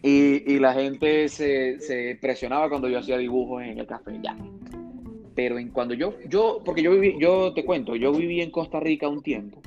Y, 0.02 0.52
y 0.52 0.58
la 0.58 0.74
gente 0.74 1.28
se, 1.28 1.80
se 1.80 2.18
presionaba 2.20 2.68
cuando 2.68 2.88
yo 2.88 2.98
hacía 2.98 3.18
dibujos 3.18 3.62
en 3.62 3.78
el 3.78 3.86
café, 3.86 4.12
ya. 4.22 4.36
Pero 5.34 5.58
en 5.58 5.70
cuando 5.70 5.94
yo, 5.94 6.14
yo, 6.28 6.60
porque 6.64 6.82
yo 6.82 6.92
viví, 6.92 7.16
yo 7.20 7.52
te 7.52 7.64
cuento, 7.64 7.94
yo 7.96 8.12
viví 8.12 8.40
en 8.40 8.50
Costa 8.50 8.80
Rica 8.80 9.08
un 9.08 9.22
tiempo 9.22 9.60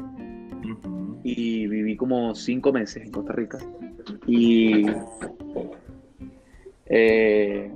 y 1.24 1.68
viví 1.68 1.96
como 1.96 2.34
cinco 2.36 2.74
meses 2.74 3.04
en 3.04 3.12
Costa 3.12 3.34
Rica. 3.34 3.60
Y 4.28 4.86
eh, 6.88 7.72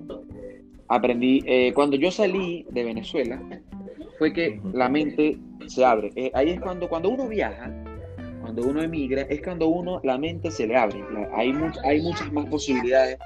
aprendí, 0.88 1.44
eh, 1.46 1.72
cuando 1.74 1.96
yo 1.98 2.12
salí 2.12 2.66
de 2.72 2.84
Venezuela, 2.84 3.42
fue 4.18 4.34
que 4.34 4.60
la 4.74 4.90
mente 4.90 5.38
se 5.68 5.84
abre. 5.86 6.12
Eh, 6.16 6.32
ahí 6.34 6.52
es 6.52 6.60
cuando, 6.62 6.88
cuando 6.90 7.10
uno 7.10 7.28
viaja, 7.28 7.72
cuando 8.42 8.64
uno 8.64 8.82
emigra, 8.82 9.24
es 9.24 9.42
cuando 9.42 9.68
uno, 9.68 10.00
la 10.04 10.18
mente 10.18 10.52
se 10.52 10.68
le 10.68 10.76
abre. 10.76 11.04
Hay, 11.34 11.52
much- 11.52 11.80
hay 11.84 12.02
muchas 12.02 12.32
más 12.32 12.46
posibilidades. 12.48 13.18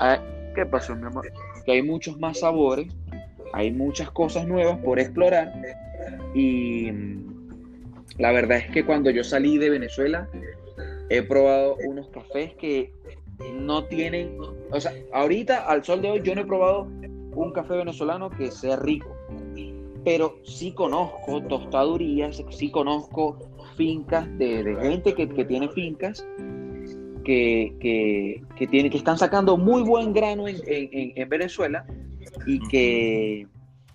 Ah, 0.00 0.18
¿Qué 0.54 0.64
pasó, 0.66 0.94
mi 0.94 1.06
amor? 1.06 1.30
Que 1.66 1.72
hay 1.72 1.82
muchos 1.82 2.18
más 2.20 2.38
sabores, 2.40 2.86
hay 3.52 3.72
muchas 3.72 4.10
cosas 4.10 4.46
nuevas 4.46 4.78
por 4.78 5.00
explorar. 5.00 5.52
Y 6.34 6.90
mm, 6.92 7.24
la 8.18 8.30
verdad 8.32 8.58
es 8.58 8.70
que 8.70 8.84
cuando 8.84 9.10
yo 9.10 9.24
salí 9.24 9.58
de 9.58 9.70
Venezuela, 9.70 10.28
he 11.10 11.22
probado 11.22 11.76
unos 11.86 12.08
cafés 12.08 12.54
que 12.54 12.92
no 13.54 13.84
tienen, 13.84 14.38
o 14.70 14.80
sea, 14.80 14.92
ahorita 15.12 15.66
al 15.66 15.84
sol 15.84 16.00
de 16.02 16.10
hoy 16.10 16.20
yo 16.22 16.34
no 16.34 16.42
he 16.42 16.44
probado 16.46 16.88
un 17.34 17.52
café 17.52 17.74
venezolano 17.76 18.30
que 18.30 18.50
sea 18.50 18.76
rico, 18.76 19.08
pero 20.04 20.36
sí 20.44 20.72
conozco 20.72 21.42
tostadurías, 21.42 22.42
sí 22.50 22.70
conozco 22.70 23.38
fincas 23.76 24.26
de, 24.38 24.62
de 24.62 24.76
gente 24.76 25.14
que, 25.14 25.28
que 25.28 25.44
tiene 25.44 25.68
fincas 25.68 26.24
que, 27.24 27.74
que, 27.80 28.42
que, 28.56 28.66
tiene, 28.66 28.90
que 28.90 28.98
están 28.98 29.18
sacando 29.18 29.56
muy 29.56 29.82
buen 29.82 30.12
grano 30.12 30.46
en, 30.46 30.56
en- 30.66 31.12
en 31.16 31.28
Venezuela 31.28 31.84
y 32.46 32.60
que, 32.68 33.46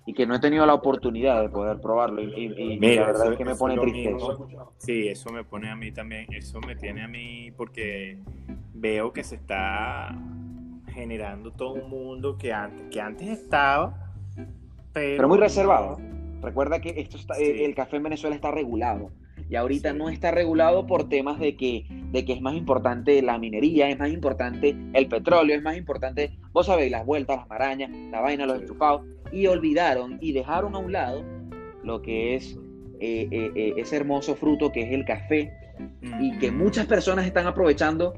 y 0.10 0.14
que 0.14 0.26
no 0.26 0.36
he 0.36 0.40
tenido 0.40 0.66
la 0.66 0.74
oportunidad 0.74 1.42
de 1.42 1.50
poder 1.50 1.80
probarlo. 1.80 2.22
Y, 2.24 2.34
y- 2.36 2.74
y 2.74 2.80
Mira, 2.80 3.02
la 3.02 3.08
verdad 3.08 3.24
eso- 3.26 3.32
es 3.34 3.38
que 3.38 3.46
me 3.46 3.56
pone 3.56 3.78
triste. 3.78 4.16
Sí, 4.78 5.08
eso 5.08 5.30
me 5.32 5.44
pone 5.44 5.70
a 5.70 5.76
mí 5.76 5.92
también, 5.92 6.26
eso 6.34 6.60
me 6.62 6.76
tiene 6.76 7.04
a 7.04 7.08
mí 7.08 7.52
porque 7.56 8.18
veo 8.74 9.14
que 9.14 9.24
se 9.24 9.36
está 9.36 10.16
generando 10.88 11.52
todo 11.52 11.74
un 11.74 11.90
mundo 11.90 12.38
que 12.38 12.52
antes, 12.52 12.88
que 12.90 13.00
antes 13.00 13.28
estaba, 13.28 14.12
pero, 14.94 15.18
Pero 15.18 15.28
muy 15.28 15.38
reservado. 15.38 15.98
Recuerda 16.42 16.80
que 16.82 17.00
esto 17.00 17.18
está, 17.18 17.36
Sí. 17.36 17.44
el 17.64 17.76
café 17.76 17.98
en 17.98 18.04
Venezuela 18.04 18.36
está 18.36 18.50
regulado. 18.50 19.12
Y 19.50 19.56
ahorita 19.56 19.94
no 19.94 20.10
está 20.10 20.32
regulado 20.32 20.86
por 20.86 21.10
temas 21.10 21.40
de 21.40 21.58
que, 21.58 21.86
de 22.12 22.24
que 22.24 22.34
es 22.34 22.42
más 22.42 22.56
importante 22.56 23.22
la 23.22 23.40
minería, 23.40 23.90
es 23.90 23.98
más 23.98 24.12
importante 24.12 24.76
el 24.94 25.08
petróleo, 25.08 25.56
es 25.56 25.64
más 25.64 25.76
importante, 25.76 26.38
vos 26.52 26.68
sabéis, 26.68 26.92
las 26.92 27.06
vueltas, 27.06 27.38
las 27.38 27.50
marañas, 27.50 27.90
la 28.12 28.22
vaina, 28.22 28.46
los 28.46 28.62
enchufados. 28.62 29.02
Y 29.32 29.48
olvidaron 29.48 30.18
y 30.22 30.32
dejaron 30.34 30.76
a 30.76 30.80
un 30.80 30.92
lado 30.92 31.24
lo 31.84 32.02
que 32.02 32.36
es 32.36 32.58
eh, 33.00 33.28
eh, 33.32 33.52
eh, 33.56 33.74
ese 33.78 33.96
hermoso 33.96 34.36
fruto 34.36 34.72
que 34.72 34.82
es 34.82 34.92
el 34.92 35.06
café 35.06 35.52
y 36.20 36.38
que 36.38 36.52
Mm, 36.52 36.58
muchas 36.58 36.86
personas 36.86 37.26
están 37.26 37.48
aprovechando 37.48 38.14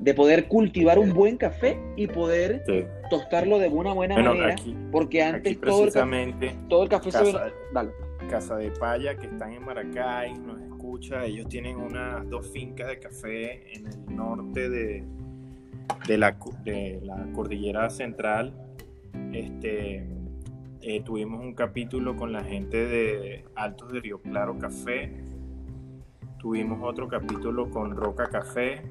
de 0.00 0.12
poder 0.12 0.48
cultivar 0.48 0.98
un 0.98 1.14
buen 1.14 1.38
café 1.38 1.80
y 1.96 2.06
poder 2.06 2.62
sí. 2.66 2.84
tostarlo 3.08 3.58
de 3.58 3.68
una 3.68 3.94
buena 3.94 4.14
Bueno, 4.16 4.34
manera. 4.34 4.52
aquí, 4.52 4.76
porque 4.92 5.22
antes 5.22 5.58
todo 5.58 5.84
el, 5.84 5.92
café, 5.92 6.56
todo 6.68 6.82
el 6.82 6.88
café 6.90 7.10
se 7.10 7.18
Casa-. 7.18 7.52
Dale. 7.72 7.90
Casa 8.28 8.56
de 8.56 8.70
Paya, 8.70 9.16
que 9.16 9.26
están 9.26 9.52
en 9.52 9.64
Maracay, 9.64 10.34
nos 10.38 10.60
escucha. 10.60 11.24
Ellos 11.24 11.48
tienen 11.48 11.76
unas 11.76 12.28
dos 12.28 12.50
fincas 12.50 12.88
de 12.88 12.98
café 12.98 13.76
en 13.76 13.86
el 13.86 14.16
norte 14.16 14.68
de, 14.68 15.04
de, 16.06 16.18
la, 16.18 16.36
de 16.64 17.00
la 17.02 17.26
cordillera 17.34 17.90
central. 17.90 18.54
Este, 19.32 20.06
eh, 20.80 21.02
tuvimos 21.02 21.40
un 21.40 21.54
capítulo 21.54 22.16
con 22.16 22.32
la 22.32 22.44
gente 22.44 22.86
de 22.86 23.44
Altos 23.54 23.92
de 23.92 24.00
Río 24.00 24.20
Claro 24.20 24.58
Café. 24.58 25.12
Tuvimos 26.38 26.80
otro 26.82 27.08
capítulo 27.08 27.70
con 27.70 27.96
Roca 27.96 28.28
Café, 28.28 28.82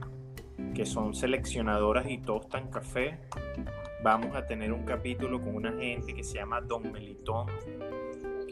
que 0.74 0.86
son 0.86 1.14
seleccionadoras 1.14 2.10
y 2.10 2.18
tostan 2.18 2.70
café. 2.70 3.20
Vamos 4.04 4.36
a 4.36 4.46
tener 4.48 4.74
un 4.74 4.84
capítulo 4.84 5.40
con 5.40 5.56
una 5.56 5.72
gente 5.72 6.14
que 6.14 6.24
se 6.24 6.40
llama 6.40 6.62
Don 6.62 6.92
Melitón, 6.92 7.48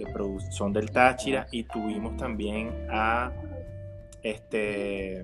que 0.06 0.52
son 0.52 0.74
del 0.74 0.92
Táchira 0.92 1.48
y 1.52 1.64
tuvimos 1.64 2.18
también 2.18 2.72
a 2.90 3.32
este 4.24 5.24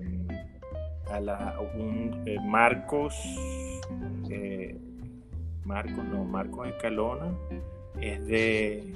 a 1.10 1.20
la, 1.20 1.56
un 1.74 2.22
eh, 2.26 2.36
Marcos 2.44 3.14
eh, 4.30 4.76
Marcos 5.64 6.04
no 6.04 6.24
Marcos 6.24 6.68
Escalona 6.68 7.32
es 8.00 8.24
de 8.26 8.92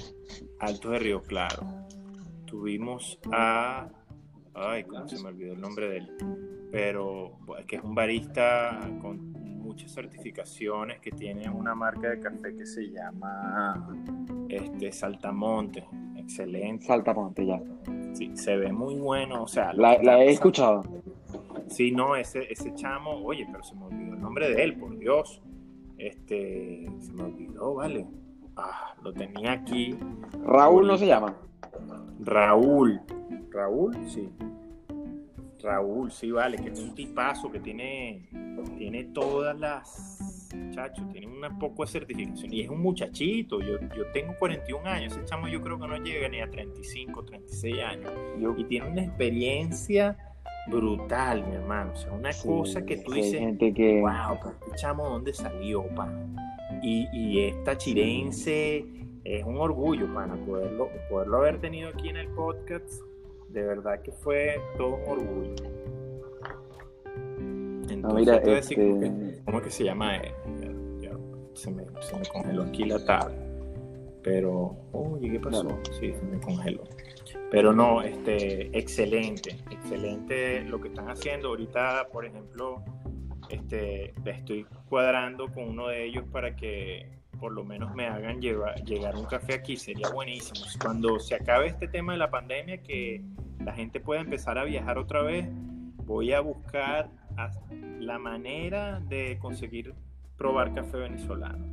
Alto 0.61 0.91
de 0.91 0.99
Río 0.99 1.23
Claro. 1.23 1.67
Tuvimos 2.45 3.19
a 3.33 3.89
ay 4.55 4.85
cómo 4.85 5.09
se 5.09 5.23
me 5.23 5.29
olvidó 5.29 5.55
el 5.55 5.61
nombre 5.61 5.89
de 5.89 5.97
él 5.99 6.17
pero 6.71 7.39
que 7.67 7.77
es 7.77 7.83
un 7.83 7.95
barista 7.95 8.79
con 9.01 9.42
muchas 9.73 9.93
certificaciones 9.93 11.01
que 11.01 11.11
tiene 11.13 11.49
una 11.49 11.75
marca 11.75 12.11
de 12.11 12.21
café 12.21 12.55
que 12.55 12.67
se 12.67 12.91
llama 12.91 13.89
este 14.51 14.93
Saltamonte 14.93 15.87
excelente 16.15 16.85
Saltamonte, 16.85 17.47
ya. 17.47 17.63
sí, 18.13 18.33
se 18.35 18.55
ve 18.59 18.71
muy 18.71 18.97
bueno 18.97 19.45
o 19.45 19.49
sea 19.49 19.73
La, 19.73 19.95
he 20.23 20.31
escuchado. 20.31 20.83
Sí, 21.69 21.91
no, 21.91 22.17
ese, 22.17 22.53
ese 22.53 22.75
chamo, 22.75 23.13
oye, 23.25 23.47
pero 23.51 23.63
se 23.65 23.75
me 23.75 23.87
olvidó 23.87 24.13
el 24.13 24.21
nombre 24.21 24.51
de 24.51 24.63
él, 24.63 24.77
por 24.77 24.99
Dios. 24.99 25.41
Este, 25.97 26.87
se 27.01 27.13
me 27.15 27.23
olvidó, 27.23 27.75
vale. 27.75 28.07
Ah, 28.57 28.95
lo 29.03 29.15
tenía 29.15 29.53
aquí. 29.53 29.97
Raúl 30.45 30.87
no 30.87 30.99
se 30.99 31.07
llama. 31.07 31.35
Raúl. 32.21 33.01
Raúl, 33.51 33.97
sí. 34.07 34.29
Raúl, 35.63 36.11
sí, 36.11 36.31
vale, 36.31 36.57
que 36.59 36.71
es 36.71 36.79
un 36.81 36.95
tipazo 36.95 37.51
que 37.51 37.61
tiene, 37.61 38.29
tiene 38.77 39.05
todas 39.05 39.59
las, 39.59 40.49
chacho, 40.71 41.03
tiene 41.13 41.27
una 41.29 41.59
poco 41.59 41.85
de 41.85 41.91
certificación. 41.91 42.53
Y 42.53 42.61
es 42.63 42.69
un 42.71 42.81
muchachito, 42.81 43.61
yo, 43.61 43.79
yo 43.97 44.07
tengo 44.13 44.35
41 44.39 44.89
años, 44.89 45.13
ese 45.17 45.25
chamo 45.25 45.49
yo 45.49 45.61
creo 45.63 45.79
que 45.79 45.87
no 45.89 45.97
llega 45.97 46.29
ni 46.29 46.41
a 46.41 46.51
35, 46.51 47.25
36 47.25 47.83
años. 47.83 48.11
Yo- 48.41 48.55
Y 48.57 48.65
tiene 48.65 48.89
una 48.91 49.03
experiencia 49.03 50.17
brutal, 50.69 51.47
mi 51.47 51.55
hermano. 51.57 51.93
O 51.93 51.97
sea, 51.97 52.13
una 52.13 52.33
sí, 52.33 52.47
cosa 52.49 52.85
que 52.85 52.99
tú 52.99 53.13
dices, 53.13 53.41
gente 53.41 53.73
que... 53.75 54.01
wow, 54.01 54.39
pero 54.43 54.55
este 54.67 54.77
chamo, 54.77 55.09
¿dónde 55.09 55.33
salió, 55.33 55.87
pana? 55.95 56.27
Y, 56.83 57.09
y 57.13 57.41
esta 57.47 57.77
chirense 57.77 58.85
es 59.25 59.45
un 59.45 59.57
orgullo, 59.59 60.13
pana, 60.15 60.35
poderlo, 60.47 60.89
poderlo 61.11 61.39
haber 61.39 61.61
tenido 61.61 61.89
aquí 61.91 62.09
en 62.09 62.17
el 62.17 62.29
podcast. 62.29 63.03
De 63.53 63.63
verdad 63.63 64.01
que 64.01 64.13
fue 64.13 64.61
todo 64.77 64.97
un 64.97 65.09
orgullo. 65.09 65.55
Entonces, 67.91 67.99
No, 68.03 68.15
mira, 68.15 68.39
te 68.41 68.45
voy 68.45 68.53
a 68.53 68.57
decir 68.57 68.79
este- 68.81 68.91
cómo, 68.91 69.01
que, 69.01 69.43
cómo 69.45 69.63
que 69.63 69.71
se 69.71 69.85
llama 69.85 70.23
ya 71.01 71.11
se, 71.55 71.71
me, 71.71 71.85
se 72.01 72.19
me 72.19 72.27
congeló 72.27 72.63
aquí 72.63 72.85
la 72.85 73.05
tabla. 73.05 73.37
Pero, 74.23 74.77
oye, 74.93 75.33
¿qué 75.33 75.41
pasó? 75.41 75.69
Sí, 76.01 76.15
se 76.15 76.23
me 76.23 76.41
congeló. 76.41 76.85
Pero 77.51 77.73
no, 77.73 78.03
este, 78.03 78.77
excelente, 78.79 79.59
excelente 79.71 80.63
lo 80.63 80.81
que 80.81 80.89
están 80.89 81.11
haciendo. 81.11 81.49
Ahorita, 81.49 82.09
por 82.11 82.25
ejemplo, 82.25 82.83
este, 83.51 84.15
estoy 84.25 84.65
cuadrando 84.89 85.49
con 85.53 85.65
uno 85.69 85.89
de 85.89 86.05
ellos 86.07 86.25
para 86.33 86.57
que 86.57 87.21
por 87.39 87.53
lo 87.53 87.65
menos 87.65 87.93
me 87.95 88.07
hagan 88.07 88.41
llevar, 88.41 88.83
llegar 88.85 89.17
un 89.17 89.25
café 89.27 89.55
aquí. 89.55 89.77
Sería 89.77 90.09
buenísimo. 90.11 90.65
Cuando 90.81 91.19
se 91.19 91.35
acabe 91.35 91.67
este 91.67 91.89
tema 91.89 92.13
de 92.13 92.19
la 92.21 92.31
pandemia, 92.31 92.79
que 92.79 93.23
la 93.65 93.73
gente 93.73 94.01
pueda 94.01 94.21
empezar 94.21 94.59
a 94.59 94.65
viajar 94.65 94.99
otra 94.99 95.23
vez, 95.23 95.49
voy 96.05 96.33
a 96.33 96.41
buscar 96.41 97.11
la 97.99 98.19
manera 98.19 99.01
de 99.01 99.39
conseguir 99.41 99.95
probar 100.37 100.73
café 100.75 100.99
venezolano. 100.99 101.65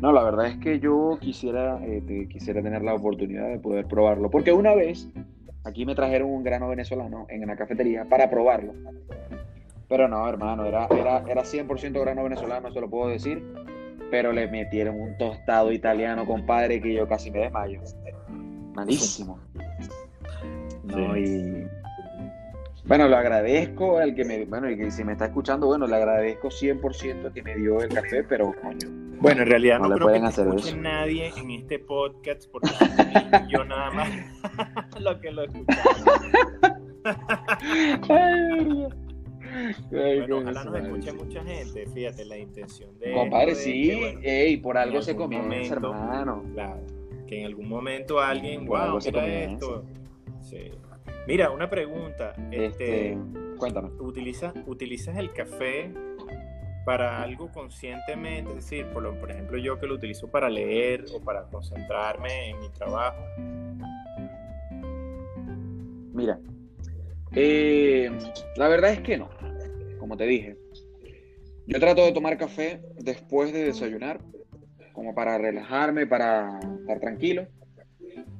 No, 0.00 0.12
la 0.12 0.22
verdad 0.22 0.48
es 0.48 0.58
que 0.58 0.78
yo 0.78 1.16
quisiera, 1.20 1.80
eh, 1.82 2.28
quisiera 2.30 2.62
tener 2.62 2.82
la 2.82 2.94
oportunidad 2.94 3.48
de 3.48 3.58
poder 3.58 3.86
probarlo. 3.86 4.30
Porque 4.30 4.52
una 4.52 4.74
vez 4.74 5.08
aquí 5.64 5.86
me 5.86 5.94
trajeron 5.94 6.28
un 6.28 6.42
grano 6.42 6.68
venezolano 6.68 7.26
en 7.30 7.42
una 7.42 7.56
cafetería 7.56 8.04
para 8.04 8.28
probarlo. 8.28 8.74
Pero 9.88 10.06
no, 10.06 10.28
hermano, 10.28 10.66
era, 10.66 10.86
era, 10.90 11.24
era 11.26 11.42
100% 11.42 11.98
grano 12.00 12.24
venezolano, 12.24 12.70
se 12.70 12.80
lo 12.80 12.90
puedo 12.90 13.08
decir. 13.08 13.42
Pero 14.10 14.32
le 14.32 14.48
metieron 14.48 15.00
un 15.00 15.16
tostado 15.16 15.72
italiano, 15.72 16.26
compadre, 16.26 16.80
que 16.80 16.92
yo 16.92 17.08
casi 17.08 17.30
me 17.30 17.38
desmayo. 17.38 17.80
Malísimo. 18.76 19.38
No, 20.84 21.14
Sí. 21.14 21.20
y... 21.20 21.66
Bueno, 22.86 23.08
le 23.08 23.16
agradezco 23.16 23.98
al 23.98 24.14
que 24.14 24.24
me... 24.24 24.44
Bueno, 24.44 24.70
y 24.70 24.76
que 24.76 24.92
si 24.92 25.02
me 25.02 25.12
está 25.12 25.24
escuchando, 25.26 25.66
bueno, 25.66 25.88
le 25.88 25.96
agradezco 25.96 26.48
100% 26.48 27.32
que 27.32 27.42
me 27.42 27.56
dio 27.56 27.80
el 27.82 27.88
café, 27.88 28.22
pero 28.22 28.54
coño. 28.62 28.88
Bueno, 29.20 29.42
en 29.42 29.48
realidad 29.48 29.78
No 29.80 29.84
no, 29.84 29.88
le 29.88 29.94
creo 29.96 30.06
pueden 30.06 30.22
que 30.22 30.28
hacer 30.28 30.46
escuche 30.46 30.68
eso. 30.68 30.76
nadie 30.76 31.32
en 31.36 31.50
este 31.50 31.78
podcast 31.80 32.44
porque 32.52 32.68
yo 33.48 33.64
nada 33.64 33.90
más 33.90 34.08
lo 35.00 35.18
que 35.20 35.32
lo 35.32 35.42
escuchaba. 35.42 36.78
Ay, 38.08 38.86
Bueno, 39.90 40.38
ojalá 40.38 40.64
nos 40.64 40.76
escuche 40.76 41.12
mucha 41.12 41.42
gente. 41.42 41.86
Fíjate, 41.86 42.24
la 42.24 42.38
intención 42.38 42.96
de. 43.00 43.12
Compadre, 43.14 43.52
esto 43.52 43.64
de 43.64 43.72
sí, 43.72 43.88
que, 43.88 43.96
bueno, 43.96 44.20
ey, 44.22 44.56
por 44.58 44.78
algo 44.78 45.02
se 45.02 45.16
comienza, 45.16 45.48
momento- 45.80 45.90
hermano. 45.92 46.44
Claro, 46.54 46.80
que 47.26 47.40
en 47.40 47.46
algún 47.46 47.68
momento 47.68 48.20
alguien, 48.20 48.60
algo 48.62 48.76
wow, 48.76 48.98
mira 49.04 49.26
esto. 49.52 49.84
Sí. 50.40 50.70
Mira, 51.26 51.50
una 51.50 51.68
pregunta. 51.68 52.32
Este, 52.50 53.12
Este, 53.12 53.18
cuéntame. 53.58 53.88
¿utilizas, 54.00 54.54
¿Utilizas 54.66 55.16
el 55.18 55.32
café 55.32 55.92
para 56.84 57.20
algo 57.22 57.50
conscientemente? 57.50 58.50
Es 58.50 58.56
decir, 58.56 58.86
por, 58.86 59.02
lo- 59.02 59.18
por 59.18 59.30
ejemplo, 59.32 59.58
yo 59.58 59.78
que 59.78 59.86
lo 59.86 59.94
utilizo 59.94 60.28
para 60.30 60.48
leer 60.48 61.04
o 61.14 61.20
para 61.20 61.42
concentrarme 61.44 62.50
en 62.50 62.60
mi 62.60 62.68
trabajo. 62.70 63.18
Mira, 66.14 66.38
eh, 67.32 68.10
la 68.56 68.68
verdad 68.68 68.92
es 68.92 69.00
que 69.00 69.18
no, 69.18 69.28
como 69.98 70.16
te 70.16 70.24
dije. 70.24 70.56
Yo 71.66 71.80
trato 71.80 72.04
de 72.04 72.12
tomar 72.12 72.38
café 72.38 72.80
después 73.00 73.52
de 73.52 73.64
desayunar, 73.64 74.20
como 74.96 75.14
para 75.14 75.36
relajarme, 75.38 76.06
para 76.06 76.58
estar 76.80 76.98
tranquilo, 77.00 77.46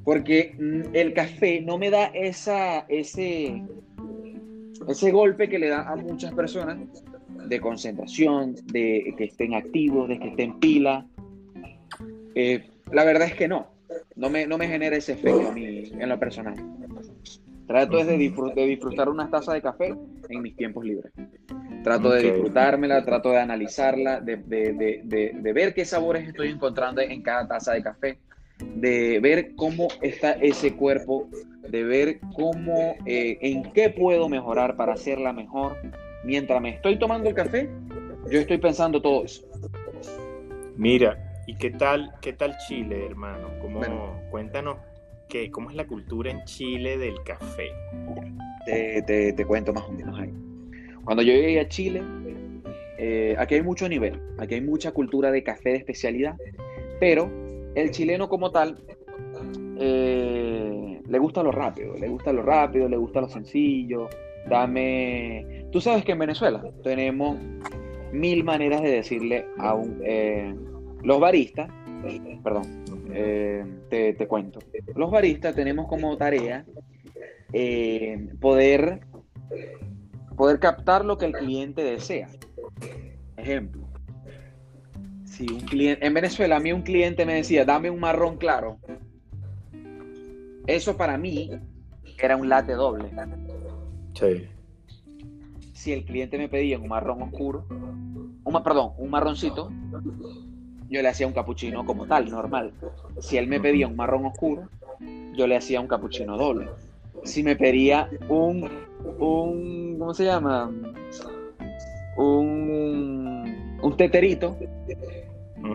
porque 0.04 0.56
mm, 0.58 0.94
el 0.96 1.12
café 1.12 1.60
no 1.60 1.76
me 1.76 1.90
da 1.90 2.06
esa, 2.06 2.80
ese, 2.88 3.62
ese 4.88 5.10
golpe 5.12 5.48
que 5.50 5.58
le 5.58 5.68
da 5.68 5.82
a 5.86 5.94
muchas 5.96 6.32
personas 6.32 6.78
de 7.48 7.60
concentración, 7.60 8.54
de 8.64 9.14
que 9.18 9.24
estén 9.24 9.54
activos, 9.54 10.08
de 10.08 10.18
que 10.18 10.28
estén 10.28 10.58
pila. 10.58 11.06
Eh, 12.34 12.64
la 12.90 13.04
verdad 13.04 13.28
es 13.28 13.34
que 13.34 13.48
no, 13.48 13.66
no 14.16 14.30
me, 14.30 14.46
no 14.46 14.56
me 14.56 14.66
genera 14.66 14.96
ese 14.96 15.12
efecto 15.12 15.48
a 15.48 15.52
mí 15.52 15.92
en 15.92 16.08
lo 16.08 16.18
personal. 16.18 16.54
Trato 17.66 17.98
de, 18.04 18.16
disfrut- 18.16 18.54
de 18.54 18.66
disfrutar 18.66 19.08
una 19.10 19.28
taza 19.28 19.52
de 19.52 19.60
café 19.60 19.94
en 20.30 20.40
mis 20.42 20.56
tiempos 20.56 20.84
libres. 20.86 21.12
Trato 21.86 22.10
de 22.10 22.20
disfrutármela, 22.32 23.04
trato 23.04 23.30
de 23.30 23.38
analizarla, 23.38 24.18
de, 24.20 24.38
de- 24.38 24.72
de- 24.72 25.00
de- 25.04 25.32
de 25.36 25.52
ver 25.52 25.72
qué 25.72 25.84
sabores 25.84 26.26
estoy 26.26 26.48
encontrando 26.48 27.00
en 27.00 27.22
cada 27.22 27.46
taza 27.46 27.74
de 27.74 27.82
café, 27.84 28.18
de 28.58 29.20
ver 29.20 29.54
cómo 29.54 29.86
está 30.02 30.32
ese 30.32 30.74
cuerpo, 30.74 31.28
de 31.68 31.84
ver 31.84 32.18
cómo, 32.34 32.96
eh, 33.06 33.38
en 33.40 33.72
qué 33.72 33.90
puedo 33.90 34.28
mejorar 34.28 34.74
para 34.74 34.94
hacerla 34.94 35.32
mejor. 35.32 35.76
Mientras 36.24 36.60
me 36.60 36.70
estoy 36.70 36.98
tomando 36.98 37.28
el 37.28 37.36
café, 37.36 37.70
yo 38.28 38.40
estoy 38.40 38.58
pensando 38.58 39.00
todo 39.00 39.24
eso. 39.24 39.46
Mira, 40.76 41.16
¿y 41.46 41.54
qué 41.54 41.70
tal, 41.70 42.12
qué 42.20 42.32
tal 42.32 42.56
Chile, 42.66 43.06
hermano? 43.06 43.48
¿Cómo, 43.60 43.78
Bueno. 43.78 44.20
Cuéntanos 44.32 44.78
qué, 45.28 45.52
cómo 45.52 45.70
es 45.70 45.76
la 45.76 45.86
cultura 45.86 46.32
en 46.32 46.42
Chile 46.46 46.98
del 46.98 47.22
café. 47.22 47.70
te, 48.64 49.02
te- 49.02 49.32
te 49.32 49.44
cuento 49.44 49.72
más 49.72 49.84
o 49.84 49.92
menos 49.92 50.18
ahí. 50.18 50.32
Cuando 51.06 51.22
yo 51.22 51.32
llegué 51.32 51.60
a 51.60 51.68
Chile, 51.68 52.02
eh, 52.98 53.36
aquí 53.38 53.54
hay 53.54 53.62
mucho 53.62 53.88
nivel, 53.88 54.20
aquí 54.38 54.54
hay 54.54 54.60
mucha 54.60 54.90
cultura 54.90 55.30
de 55.30 55.44
café 55.44 55.70
de 55.70 55.76
especialidad, 55.76 56.34
pero 56.98 57.30
el 57.76 57.92
chileno 57.92 58.28
como 58.28 58.50
tal 58.50 58.76
eh, 59.78 61.00
le 61.06 61.18
gusta 61.20 61.44
lo 61.44 61.52
rápido, 61.52 61.94
le 61.96 62.08
gusta 62.08 62.32
lo 62.32 62.42
rápido, 62.42 62.88
le 62.88 62.96
gusta 62.96 63.20
lo 63.20 63.28
sencillo. 63.28 64.08
Dame. 64.48 65.66
Tú 65.70 65.80
sabes 65.80 66.04
que 66.04 66.12
en 66.12 66.18
Venezuela 66.18 66.60
tenemos 66.82 67.38
mil 68.12 68.42
maneras 68.42 68.82
de 68.82 68.90
decirle 68.90 69.46
a 69.58 69.74
un. 69.74 70.00
eh, 70.04 70.52
los 71.04 71.20
baristas, 71.20 71.70
perdón, 72.42 72.84
te, 73.88 74.26
cuento. 74.26 74.58
Los 74.96 75.12
baristas 75.12 75.54
tenemos 75.54 75.86
como 75.86 76.16
tarea 76.16 76.64
poder, 78.40 79.00
poder 80.36 80.58
captar 80.60 81.04
lo 81.04 81.18
que 81.18 81.26
el 81.26 81.32
cliente 81.32 81.82
desea. 81.82 82.28
Ejemplo, 83.36 83.86
si 85.24 85.50
un 85.50 85.60
cliente, 85.60 86.06
en 86.06 86.14
Venezuela 86.14 86.56
a 86.56 86.60
mí 86.60 86.72
un 86.72 86.82
cliente 86.82 87.26
me 87.26 87.34
decía, 87.34 87.64
dame 87.64 87.90
un 87.90 88.00
marrón 88.00 88.36
claro, 88.36 88.78
eso 90.66 90.96
para 90.96 91.16
mí 91.16 91.50
era 92.18 92.36
un 92.36 92.48
latte 92.48 92.72
doble. 92.72 93.10
Sí. 94.14 94.48
Si 95.72 95.92
el 95.92 96.04
cliente 96.04 96.38
me 96.38 96.48
pedía 96.48 96.78
un 96.78 96.88
marrón 96.88 97.22
oscuro, 97.22 97.66
un, 97.68 98.62
perdón, 98.62 98.92
un 98.98 99.10
marroncito, 99.10 99.70
yo 100.88 101.02
le 101.02 101.08
hacía 101.08 101.26
un 101.26 101.32
capuchino 101.32 101.84
como 101.84 102.06
tal, 102.06 102.30
normal. 102.30 102.72
Si 103.20 103.36
él 103.36 103.46
me 103.46 103.60
pedía 103.60 103.86
un 103.86 103.96
marrón 103.96 104.24
oscuro, 104.24 104.68
yo 105.34 105.46
le 105.46 105.56
hacía 105.56 105.80
un 105.80 105.86
capuchino 105.86 106.36
doble. 106.36 106.68
Si 107.24 107.42
me 107.42 107.56
pedía 107.56 108.08
un, 108.28 108.68
un 109.18 109.96
¿cómo 109.98 110.14
se 110.14 110.24
llama? 110.24 110.70
Un, 112.16 113.78
un 113.82 113.96
teterito, 113.96 114.56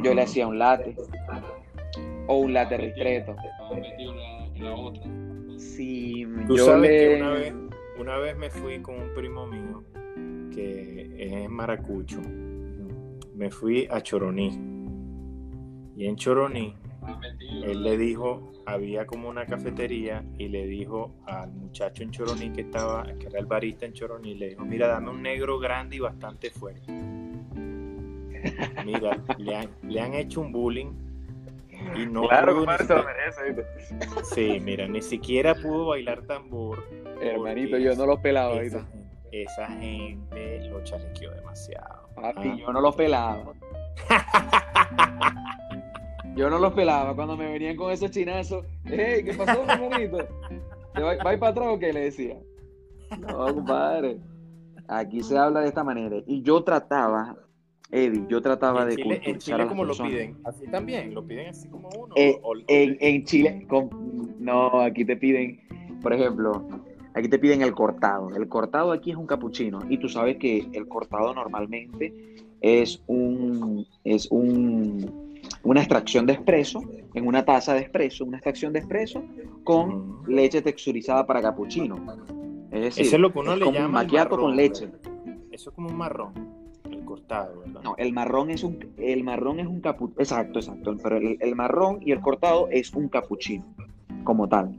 yo 0.04 0.14
le 0.14 0.22
hacía 0.22 0.48
un 0.48 0.58
latte 0.58 0.96
o 2.28 2.38
un 2.38 2.54
latte 2.54 2.78
ristretto. 2.78 3.36
Si 5.58 6.26
Tú 6.48 6.58
yo 6.58 6.66
sabes 6.66 6.90
le... 6.90 6.98
que 6.98 7.16
una 7.22 7.30
vez, 7.32 7.54
una 8.00 8.18
vez 8.18 8.38
me 8.38 8.50
fui 8.50 8.82
con 8.82 8.96
un 8.96 9.14
primo 9.14 9.46
mío 9.48 9.84
que 10.54 11.12
es 11.18 11.50
maracucho. 11.50 12.20
Me 13.36 13.50
fui 13.50 13.88
a 13.90 14.02
Choroní. 14.02 14.50
Y 15.96 16.06
en 16.06 16.16
Choroní. 16.16 16.76
Él 17.64 17.84
le 17.84 17.98
dijo, 17.98 18.52
había 18.66 19.06
como 19.06 19.30
una 19.30 19.46
cafetería 19.46 20.24
y 20.38 20.48
le 20.48 20.66
dijo 20.66 21.14
al 21.26 21.52
muchacho 21.52 22.04
en 22.04 22.12
Choroní 22.12 22.52
que 22.52 22.62
estaba, 22.62 23.04
que 23.20 23.28
era 23.28 23.40
el 23.40 23.46
barista 23.46 23.86
en 23.86 23.94
Choroní, 23.94 24.36
le 24.36 24.50
dijo, 24.50 24.64
mira, 24.66 24.88
dame 24.88 25.10
un 25.10 25.22
negro 25.22 25.60
grande 25.60 25.96
y 25.98 26.00
bastante 26.00 26.50
fuerte. 26.52 26.92
Mira, 28.86 29.18
le 29.38 29.56
han, 29.56 29.70
le 29.84 30.02
han 30.02 30.14
hecho 30.14 30.42
un 30.42 30.52
bullying 30.52 30.92
y 31.96 32.06
no 32.06 32.28
claro, 32.28 32.54
pudo 32.54 32.62
ni 32.72 32.78
compadre, 32.78 32.86
se 32.86 32.96
lo 32.96 33.04
merece. 33.04 33.66
Sí, 34.24 34.60
mira, 34.62 34.88
ni 34.88 35.02
siquiera 35.02 35.56
pudo 35.56 35.88
bailar 35.88 36.22
tambor. 36.24 36.84
Hermanito, 37.22 37.78
yo 37.78 37.96
no 37.96 38.06
los 38.06 38.20
pelaba 38.20 38.62
Esa, 38.62 38.80
ahorita. 38.80 39.00
esa 39.32 39.68
gente 39.68 40.70
lo 40.70 40.84
chalequeó 40.84 41.32
demasiado. 41.32 42.08
Papi, 42.16 42.50
Ah. 42.50 42.56
yo 42.60 42.74
no 42.74 42.82
los 42.82 42.96
pelaba. 42.96 43.54
Yo 46.36 46.50
no 46.50 46.60
los 46.60 46.74
pelaba 46.74 47.14
cuando 47.16 47.36
me 47.36 47.52
venían 47.52 47.76
con 47.76 47.92
esos 47.92 48.10
chinazos. 48.12 48.66
¡Ey, 48.86 49.24
qué 49.24 49.34
pasó, 49.34 49.64
hermanito! 49.68 50.18
¿Te 50.94 51.02
va, 51.02 51.16
va 51.18 51.38
para 51.38 51.48
atrás 51.48 51.68
o 51.70 51.80
qué? 51.80 51.92
Le 51.94 52.02
decía. 52.02 52.38
No, 53.20 53.54
compadre. 53.54 54.18
Aquí 54.88 55.22
se 55.24 55.38
habla 55.38 55.62
de 55.62 55.68
esta 55.68 55.84
manera. 55.84 56.18
Y 56.26 56.42
yo 56.42 56.64
trataba, 56.64 57.36
Eddie, 57.92 58.26
yo 58.30 58.42
trataba 58.42 58.84
en 58.84 58.90
de 58.90 58.96
Chile, 58.96 59.22
en 59.26 59.38
Chile 59.38 59.68
¿cómo 59.68 59.84
lo 59.84 59.94
piden? 59.94 60.38
Así 60.46 60.66
también, 60.68 61.14
lo 61.14 61.26
piden 61.26 61.48
así 61.50 61.68
como 61.70 61.90
uno. 61.90 62.14
Eh, 62.16 62.40
o- 62.42 62.52
o- 62.52 62.56
En, 62.68 62.98
en 63.00 63.24
Chile, 63.26 63.66
con- 63.68 64.36
no, 64.40 64.82
aquí 64.82 65.04
te 65.06 65.16
piden, 65.18 65.60
por 66.02 66.14
ejemplo, 66.14 66.66
aquí 67.14 67.28
te 67.30 67.40
piden 67.40 67.62
el 67.62 67.74
cortado. 67.74 68.34
El 68.36 68.48
cortado 68.48 68.92
aquí 68.94 69.12
es 69.12 69.18
un 69.18 69.28
capuchino 69.28 69.80
y 69.90 69.98
tú 69.98 70.08
sabes 70.10 70.38
que 70.38 70.68
el 70.74 70.88
cortado 70.88 71.34
normalmente 71.34 72.14
es 72.62 73.02
un, 73.08 73.86
es 74.04 74.28
un, 74.32 75.31
una 75.64 75.82
extracción 75.82 76.26
de 76.26 76.34
espresso 76.34 76.82
en 77.14 77.28
una 77.28 77.46
taza 77.46 77.74
de 77.74 77.82
espresso, 77.82 78.26
una 78.26 78.38
extracción 78.38 78.74
de 78.74 78.80
espresso 78.80 79.24
con 79.64 80.22
leche 80.28 80.62
texturizada 80.62 81.26
para 81.26 81.42
capuchino. 81.42 81.98
Es 82.72 82.82
decir, 82.82 83.06
Eso 83.06 83.16
es 83.18 83.22
lo 83.22 83.32
que 83.34 83.40
uno 83.40 83.54
es 83.54 83.60
le 83.60 83.66
como 83.66 83.78
un 83.78 83.84
llama 83.84 84.02
el 84.02 84.06
macchiato 84.06 84.36
marrón, 84.36 84.50
con 84.50 84.56
leche. 84.56 84.90
Eso 85.52 85.70
es 85.70 85.76
como 85.76 85.90
un 85.90 85.98
marrón, 85.98 86.34
el 86.90 87.04
cortado, 87.04 87.60
¿verdad? 87.60 87.82
No, 87.84 87.96
el 87.98 88.14
marrón 88.14 88.50
es 88.50 88.64
un, 88.64 88.80
el 88.98 89.24
marrón 89.24 89.60
es 89.60 89.68
un 89.68 89.82
capuchino. 89.82 90.22
Exacto, 90.22 90.60
exacto. 90.60 90.96
Pero 91.04 91.18
el, 91.18 91.38
el 91.40 91.56
marrón 91.56 92.00
y 92.02 92.12
el 92.12 92.22
cortado 92.22 92.70
es 92.72 92.94
un 92.94 93.10
capuchino, 93.10 93.66
como 94.24 94.48
tal, 94.48 94.76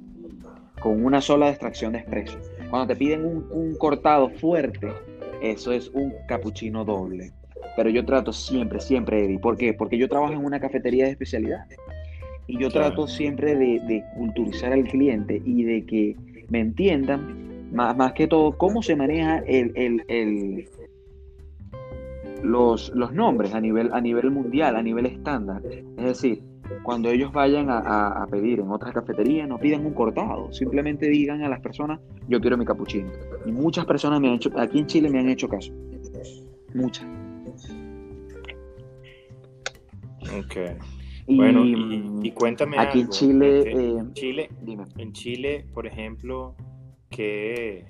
con 0.80 1.04
una 1.04 1.20
sola 1.20 1.50
extracción 1.50 1.92
de 1.92 1.98
espresso. 1.98 2.38
Cuando 2.70 2.88
te 2.88 2.96
piden 2.96 3.24
un, 3.26 3.46
un 3.50 3.76
cortado 3.76 4.30
fuerte, 4.30 4.90
eso 5.42 5.72
es 5.72 5.90
un 5.90 6.14
capuchino 6.26 6.84
doble. 6.84 7.32
Pero 7.76 7.88
yo 7.90 8.04
trato 8.04 8.32
siempre, 8.32 8.80
siempre, 8.80 9.24
Eddie. 9.24 9.38
¿Por 9.38 9.56
qué? 9.56 9.72
Porque 9.74 9.96
yo 9.98 10.08
trabajo 10.08 10.32
en 10.32 10.44
una 10.44 10.60
cafetería 10.60 11.04
de 11.06 11.12
especialidad. 11.12 11.64
Y 12.46 12.58
yo 12.58 12.68
Claro. 12.70 12.88
trato 12.88 13.06
siempre 13.06 13.54
de, 13.56 13.80
de 13.86 14.04
culturizar 14.16 14.72
al 14.72 14.84
cliente 14.84 15.40
y 15.44 15.62
de 15.64 15.86
que 15.86 16.16
me 16.48 16.60
entiendan, 16.60 17.70
más, 17.72 17.96
más 17.96 18.12
que 18.12 18.26
todo, 18.26 18.58
cómo 18.58 18.82
se 18.82 18.94
maneja 18.96 19.38
el, 19.46 19.72
el- 19.74 20.04
el- 20.08 20.68
los, 22.42 22.90
los 22.94 23.12
nombres 23.12 23.54
a 23.54 23.60
nivel, 23.60 23.90
a 23.92 24.00
nivel 24.00 24.30
mundial, 24.30 24.76
a 24.76 24.82
nivel 24.82 25.06
estándar. 25.06 25.62
Es 25.96 26.04
decir, 26.04 26.42
cuando 26.82 27.08
ellos 27.10 27.32
vayan 27.32 27.70
a, 27.70 27.78
a- 27.78 28.22
a 28.24 28.26
pedir 28.26 28.60
en 28.60 28.68
otras 28.70 28.92
cafeterías, 28.92 29.48
no 29.48 29.58
pidan 29.58 29.86
un 29.86 29.94
cortado, 29.94 30.52
simplemente 30.52 31.08
digan 31.08 31.42
a 31.42 31.48
las 31.48 31.60
personas, 31.60 32.00
yo 32.28 32.40
quiero 32.40 32.58
mi 32.58 32.64
capuchino. 32.64 33.10
Y 33.46 33.52
muchas 33.52 33.86
personas 33.86 34.20
me 34.20 34.28
han 34.28 34.34
hecho, 34.34 34.50
aquí 34.58 34.80
en 34.80 34.86
Chile 34.86 35.08
me 35.08 35.20
han 35.20 35.28
hecho 35.28 35.48
caso. 35.48 35.72
Muchas. 36.74 37.06
Ok. 40.38 40.56
Y, 41.26 41.36
Bueno, 41.36 41.64
y, 41.64 42.20
y 42.22 42.30
cuéntame 42.32 42.78
aquí 42.78 43.00
en 43.00 43.04
algo, 43.04 43.12
Chile, 43.12 43.58
este, 43.58 43.70
eh, 43.70 43.98
en 43.98 44.12
Chile, 44.14 44.50
dime. 44.62 44.84
en 44.96 45.12
Chile, 45.12 45.66
por 45.72 45.86
ejemplo, 45.86 46.56
qué, 47.10 47.86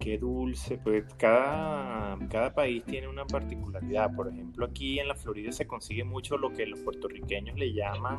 qué 0.00 0.18
dulce, 0.18 0.78
pues 0.78 1.04
cada, 1.16 2.18
cada 2.28 2.54
país 2.54 2.84
tiene 2.84 3.06
una 3.08 3.24
particularidad. 3.24 4.14
Por 4.14 4.28
ejemplo, 4.28 4.66
aquí 4.66 4.98
en 4.98 5.08
la 5.08 5.14
Florida 5.14 5.52
se 5.52 5.66
consigue 5.66 6.02
mucho 6.02 6.36
lo 6.38 6.52
que 6.52 6.66
los 6.66 6.80
puertorriqueños 6.80 7.56
le 7.56 7.72
llaman, 7.72 8.18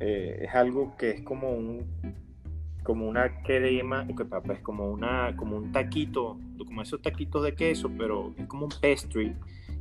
eh, 0.00 0.46
es 0.46 0.54
algo 0.54 0.96
que 0.96 1.10
es 1.10 1.22
como 1.22 1.52
un, 1.52 1.86
como 2.82 3.06
una 3.08 3.42
crema, 3.42 4.04
que 4.08 4.24
papá, 4.24 4.54
es 4.54 4.60
como 4.60 4.90
una, 4.90 5.36
como 5.36 5.56
un 5.56 5.70
taquito, 5.70 6.38
como 6.66 6.82
esos 6.82 7.00
taquitos 7.00 7.44
de 7.44 7.54
queso, 7.54 7.88
pero 7.96 8.34
es 8.36 8.46
como 8.46 8.64
un 8.64 8.72
pastry 8.80 9.36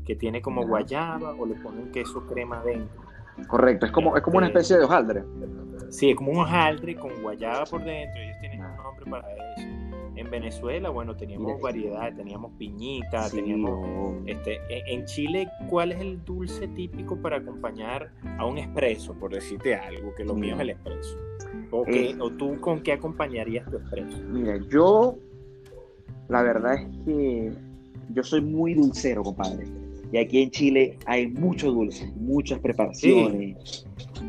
que 0.06 0.16
tiene 0.16 0.42
como 0.42 0.66
guayaba 0.68 1.32
o 1.36 1.46
le 1.46 1.56
ponen 1.56 1.92
queso 1.92 2.26
crema 2.28 2.62
dentro. 2.64 3.02
Correcto, 3.48 3.86
es 3.86 3.92
como, 3.92 4.16
es 4.18 4.24
como 4.24 4.38
una 4.38 4.48
Este, 4.48 4.60
especie 4.60 4.78
de 4.78 4.86
hojaldre. 4.86 5.24
Sí, 5.90 6.10
es 6.12 6.16
como 6.16 6.32
un 6.32 6.38
hojaldre 6.40 6.96
con 6.96 7.12
guayaba 7.22 7.64
por 7.66 7.84
dentro. 7.84 8.22
Ellos 8.22 8.38
tienen 8.40 8.60
un 8.62 8.76
nombre 8.78 9.06
para 9.10 9.28
eso. 9.32 9.68
En 10.16 10.30
Venezuela, 10.30 10.90
bueno, 10.90 11.16
teníamos 11.16 11.60
variedad, 11.62 12.14
teníamos 12.16 12.52
piñita, 12.58 13.24
Sí, 13.30 13.38
teníamos 13.38 13.70
no. 13.72 14.22
este, 14.28 14.58
en 14.70 15.00
en 15.02 15.06
Chile, 15.06 15.48
¿cuál 15.70 15.94
es 15.94 16.00
el 16.02 16.24
dulce 16.26 16.68
típico 16.68 17.16
para 17.18 17.38
acompañar 17.38 18.12
a 18.38 18.46
un 18.46 18.58
espresso, 18.58 19.14
por 19.14 19.34
decirte 19.34 19.74
algo? 19.76 20.14
Que 20.14 20.26
lo 20.26 20.36
mío 20.36 20.56
es 20.56 20.62
el 20.62 20.70
espresso. 20.72 21.18
¿O, 21.72 21.86
Eh. 21.88 22.16
o 22.20 22.30
tú 22.32 22.60
con 22.60 22.82
qué 22.84 22.92
acompañarías 22.94 23.70
tu 23.72 23.78
espresso? 23.78 24.18
Mira, 24.30 24.58
yo, 24.70 25.16
la 26.28 26.44
verdad 26.44 26.76
es 26.76 26.88
que 27.06 27.52
yo 28.14 28.22
soy 28.24 28.42
muy 28.42 28.74
dulcero, 28.74 29.24
compadre. 29.24 29.66
Y 30.12 30.18
aquí 30.18 30.42
en 30.44 30.52
Chile 30.52 30.98
hay 31.06 31.28
mucho 31.28 31.72
dulce, 31.72 32.12
muchas 32.16 32.60
preparaciones. 32.60 33.86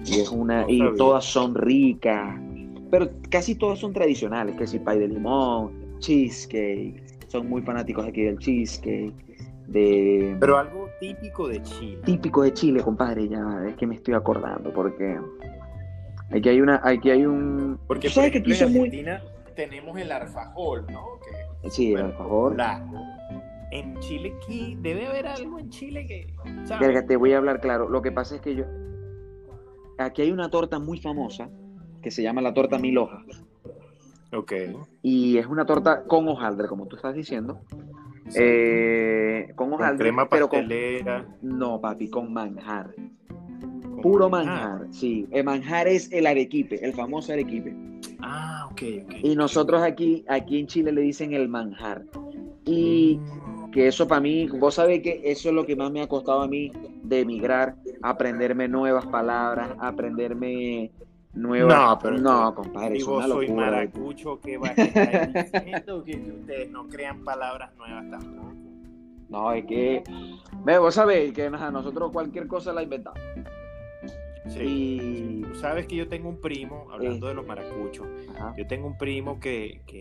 Y 0.07 0.21
es 0.21 0.31
una, 0.31 0.65
y 0.69 0.81
todas 0.97 1.25
son 1.25 1.55
ricas. 1.55 2.39
Pero 2.91 3.09
casi 3.31 3.55
todas 3.55 3.79
son 3.79 3.93
tradicionales, 3.93 4.55
que 4.57 4.67
si 4.67 4.79
pay 4.79 4.99
de 4.99 5.09
limón, 5.09 5.97
cheesecake. 5.99 7.03
Son 7.29 7.49
muy 7.49 7.63
fanáticos 7.63 8.07
aquí 8.07 8.23
del 8.23 8.39
cheesecake. 8.39 9.15
De 9.69 10.37
Pero 10.39 10.59
algo 10.59 10.89
típico 11.01 11.49
de 11.49 11.63
Chile. 11.63 11.99
típico 12.05 12.43
de 12.43 12.53
Chile, 12.53 12.83
compadre, 12.83 13.29
ya 13.29 13.65
es 13.69 13.75
que 13.77 13.87
me 13.87 13.95
estoy 13.95 14.13
acordando, 14.15 14.73
porque 14.75 15.19
aquí 16.31 16.49
hay 16.49 16.61
una, 16.61 16.81
aquí 16.85 17.11
hay 17.11 17.25
un. 17.25 17.79
Porque 17.87 18.09
¿Tú 18.09 18.15
sabes 18.15 18.31
por 18.31 18.33
que 18.33 18.39
aquí 18.41 18.53
ejemplo, 18.53 18.67
son 18.67 18.87
en 18.87 18.91
muy. 19.03 19.09
Argentina 19.09 19.23
tenemos 19.57 19.99
el 19.99 20.13
alfajol, 20.13 20.85
¿no? 20.93 21.05
Que, 21.63 21.71
Sí, 21.71 21.93
bueno, 21.93 22.13
favor. 22.19 22.57
la- 22.57 22.85
En 23.73 23.99
Chile, 24.01 24.35
aquí 24.37 24.77
debe 24.81 25.07
haber 25.07 25.27
algo 25.27 25.59
en 25.59 25.71
Chile 25.71 26.07
que. 26.07 26.35
¿sabes? 26.67 26.87
Verga, 26.87 27.07
te 27.07 27.17
voy 27.17 27.33
a 27.33 27.39
hablar 27.39 27.61
claro. 27.61 27.89
Lo 27.89 28.03
que 28.03 28.13
pasa 28.13 28.35
es 28.37 28.41
que 28.43 28.55
yo. 28.55 28.65
Aquí 29.99 30.21
hay 30.23 30.31
una 30.31 30.51
torta 30.51 30.79
muy 30.79 31.01
famosa 31.01 31.49
que 32.03 32.11
se 32.11 32.23
llama 32.23 32.43
la 32.43 32.53
torta 32.53 32.79
mil 32.79 32.99
hojas. 32.99 33.25
Ok. 34.33 34.53
Y 35.03 35.39
es 35.39 35.47
una 35.47 35.65
torta 35.65 36.05
con 36.05 36.29
hojaldre, 36.29 36.69
como 36.69 36.87
tú 36.87 36.97
estás 36.97 37.15
diciendo. 37.15 37.61
Eh, 38.35 39.53
con 39.57 39.71
Con 39.71 39.81
hojaldre, 39.81 40.05
crema 40.09 40.29
pero 40.29 40.49
con. 40.49 40.61
pastelera. 40.61 41.27
No, 41.43 41.81
papi, 41.81 42.09
con 42.11 42.33
manjar. 42.33 42.95
Puro 44.03 44.29
manjar. 44.29 44.87
Sí, 44.91 45.27
el 45.31 45.45
manjar 45.45 45.89
es 45.89 46.11
el 46.13 46.27
arequipe, 46.27 46.85
el 46.85 46.93
famoso 46.93 47.33
arequipe. 47.33 47.75
Ah, 48.21 48.69
ok, 48.71 48.83
ok. 49.05 49.15
Y 49.23 49.37
nosotros 49.37 49.83
aquí, 49.83 50.25
aquí 50.29 50.59
en 50.59 50.67
Chile 50.67 50.93
le 50.93 51.01
dicen 51.03 51.33
el 51.33 51.49
manjar. 51.49 52.05
Y 52.65 53.19
que 53.73 53.89
eso 53.89 54.07
para 54.07 54.21
mí, 54.21 54.47
vos 54.49 54.75
sabés 54.75 55.03
que 55.03 55.23
eso 55.25 55.49
es 55.49 55.55
lo 55.55 55.65
que 55.65 55.75
más 55.75 55.91
me 55.91 56.03
ha 56.03 56.07
costado 56.07 56.43
a 56.43 56.49
mí 56.49 56.71
de 57.03 57.21
emigrar, 57.21 57.77
aprenderme 58.03 58.69
nuevas 58.69 59.07
palabras, 59.07 59.71
aprenderme 59.81 60.93
nuevas... 61.33 61.75
No, 61.75 61.99
pero 61.99 62.19
no, 62.19 62.55
compadre, 62.55 62.99
es 62.99 63.05
una 63.05 63.27
soy 63.27 63.49
locura. 63.49 63.71
maracucho 63.71 64.41
que 64.41 64.59
va 64.59 64.69
a 64.69 64.73
estar 64.73 65.33
diciendo 65.33 66.05
que 66.05 66.17
ustedes 66.17 66.71
no 66.71 66.87
crean 66.89 67.25
palabras 67.25 67.75
nuevas 67.77 68.11
tampoco. 68.11 68.53
No, 69.31 69.51
es 69.53 69.65
que, 69.65 70.05
ve, 70.63 70.79
vos 70.79 70.95
sabés 70.95 71.33
que 71.33 71.47
ajá, 71.47 71.71
nosotros 71.71 72.13
cualquier 72.13 72.47
cosa 72.47 72.73
la 72.73 72.83
inventamos. 72.83 73.19
Sí. 74.49 74.61
Y... 74.61 75.43
Tú 75.43 75.55
sabes 75.57 75.87
que 75.87 75.97
yo 75.97 76.09
tengo 76.09 76.29
un 76.29 76.41
primo, 76.41 76.87
hablando 76.91 77.27
Eh. 77.27 77.31
de 77.31 77.35
los 77.35 77.47
maracuchos, 77.47 78.07
Ajá. 78.37 78.55
yo 78.57 78.67
tengo 78.67 78.87
un 78.87 78.97
primo 78.99 79.41
que, 79.41 79.83
que 79.87 80.01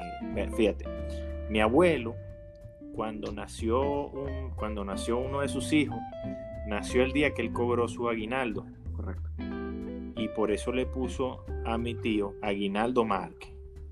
fíjate, 0.56 0.86
mi 1.50 1.60
abuelo, 1.62 2.16
cuando 2.94 3.32
nació, 3.32 4.08
un, 4.08 4.52
cuando 4.56 4.84
nació 4.86 5.18
uno 5.20 5.42
de 5.42 5.48
sus 5.48 5.72
hijos, 5.74 5.98
nació 6.68 7.04
el 7.04 7.12
día 7.14 7.34
que 7.34 7.42
él 7.42 7.52
cobró 7.54 7.88
su 7.88 8.08
aguinaldo. 8.10 8.66
Correcto. 8.96 9.30
Y 10.16 10.28
por 10.30 10.52
eso 10.52 10.72
le 10.72 10.86
puso 10.86 11.44
a 11.66 11.78
mi 11.78 11.96
tío 11.96 12.34
Aguinaldo 12.42 13.06
Márquez. 13.06 13.52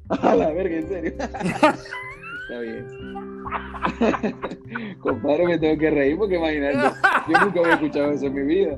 A 0.21 0.35
la 0.35 0.51
verga, 0.51 0.75
en 0.77 0.87
serio. 0.87 1.13
Está 2.49 2.59
bien. 2.61 2.87
Compadre, 4.99 5.45
me 5.45 5.57
tengo 5.59 5.77
que 5.79 5.89
reír 5.91 6.17
porque 6.17 6.35
imagínate, 6.37 6.95
yo 7.27 7.39
nunca 7.45 7.59
había 7.61 7.73
escuchado 7.75 8.11
eso 8.11 8.25
en 8.27 8.33
mi 8.33 8.41
vida. 8.43 8.77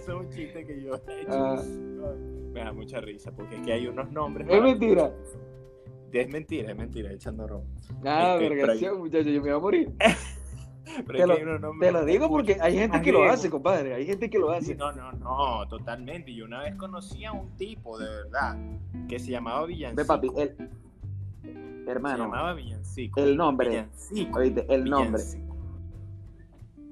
Eso 0.00 0.12
es 0.20 0.26
un 0.26 0.30
chiste 0.32 0.66
que 0.66 0.82
yo 0.82 0.94
he 1.08 1.22
hecho. 1.22 1.30
Ah. 1.32 1.62
Me 2.52 2.60
da 2.64 2.72
mucha 2.72 3.00
risa 3.00 3.30
porque 3.32 3.56
es 3.56 3.62
que 3.62 3.72
hay 3.72 3.86
unos 3.86 4.10
nombres. 4.10 4.46
Es 4.50 4.62
mentira. 4.62 5.12
Es 6.12 6.28
mentira, 6.28 6.70
es 6.72 6.76
mentira, 6.76 7.12
echando 7.12 7.44
broma. 7.44 7.64
Ah, 8.04 8.36
Este, 8.40 8.48
vergación, 8.48 8.98
muchacho, 8.98 9.28
yo 9.30 9.40
me 9.42 9.48
voy 9.50 9.56
a 9.56 9.58
morir. 9.58 9.92
Pero 11.06 11.18
Te 11.20 11.26
lo- 11.26 11.34
que 11.34 11.40
hay 11.40 11.46
unos 11.46 11.60
nombres 11.60 11.88
Te 11.92 11.92
lo 11.98 12.04
digo 12.04 12.28
porque 12.28 12.56
hay 12.60 12.76
gente 12.76 13.00
que 13.00 13.12
lo 13.12 13.22
hace, 13.24 13.48
compadre. 13.48 13.94
Hay 13.94 14.06
gente 14.06 14.28
que 14.28 14.38
lo 14.40 14.50
hace. 14.50 14.74
no, 14.74 14.90
no, 14.90 15.12
no, 15.12 15.68
totalmente. 15.68 16.34
Yo 16.34 16.46
una 16.46 16.62
vez 16.62 16.74
conocí 16.74 17.24
a 17.24 17.32
un 17.32 17.56
tipo, 17.56 17.96
de 17.98 18.08
verdad, 18.08 18.58
que 19.08 19.20
se 19.20 19.30
llamaba 19.30 19.66
Villancico. 19.66 20.02
Ve, 20.02 20.04
papi, 20.06 20.30
el. 20.36 20.56
se 21.84 21.90
Hermano, 21.90 22.24
llamaba 22.24 22.54
Villancico. 22.54 23.20
el 23.20 23.36
nombre. 23.36 23.68
Villancico. 23.68 24.38
Oíste, 24.38 24.66
el 24.68 24.84
nombre. 24.84 25.22
Villancico. 25.22 25.49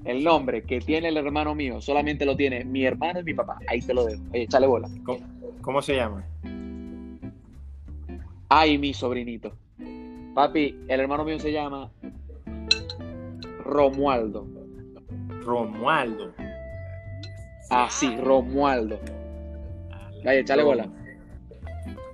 El 0.05 0.25
nombre 0.25 0.63
que 0.63 0.81
tiene 0.81 1.09
el 1.09 1.17
hermano 1.17 1.55
mío 1.55 1.81
solamente 1.81 2.25
lo 2.25 2.37
tiene 2.37 2.65
mi 2.65 2.85
hermano 2.85 3.21
y 3.21 3.25
mi 3.25 3.35
papá. 3.35 3.59
Ahí 3.69 3.81
te 3.81 3.93
lo 3.93 4.05
dejo. 4.05 4.23
Oye, 4.33 4.43
échale 4.43 4.67
bola. 4.67 4.89
¿Cómo, 5.05 5.21
cómo 5.61 5.83
se 5.83 5.97
llama? 5.97 6.25
Ay, 8.49 8.79
mi 8.79 8.95
sobrinito. 8.95 9.53
Papi, 10.35 10.79
el 10.89 11.01
hermano 11.01 11.25
mío 11.25 11.39
se 11.39 11.53
llama 11.53 11.91
Romualdo. 13.65 14.47
Romualdo. 15.45 16.33
Ah, 17.71 17.89
sí, 17.91 18.17
Romualdo. 18.17 18.99
Vaya, 20.25 20.41
échale 20.41 20.63
bola. 20.63 20.89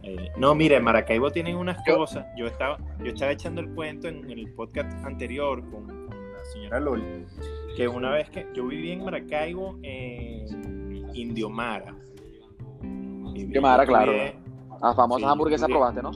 Eh, 0.03 0.31
no, 0.37 0.55
mira, 0.55 0.77
en 0.77 0.85
Maracaibo 0.85 1.31
tienen 1.31 1.57
unas 1.57 1.79
cosas. 1.85 2.27
Yo 2.37 2.47
estaba, 2.47 2.79
yo 2.99 3.13
estaba 3.13 3.33
echando 3.33 3.61
el 3.61 3.71
cuento 3.75 4.09
en, 4.09 4.31
en 4.31 4.39
el 4.39 4.53
podcast 4.55 4.93
anterior 5.05 5.61
con, 5.71 5.87
con 5.87 6.33
la 6.33 6.45
señora 6.53 6.81
Loli, 6.81 7.05
que 7.77 7.89
una 7.89 8.11
vez 8.11 8.31
que 8.31 8.47
yo 8.55 8.67
viví 8.67 8.93
en 8.93 9.05
Maracaibo, 9.05 9.79
en 9.83 10.47
Indiomara. 11.15 11.95
Indiomara, 12.83 13.85
claro. 13.87 14.13
Las 14.83 14.97
famosas 14.97 15.27
Sí, 15.27 15.33
hamburguesas 15.33 15.69
probaste, 15.69 16.03
¿no? 16.03 16.11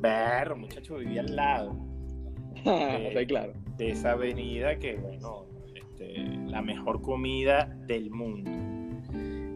Berro, 0.00 0.56
muchacho, 0.56 0.96
vivía 0.96 1.20
al 1.20 1.36
lado 1.36 1.76
Está 2.64 3.24
claro. 3.26 3.52
de 3.76 3.90
esa 3.90 4.12
avenida 4.12 4.78
que, 4.78 4.96
bueno, 4.96 5.46
este, 5.74 6.18
la 6.48 6.60
mejor 6.62 7.00
comida 7.00 7.66
del 7.86 8.10
mundo. 8.10 8.50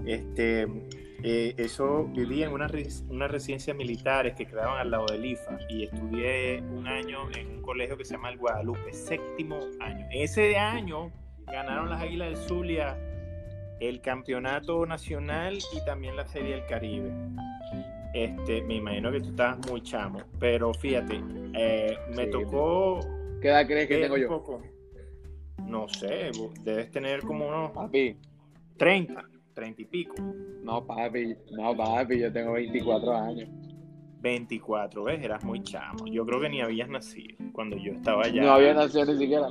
Este, 0.06 0.66
eh, 1.24 1.54
eso 1.56 2.04
viví 2.14 2.42
en 2.44 2.52
una, 2.52 2.68
res- 2.68 3.04
una 3.10 3.26
residencia 3.26 3.74
militares 3.74 4.34
que 4.36 4.46
quedaban 4.46 4.78
al 4.78 4.90
lado 4.92 5.06
del 5.10 5.24
IFA 5.24 5.58
y 5.68 5.84
estudié 5.84 6.62
un 6.62 6.86
año 6.86 7.28
en 7.36 7.56
un 7.56 7.62
colegio 7.62 7.96
que 7.96 8.04
se 8.04 8.14
llama 8.14 8.30
el 8.30 8.38
Guadalupe, 8.38 8.92
séptimo 8.92 9.58
año. 9.80 10.06
Ese 10.12 10.56
año 10.56 11.10
ganaron 11.46 11.90
las 11.90 12.02
Águilas 12.02 12.28
del 12.28 12.36
Zulia 12.36 12.98
el 13.80 14.00
campeonato 14.00 14.86
nacional 14.86 15.58
y 15.72 15.84
también 15.84 16.16
la 16.16 16.26
Serie 16.26 16.56
del 16.56 16.66
Caribe. 16.66 17.12
Este, 18.14 18.62
me 18.62 18.76
imagino 18.76 19.12
que 19.12 19.20
tú 19.20 19.28
estabas 19.30 19.58
muy 19.70 19.82
chamo, 19.82 20.20
pero 20.38 20.72
fíjate, 20.72 21.20
eh, 21.54 21.98
me 22.16 22.24
Sí, 22.24 22.30
tocó 22.30 23.00
¿Qué 23.42 23.48
edad 23.48 23.66
crees 23.66 23.88
que 23.88 23.98
tengo 23.98 24.16
yo? 24.16 24.28
poco. 24.28 24.62
No 25.66 25.88
sé, 25.88 26.30
debes 26.62 26.90
tener 26.90 27.20
como 27.20 27.48
unos 27.48 27.72
Papi, 27.72 28.16
30, 28.78 29.22
30 29.54 29.82
y 29.82 29.84
pico. 29.84 30.14
no, 30.62 30.86
papi, 30.86 31.36
no, 31.52 31.76
papi, 31.76 32.20
yo 32.20 32.32
tengo 32.32 32.52
24 32.52 33.14
años. 33.16 33.48
24, 34.26 35.04
¿ves? 35.04 35.22
Eras 35.22 35.44
muy 35.44 35.62
chamo. 35.62 36.04
Yo 36.06 36.26
creo 36.26 36.40
que 36.40 36.48
ni 36.48 36.60
habías 36.60 36.88
nacido 36.88 37.36
cuando 37.52 37.76
yo 37.76 37.92
estaba 37.92 38.24
allá. 38.24 38.42
No 38.42 38.52
había 38.52 38.74
nacido 38.74 39.06
ni 39.06 39.18
siquiera. 39.18 39.48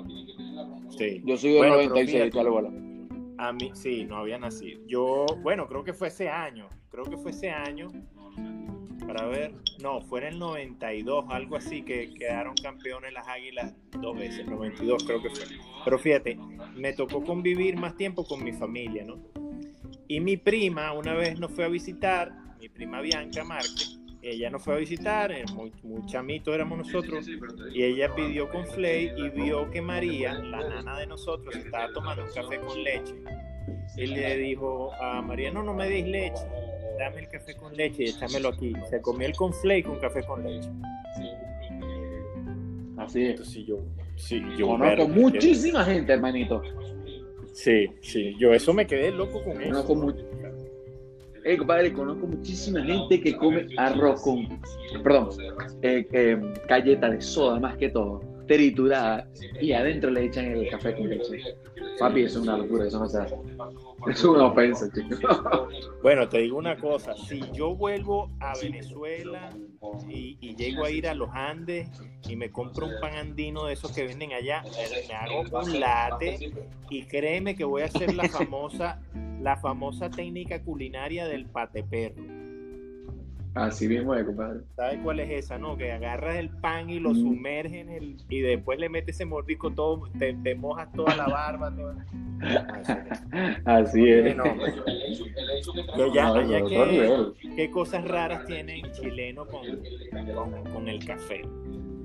Sí. 0.90 1.22
Yo 1.26 1.38
soy 1.38 1.52
del 1.52 1.60
Bueno, 1.60 1.76
pero 1.78 1.90
96, 1.90 2.12
fíjate. 2.12 2.28
échale 2.28 2.50
bola. 2.50 2.70
A 3.38 3.54
mí, 3.54 3.72
sí, 3.74 4.06
no 4.06 4.18
había 4.18 4.38
nacido. 4.38 4.82
Yo, 4.88 5.26
bueno, 5.42 5.68
creo 5.68 5.84
que 5.84 5.94
fue 5.94 6.10
ese 6.10 6.30
año. 6.30 6.68
Creo 6.90 7.06
que 7.06 7.18
fue 7.18 7.32
ese 7.32 7.50
año. 7.50 7.88
Para 9.08 9.26
ver, 9.28 9.54
no, 9.82 10.02
fue 10.02 10.22
en 10.22 10.34
el 10.34 10.40
92, 10.40 11.26
algo 11.30 11.56
así, 11.56 11.84
que 11.84 12.14
quedaron 12.14 12.56
campeones 12.56 13.14
las 13.14 13.28
Águilas 13.28 13.76
dos 14.02 14.18
veces, 14.18 14.48
92 14.48 15.04
creo 15.06 15.22
que 15.22 15.30
fue. 15.30 15.46
Pero 15.84 16.00
fíjate, 16.00 16.38
me 16.76 16.94
tocó 16.94 17.24
convivir 17.24 17.78
más 17.78 17.96
tiempo 17.96 18.26
con 18.26 18.44
mi 18.44 18.52
familia, 18.52 19.06
¿no? 19.06 19.20
Y 20.08 20.20
mi 20.20 20.38
prima 20.38 20.92
una 20.94 21.14
vez 21.14 21.40
nos 21.40 21.52
fue 21.52 21.66
a 21.66 21.68
visitar, 21.68 22.34
mi 22.60 22.68
prima 22.70 23.02
Bianca 23.02 23.44
Márquez, 23.44 24.00
ella 24.26 24.50
nos 24.50 24.64
fue 24.64 24.74
a 24.74 24.78
visitar, 24.78 25.32
eh, 25.32 25.46
muy, 25.54 25.72
muy 25.84 26.06
chamito 26.08 26.54
éramos 26.54 26.80
nosotros, 26.80 27.28
y 27.74 27.84
ella 27.84 28.14
pidió 28.16 28.50
con 28.50 28.66
Flay 28.66 29.12
y 29.16 29.30
vio 29.30 29.70
que 29.70 29.82
María, 29.82 30.34
la 30.34 30.68
nana 30.68 30.98
de 31.00 31.08
nosotros, 31.08 31.56
estaba 31.56 31.92
tomando 31.94 32.24
un 32.24 32.32
café 32.32 32.60
con 32.60 32.84
leche. 32.84 33.14
Y 33.98 34.08
le 34.08 34.38
dijo 34.38 34.92
a 34.96 35.22
María, 35.22 35.52
no, 35.52 35.64
no 35.64 35.74
me 35.74 35.88
deis 35.88 36.08
leche, 36.08 36.42
dame 36.98 37.22
el 37.22 37.30
café 37.30 37.56
con 37.56 37.76
leche 37.76 38.04
y 38.04 38.10
échamelo 38.10 38.50
aquí. 38.50 38.74
Se 38.90 39.00
comió 39.02 39.28
el 39.28 39.36
conflay 39.36 39.84
con 39.84 40.00
café 40.00 40.24
con 40.24 40.44
leche. 40.44 40.70
Así 42.98 43.24
es. 43.24 43.30
Entonces 43.32 43.66
yo, 43.66 43.80
sí, 44.16 44.42
yo 44.58 44.68
Conozco 44.68 45.08
muchísima 45.08 45.84
gente, 45.84 46.14
hermanito. 46.14 46.62
Sí, 47.54 47.88
sí, 48.02 48.36
yo 48.38 48.54
eso 48.54 48.74
me 48.74 48.86
quedé 48.86 49.12
loco 49.12 49.44
con 49.44 49.62
eso. 49.62 49.86
Conozco 49.86 49.96
Eh, 51.46 51.58
compadre, 51.58 51.94
conozco 51.94 52.26
muchísima 52.26 52.82
gente 52.82 53.22
que 53.22 53.38
come 53.38 53.68
arroz 53.78 54.20
con, 54.24 54.48
perdón, 55.04 55.30
eh, 55.84 56.08
eh, 56.12 56.42
de 57.12 57.22
soda 57.22 57.60
más 57.60 57.78
que 57.78 57.88
todo, 57.90 58.20
triturada, 58.48 59.28
y 59.60 59.72
adentro 59.72 60.12
le 60.12 60.26
echan 60.26 60.46
el 60.46 60.70
café 60.70 60.96
con 60.96 61.10
leche. 61.10 61.42
Papi, 62.00 62.24
eso 62.24 62.40
es 62.40 62.44
una 62.44 62.58
locura, 62.58 62.88
eso 62.88 63.00
no 63.00 63.08
se 63.08 63.20
hace. 63.20 63.36
Es 64.08 64.24
una 64.24 64.46
ofensa, 64.46 64.88
chicos. 64.94 65.20
Bueno, 66.04 66.30
te 66.30 66.40
digo 66.40 66.58
una 66.58 66.78
cosa, 66.78 67.16
si 67.16 67.42
yo 67.54 67.74
vuelvo 67.74 68.30
a 68.40 68.54
Venezuela 68.62 69.50
y, 70.08 70.38
y 70.40 70.56
llego 70.56 70.86
a 70.86 70.92
ir 70.92 71.08
a 71.08 71.16
los 71.16 71.30
Andes 71.34 71.90
y 72.28 72.36
me 72.36 72.52
compro 72.52 72.86
un 72.86 72.94
pan 73.02 73.16
andino 73.16 73.66
de 73.66 73.74
esos 73.74 73.92
que 73.92 74.06
venden 74.06 74.34
allá, 74.34 74.64
me 75.08 75.16
hago 75.16 75.42
un 75.60 75.80
latte 75.80 76.52
y 76.90 77.04
créeme 77.04 77.56
que 77.56 77.64
voy 77.64 77.82
a 77.82 77.86
hacer 77.86 78.14
la 78.14 78.30
famosa, 78.30 79.02
la 79.42 79.58
famosa 79.58 80.10
técnica 80.12 80.62
culinaria 80.62 81.26
del 81.26 81.46
pate 81.48 81.84
perro. 81.84 82.35
Así 83.56 83.88
mismo 83.88 84.14
es, 84.14 84.26
compadre. 84.26 84.60
¿Sabes 84.76 85.00
cuál 85.02 85.22
es 85.22 85.30
esa, 85.30 85.58
no? 85.58 85.78
Que 85.78 85.94
agarras 85.94 86.36
el 86.36 86.50
pan 86.50 86.90
y 86.90 87.00
lo 87.00 87.16
sumerges 87.16 87.74
en 87.74 87.90
el, 87.90 88.18
y 88.30 88.42
después 88.42 88.78
le 88.78 88.90
metes 88.90 89.16
ese 89.16 89.26
mordisco 89.26 89.72
todo, 89.72 90.10
te, 90.20 90.34
te 90.34 90.56
mojas 90.56 90.92
toda 90.92 91.16
la 91.16 91.26
barba, 91.26 91.74
toda. 91.74 92.06
Así 93.66 94.10
es. 94.10 94.36
¿qué, 97.56 97.72
cosas 97.72 98.06
raras 98.06 98.46
tiene 98.46 98.82
el 98.82 98.92
chileno 98.92 99.48
con, 99.48 99.66
con, 100.34 100.74
con 100.74 100.88
el 100.90 101.06
café? 101.06 101.42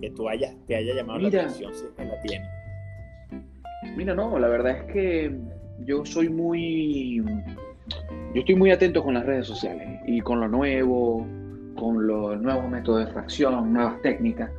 Que 0.00 0.10
tú 0.10 0.28
hayas, 0.28 0.54
te 0.68 0.76
haya 0.76 0.94
llamado 0.94 1.18
Mira. 1.18 1.30
la 1.30 1.48
atención 1.48 1.74
si 1.74 1.84
es 1.84 1.90
que 1.96 2.04
la 2.04 2.20
tiene. 2.22 2.48
Mira, 3.96 4.14
no, 4.14 4.38
la 4.38 4.46
verdad 4.46 4.76
es 4.78 4.92
que 4.92 5.36
yo 5.84 6.04
soy 6.04 6.28
muy. 6.28 7.24
Yo 8.34 8.40
estoy 8.40 8.54
muy 8.54 8.70
atento 8.70 9.02
con 9.02 9.14
las 9.14 9.26
redes 9.26 9.48
sociales 9.48 10.00
y 10.06 10.20
con 10.20 10.38
lo 10.40 10.48
nuevo, 10.48 11.26
con 11.76 12.06
los 12.06 12.40
nuevos 12.40 12.70
métodos 12.70 12.98
de 12.98 13.04
extracción, 13.04 13.72
nuevas 13.72 14.00
técnicas. 14.02 14.50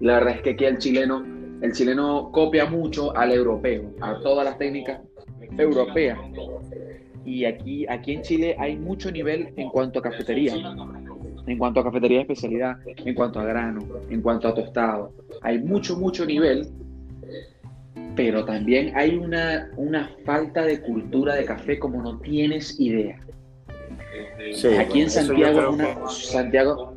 La 0.00 0.14
verdad 0.14 0.36
es 0.36 0.42
que 0.42 0.50
aquí 0.50 0.64
el 0.64 0.78
chileno, 0.78 1.24
el 1.60 1.72
chileno 1.72 2.30
copia 2.32 2.66
mucho 2.66 3.16
al 3.16 3.32
europeo, 3.32 3.92
a 4.00 4.20
todas 4.20 4.44
las 4.44 4.58
técnicas 4.58 5.00
europeas. 5.58 6.18
Y 7.24 7.44
aquí, 7.46 7.86
aquí 7.88 8.12
en 8.12 8.22
Chile 8.22 8.56
hay 8.58 8.76
mucho 8.76 9.10
nivel 9.10 9.52
en 9.56 9.70
cuanto 9.70 10.00
a 10.00 10.02
cafetería, 10.02 10.54
en 11.46 11.58
cuanto 11.58 11.80
a 11.80 11.84
cafetería 11.84 12.18
de 12.18 12.22
especialidad, 12.22 12.76
en 12.86 13.14
cuanto 13.14 13.40
a 13.40 13.44
grano, 13.44 13.80
en 14.10 14.20
cuanto 14.20 14.48
a 14.48 14.54
tostado. 14.54 15.12
Hay 15.42 15.58
mucho, 15.58 15.96
mucho 15.96 16.26
nivel 16.26 16.68
pero 18.16 18.44
también 18.44 18.92
hay 18.96 19.16
una, 19.16 19.70
una 19.76 20.10
falta 20.24 20.62
de 20.62 20.80
cultura 20.80 21.34
de 21.34 21.44
café 21.44 21.78
como 21.78 22.02
no 22.02 22.18
tienes 22.18 22.78
idea. 22.78 23.18
Sí, 24.54 24.68
Aquí 24.76 25.00
en 25.00 25.06
yo 25.06 25.10
Santiago, 25.10 25.70
una, 25.70 25.94
que- 25.94 26.08
Santiago, 26.10 26.94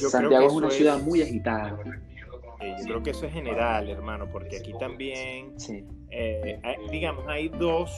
Yo 0.00 0.08
Santiago 0.08 0.46
es 0.46 0.52
una 0.52 0.70
ciudad 0.70 0.96
es- 0.98 1.02
muy 1.04 1.22
agitada. 1.22 1.78
Eh, 2.60 2.74
yo 2.80 2.84
creo 2.84 3.02
que 3.02 3.10
eso 3.10 3.26
es 3.26 3.32
general, 3.32 3.88
hermano, 3.88 4.28
porque 4.30 4.58
aquí 4.58 4.72
también, 4.78 5.58
Sí. 5.58 5.84
Eh, 6.10 6.58
hay- 6.62 6.76
digamos, 6.90 7.24
hay 7.28 7.48
dos 7.48 7.90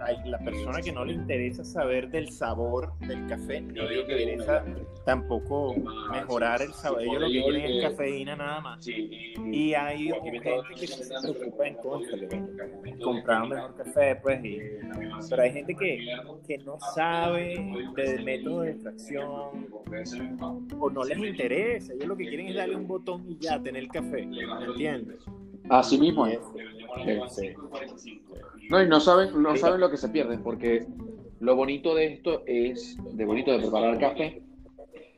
hay 0.00 0.16
la 0.28 0.38
persona 0.38 0.82
que 0.82 0.92
no 0.92 1.04
le 1.04 1.14
interesa 1.14 1.64
saber 1.64 2.10
del 2.10 2.30
sabor 2.30 2.92
del 3.00 3.26
café, 3.26 3.60
no 3.62 3.86
le 3.86 4.00
interesa 4.02 4.64
tampoco 5.04 5.74
mejorar 6.10 6.60
el 6.62 6.72
sabor, 6.74 7.02
ellos 7.02 7.20
lo 7.22 7.30
que 7.30 7.42
quieren 7.42 7.64
es 7.64 7.82
cafeína 7.90 8.36
nada 8.36 8.60
más. 8.60 8.86
Y 9.50 9.72
hay 9.74 10.10
gente 10.22 10.74
que 10.78 10.86
se 10.86 11.14
preocupa 11.22 11.66
en 11.66 11.74
contra 11.76 12.16
de 12.18 12.42
comprar 13.00 13.42
un 13.42 13.48
mejor 13.48 13.74
café, 13.76 14.16
pues, 14.16 14.44
y- 14.44 14.60
pero 15.30 15.42
hay 15.42 15.52
gente 15.52 15.74
que, 15.74 15.98
que 16.46 16.58
no 16.58 16.78
sabe 16.78 17.54
del 17.96 18.24
método 18.24 18.60
de 18.62 18.70
extracción 18.72 19.72
o 20.78 20.90
no 20.90 21.04
les 21.04 21.18
interesa, 21.18 21.92
ellos 21.94 22.08
lo 22.08 22.16
que 22.16 22.28
quieren 22.28 22.48
es 22.48 22.54
darle 22.56 22.76
un 22.76 22.86
botón 22.86 23.24
y 23.28 23.38
ya 23.38 23.58
tener 23.62 23.88
café, 23.88 24.26
¿me 24.26 24.64
entiendes? 24.66 25.18
Así 25.72 25.98
mismo 25.98 26.26
es. 26.26 26.38
sí. 27.30 27.54
No, 28.68 28.82
y 28.82 28.88
no 28.88 29.00
saben, 29.00 29.42
no 29.42 29.56
saben 29.56 29.80
lo 29.80 29.90
que 29.90 29.96
se 29.96 30.08
pierden, 30.08 30.42
porque 30.42 30.86
lo 31.40 31.56
bonito 31.56 31.94
de 31.94 32.12
esto 32.12 32.42
es, 32.46 32.96
de 33.12 33.24
bonito 33.24 33.52
de 33.52 33.58
preparar 33.60 33.98
café, 33.98 34.42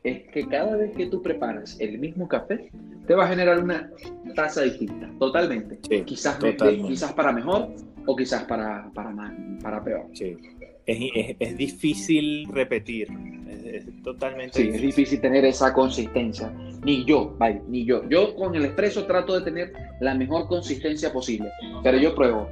es 0.03 0.23
que 0.29 0.47
cada 0.47 0.77
vez 0.77 0.95
que 0.95 1.07
tú 1.07 1.21
preparas 1.21 1.79
el 1.79 1.99
mismo 1.99 2.27
café, 2.27 2.71
te 3.05 3.15
va 3.15 3.25
a 3.25 3.27
generar 3.27 3.61
una 3.61 3.91
taza 4.33 4.61
distinta, 4.61 5.11
totalmente. 5.19 5.79
Sí, 5.87 6.03
quizás, 6.03 6.39
totalmente. 6.39 6.87
quizás 6.87 7.13
para 7.13 7.31
mejor 7.31 7.69
o 8.05 8.15
quizás 8.15 8.43
para, 8.45 8.89
para, 8.93 9.13
para 9.61 9.83
peor. 9.83 10.05
Sí. 10.13 10.37
Es, 10.85 10.97
es- 11.15 11.35
es 11.39 11.57
difícil 11.57 12.47
repetir, 12.51 13.07
es, 13.49 13.85
es 13.87 14.03
totalmente 14.03 14.61
Sí, 14.61 14.69
es 14.69 14.81
difícil 14.81 15.19
tener 15.19 15.43
esa 15.45 15.73
consistencia. 15.73 16.51
Ni 16.83 17.03
yo, 17.05 17.35
vaya, 17.39 17.61
ni 17.67 17.85
yo. 17.85 18.07
Yo 18.09 18.35
con 18.35 18.55
el 18.55 18.65
expreso 18.65 19.05
trato 19.05 19.33
de 19.39 19.41
tener 19.45 19.73
la 19.99 20.13
mejor 20.13 20.47
consistencia 20.47 21.11
posible. 21.11 21.49
Pero 21.83 21.97
yo 21.97 22.13
pruebo 22.13 22.47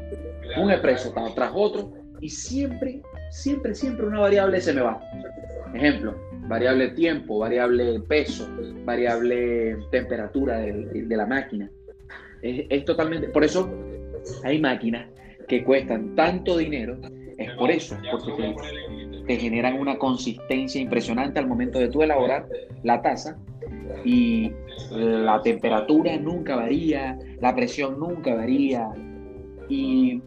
un 0.58 0.72
expreso 0.72 1.14
tras 1.36 1.52
otro 1.54 1.94
y 2.20 2.30
siempre, 2.30 3.02
siempre, 3.32 3.76
siempre 3.76 4.06
una 4.08 4.20
variable 4.22 4.60
se 4.62 4.74
me 4.74 4.82
va. 4.82 5.00
Ejemplo, 5.76 6.16
variable 6.48 6.90
tiempo, 6.90 7.40
variable 7.40 8.00
peso, 8.02 8.48
variable 8.86 9.78
temperatura 9.92 10.58
de, 10.60 11.06
la 11.10 11.26
máquina. 11.26 11.70
Es, 12.42 12.66
es 12.70 12.86
totalmente. 12.86 13.28
Por 13.30 13.44
eso 13.44 13.72
hay 14.44 14.60
máquinas 14.60 15.08
que 15.48 15.64
cuestan 15.64 16.16
tanto 16.16 16.58
dinero. 16.58 16.98
Es 17.38 17.52
por 17.54 17.72
eso, 17.72 17.98
porque 18.12 18.32
te, 18.34 18.56
te 19.28 19.36
generan 19.38 19.80
una 19.80 19.98
consistencia 19.98 20.80
impresionante 20.82 21.40
al 21.40 21.48
momento 21.48 21.80
de 21.80 21.90
tú 21.90 22.04
elaborar 22.04 22.48
la 22.84 23.02
taza 23.02 23.38
y 24.04 24.52
la 24.92 25.42
temperatura 25.42 26.18
nunca 26.18 26.56
varía, 26.56 27.18
la 27.40 27.56
presión 27.56 28.00
nunca 28.00 28.36
varía 28.36 28.90
y, 29.70 30.22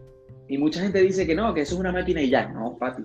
y 0.48 0.58
mucha 0.58 0.80
gente 0.80 1.00
dice 1.02 1.26
que 1.26 1.34
no, 1.34 1.52
que 1.54 1.60
eso 1.60 1.74
es 1.74 1.80
una 1.80 1.92
máquina 1.92 2.20
y 2.22 2.30
ya, 2.30 2.48
no, 2.48 2.76
papi. 2.76 3.02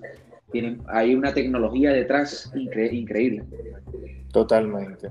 Tienen, 0.50 0.82
hay 0.88 1.14
una 1.14 1.32
tecnología 1.32 1.92
detrás 1.92 2.52
incre- 2.54 2.92
increíble. 2.92 3.44
Totalmente. 4.32 5.08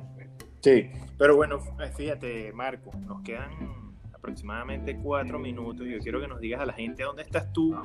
Sí, 0.60 0.90
pero 1.18 1.36
bueno, 1.36 1.60
fíjate, 1.96 2.52
Marco, 2.54 2.92
nos 3.08 3.22
quedan 3.22 3.50
aproximadamente 4.22 4.98
cuatro 5.02 5.40
minutos. 5.40 5.88
Yo 5.88 5.98
quiero 6.00 6.22
que 6.22 6.28
nos 6.28 6.40
digas 6.40 6.62
a 6.62 6.66
la 6.68 6.74
gente 6.74 7.02
dónde 7.04 7.24
estás 7.24 7.52
tú, 7.52 7.76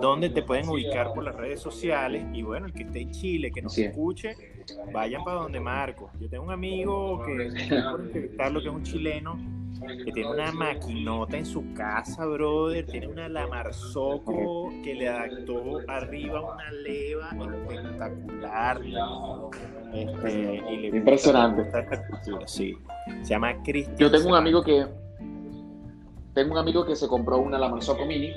dónde 0.00 0.30
te 0.30 0.42
pueden 0.42 0.68
ubicar 0.68 1.14
por 1.14 1.22
las 1.22 1.36
redes 1.36 1.60
sociales. 1.60 2.26
Y 2.32 2.42
bueno, 2.42 2.66
el 2.66 2.72
que 2.72 2.82
esté 2.82 3.02
en 3.02 3.12
Chile, 3.12 3.52
que 3.52 3.62
nos 3.62 3.78
es. 3.78 3.90
escuche, 3.90 4.34
vayan 4.92 5.22
para 5.24 5.42
donde 5.42 5.60
Marco. 5.60 6.10
Yo 6.18 6.28
tengo 6.28 6.44
un 6.44 6.50
amigo 6.50 7.24
que 7.24 7.46
entrevistarlo, 7.46 8.60
que 8.60 8.68
es 8.68 8.74
un 8.74 8.82
chileno, 8.82 9.38
que 10.04 10.10
tiene 10.10 10.28
una 10.28 10.50
maquinota 10.50 11.38
en 11.38 11.46
su 11.46 11.72
casa, 11.74 12.26
brother. 12.26 12.84
Tiene 12.86 13.06
una 13.06 13.28
Lamarzoco 13.28 14.72
que 14.82 14.92
le 14.92 15.08
adaptó 15.08 15.78
arriba 15.86 16.52
una 16.52 16.70
leva 16.72 17.30
espectacular. 17.30 18.80
Este, 19.94 20.62
y 20.68 20.76
le 20.78 20.96
Impresionante. 20.98 21.62
gusta 21.62 21.86
sí. 22.46 22.76
Se 23.22 23.30
llama 23.30 23.62
Cristian. 23.62 23.96
Yo 23.98 24.10
tengo 24.10 24.30
un 24.30 24.34
amigo 24.34 24.64
que 24.64 24.84
tengo 26.36 26.52
un 26.52 26.58
amigo 26.58 26.84
que 26.84 26.94
se 26.94 27.08
compró 27.08 27.38
una 27.38 27.58
Lamarzoco 27.58 28.04
Mini. 28.04 28.30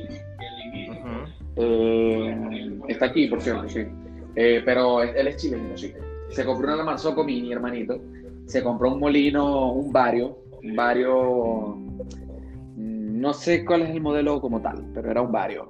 Ujú. 0.90 1.28
eh, 1.58 2.80
está 2.88 3.08
aquí, 3.08 3.28
por 3.28 3.42
cierto, 3.42 3.68
sí. 3.68 3.82
Eh, 4.36 4.62
pero 4.64 5.04
él 5.04 5.28
es 5.28 5.36
chileno, 5.36 5.78
sí. 5.78 5.94
Se 6.30 6.46
compró 6.46 6.68
una 6.68 6.78
Lamarzoco 6.78 7.26
Mini, 7.26 7.52
hermanito. 7.52 8.00
Se 8.46 8.64
compró 8.64 8.94
un 8.94 9.02
molino, 9.02 9.74
un 9.74 9.92
Vario, 9.92 10.38
un 10.64 10.76
Vario. 10.78 11.76
mm, 11.76 13.20
No 13.20 13.34
sé 13.34 13.66
cuál 13.66 13.82
es 13.82 13.90
el 13.90 14.00
modelo 14.02 14.40
como 14.40 14.62
tal, 14.62 14.82
pero 14.94 15.12
era 15.12 15.22
un 15.22 15.34
Vario. 15.34 15.68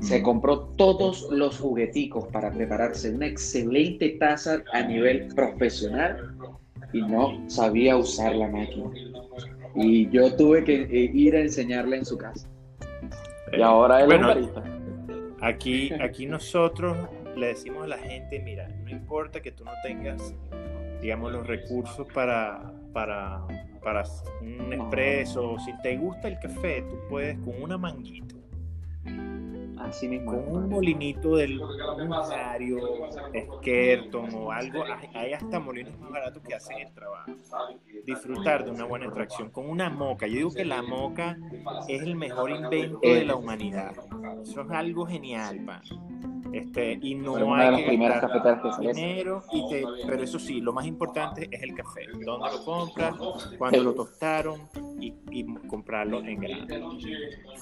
Se 0.00 0.22
compró 0.22 0.60
todos 0.76 1.28
los 1.32 1.58
jugueticos 1.58 2.28
para 2.28 2.52
prepararse 2.52 3.10
una 3.12 3.26
excelente 3.26 4.10
taza 4.20 4.62
a 4.72 4.82
nivel 4.82 5.26
profesional 5.34 6.30
y 6.92 7.02
no 7.02 7.42
sabía 7.48 7.96
usar 7.96 8.36
la 8.36 8.46
máquina. 8.48 8.88
Y 9.80 10.08
yo 10.10 10.34
tuve 10.34 10.64
que 10.64 10.82
eh, 10.82 11.10
ir 11.14 11.36
a 11.36 11.40
enseñarle 11.40 11.96
en 11.96 12.04
su 12.04 12.18
casa. 12.18 12.48
Y 13.52 13.62
ahora 13.62 14.00
él 14.00 14.06
Bueno, 14.06 14.32
es. 14.32 14.48
Aquí, 15.40 15.92
aquí 16.02 16.26
nosotros 16.26 16.96
le 17.36 17.48
decimos 17.48 17.84
a 17.84 17.86
la 17.86 17.98
gente, 17.98 18.40
mira, 18.40 18.68
no 18.68 18.90
importa 18.90 19.40
que 19.40 19.52
tú 19.52 19.64
no 19.64 19.70
tengas, 19.82 20.34
digamos, 21.00 21.32
los 21.32 21.46
recursos 21.46 22.06
para, 22.12 22.72
para, 22.92 23.46
para 23.82 24.02
un 24.40 24.72
expreso, 24.72 25.56
si 25.64 25.72
te 25.82 25.96
gusta 25.96 26.28
el 26.28 26.38
café, 26.40 26.82
tú 26.82 26.96
puedes 27.08 27.38
con 27.38 27.62
una 27.62 27.78
manguita, 27.78 28.34
Así 29.80 30.08
mismo. 30.08 30.32
con 30.32 30.56
un 30.56 30.68
molinito 30.68 31.36
del 31.36 31.60
un 31.60 32.08
Vario, 32.10 32.78
Skirton 33.58 34.34
o 34.34 34.50
algo, 34.52 34.84
hay- 34.84 35.08
hay 35.14 35.32
hasta 35.32 35.58
molinos 35.60 35.98
más 35.98 36.10
baratos 36.10 36.42
que 36.42 36.54
hacen 36.54 36.78
el 36.78 36.92
trabajo. 36.92 37.32
Disfrutar 38.04 38.64
de 38.64 38.70
una 38.70 38.84
buena 38.84 39.06
extracción 39.06 39.50
con 39.50 39.68
una 39.68 39.88
moca. 39.90 40.26
Yo 40.26 40.34
digo 40.36 40.50
que 40.52 40.64
la 40.64 40.82
moca 40.82 41.36
es 41.88 42.02
el 42.02 42.16
mejor 42.16 42.50
invento 42.50 43.00
de 43.02 43.24
la 43.24 43.36
humanidad. 43.36 43.92
Eso 44.42 44.62
es 44.62 44.70
algo 44.70 45.06
genial, 45.06 45.64
pa. 45.64 45.82
Este, 46.52 46.98
y 47.02 47.14
no 47.14 47.32
Fue 47.32 47.42
una 47.44 47.62
de 47.62 47.66
hay 47.66 47.72
las 47.72 47.80
que 47.82 47.86
primeras 47.88 48.20
gastar 48.22 48.42
cafeteras 48.42 48.62
que 48.62 48.72
salió. 48.72 48.92
dinero, 48.94 49.42
y 49.52 49.68
te- 49.68 49.84
pero 50.06 50.22
eso 50.22 50.38
sí, 50.38 50.60
lo 50.60 50.72
más 50.72 50.86
importante 50.86 51.48
es 51.50 51.62
el 51.62 51.74
café. 51.74 52.02
¿Dónde 52.24 52.48
lo 52.52 52.64
compras? 52.64 53.14
¿Cuándo 53.58 53.82
lo 53.82 53.92
tostaron? 53.94 54.60
Y, 55.00 55.12
y 55.30 55.44
comprarlo 55.68 56.20
en 56.24 56.40
grano. 56.40 56.66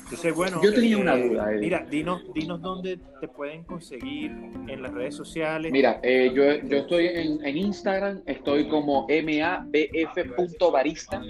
Entonces, 0.05 0.35
bueno. 0.35 0.61
Yo 0.63 0.73
tenía 0.73 0.97
eh, 0.97 1.01
una 1.01 1.17
duda, 1.17 1.51
Eddie. 1.53 1.61
Mira, 1.61 1.87
dinos, 1.91 2.23
dinos 2.33 2.63
dónde 2.63 2.99
te 3.21 3.29
pueden 3.29 3.65
conseguir 3.65 4.31
en 4.69 4.83
las 4.83 4.93
redes 4.95 5.15
sociales. 5.17 5.73
Mira, 5.73 5.99
eh, 6.03 6.31
yo, 6.35 6.45
yo 6.69 6.77
estoy 6.79 7.07
en, 7.07 7.45
en 7.45 7.57
Instagram, 7.57 8.23
estoy 8.27 8.69
como 8.69 9.07
mabf.barista. 9.09 11.21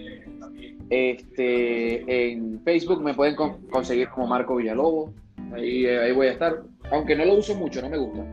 Este, 0.90 2.30
en 2.32 2.60
Facebook 2.64 3.02
me 3.02 3.14
pueden 3.14 3.34
con- 3.34 3.62
conseguir 3.68 4.08
como 4.10 4.26
Marco 4.26 4.56
Villalobos. 4.56 5.10
Ahí, 5.52 5.86
eh, 5.86 5.98
ahí 6.00 6.12
voy 6.12 6.26
a 6.28 6.32
estar. 6.32 6.62
Aunque 6.90 7.16
no 7.16 7.24
lo 7.24 7.34
uso 7.34 7.54
mucho, 7.54 7.82
no 7.82 7.88
me 7.88 7.98
gusta. 7.98 8.24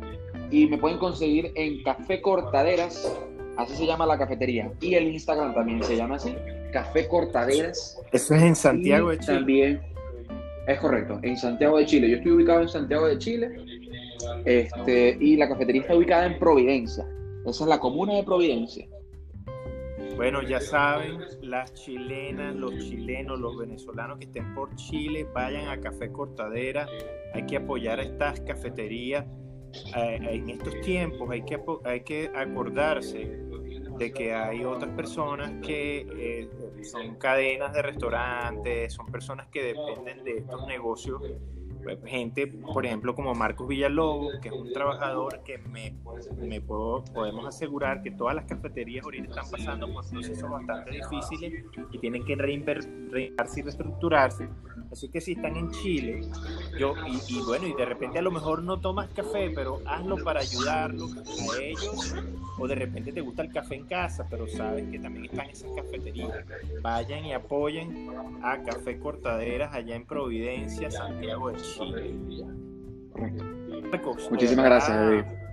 Y 0.51 0.67
me 0.67 0.77
pueden 0.77 0.97
conseguir 0.97 1.51
en 1.55 1.83
Café 1.83 2.21
Cortaderas. 2.21 3.11
Así 3.57 3.75
se 3.75 3.85
llama 3.85 4.05
la 4.05 4.17
cafetería. 4.17 4.71
Y 4.81 4.95
el 4.95 5.07
Instagram 5.07 5.53
también 5.53 5.83
se 5.83 5.95
llama 5.95 6.15
así. 6.15 6.35
Café 6.71 7.07
Cortaderas. 7.07 7.99
Eso 8.11 8.35
es 8.35 8.41
en 8.41 8.55
Santiago 8.55 9.09
de 9.09 9.19
Chile. 9.19 9.33
También, 9.33 9.81
es 10.67 10.79
correcto, 10.79 11.19
en 11.21 11.37
Santiago 11.37 11.77
de 11.77 11.85
Chile. 11.85 12.09
Yo 12.09 12.17
estoy 12.17 12.31
ubicado 12.31 12.61
en 12.61 12.69
Santiago 12.69 13.07
de 13.07 13.17
Chile 13.17 13.49
este, 14.45 15.17
y 15.19 15.35
la 15.35 15.47
cafetería 15.49 15.81
está 15.81 15.95
ubicada 15.95 16.25
en 16.25 16.39
Providencia. 16.39 17.05
Esa 17.45 17.63
es 17.63 17.69
la 17.69 17.79
comuna 17.79 18.13
de 18.13 18.23
Providencia. 18.23 18.87
Bueno, 20.15 20.41
ya 20.41 20.61
saben, 20.61 21.19
las 21.41 21.73
chilenas, 21.73 22.55
los 22.55 22.77
chilenos, 22.77 23.39
los 23.39 23.57
venezolanos 23.57 24.19
que 24.19 24.25
estén 24.25 24.53
por 24.53 24.73
Chile, 24.75 25.27
vayan 25.33 25.67
a 25.69 25.79
Café 25.79 26.11
Cortadera. 26.11 26.87
Hay 27.33 27.45
que 27.45 27.57
apoyar 27.57 27.99
a 27.99 28.03
estas 28.03 28.39
cafeterías. 28.41 29.25
Eh, 29.95 30.19
en 30.21 30.49
estos 30.49 30.79
tiempos 30.81 31.29
hay 31.31 31.43
que, 31.43 31.59
hay 31.83 32.01
que 32.01 32.31
acordarse 32.35 33.43
de 33.97 34.11
que 34.11 34.33
hay 34.33 34.63
otras 34.63 34.91
personas 34.95 35.51
que 35.65 36.05
eh, 36.15 36.49
son 36.83 37.15
cadenas 37.15 37.73
de 37.73 37.81
restaurantes, 37.81 38.93
son 38.93 39.07
personas 39.07 39.47
que 39.47 39.63
dependen 39.63 40.23
de 40.23 40.37
estos 40.39 40.67
negocios. 40.67 41.21
Gente, 42.05 42.47
por 42.47 42.85
ejemplo, 42.85 43.15
como 43.15 43.33
Marcos 43.33 43.67
Villalobos, 43.67 44.35
que 44.41 44.49
es 44.49 44.53
un 44.53 44.71
trabajador 44.71 45.41
que 45.43 45.57
me, 45.57 45.95
me 46.37 46.61
puedo, 46.61 47.03
podemos 47.03 47.45
asegurar 47.45 48.01
que 48.01 48.11
todas 48.11 48.35
las 48.35 48.45
cafeterías 48.45 49.03
ahorita 49.03 49.29
están 49.29 49.51
pasando 49.51 49.91
por 49.91 50.09
procesos 50.09 50.49
bastante 50.49 50.91
difíciles 50.91 51.65
y 51.91 51.97
tienen 51.99 52.23
que 52.25 52.37
reinver- 52.37 53.09
reinventarse 53.09 53.59
y 53.59 53.63
reestructurarse. 53.63 54.47
Así 54.91 55.09
que 55.09 55.21
si 55.21 55.31
están 55.31 55.55
en 55.57 55.71
Chile, 55.71 56.21
yo, 56.77 56.93
y, 57.07 57.33
y 57.33 57.41
bueno, 57.41 57.65
y 57.67 57.73
de 57.73 57.85
repente 57.85 58.19
a 58.19 58.21
lo 58.21 58.29
mejor 58.29 58.61
no 58.61 58.79
tomas 58.79 59.09
café, 59.09 59.49
pero 59.49 59.79
hazlo 59.87 60.17
para 60.23 60.41
ayudarlos 60.41 61.15
a 61.17 61.61
ellos, 61.61 62.15
o 62.59 62.67
de 62.67 62.75
repente 62.75 63.11
te 63.11 63.21
gusta 63.21 63.41
el 63.41 63.51
café 63.51 63.75
en 63.75 63.87
casa, 63.87 64.27
pero 64.29 64.47
sabes 64.47 64.87
que 64.91 64.99
también 64.99 65.25
están 65.25 65.49
esas 65.49 65.71
cafeterías. 65.75 66.29
Vayan 66.83 67.25
y 67.25 67.33
apoyen 67.33 68.11
a 68.43 68.61
Café 68.61 68.99
Cortaderas 68.99 69.73
allá 69.73 69.95
en 69.95 70.05
Providencia, 70.05 70.91
Santiago 70.91 71.49
de 71.49 71.57
Chile. 71.57 71.72
Marcos, 73.91 74.27
Muchísimas 74.31 74.65
gracias, 74.65 74.97
un- 74.97 75.43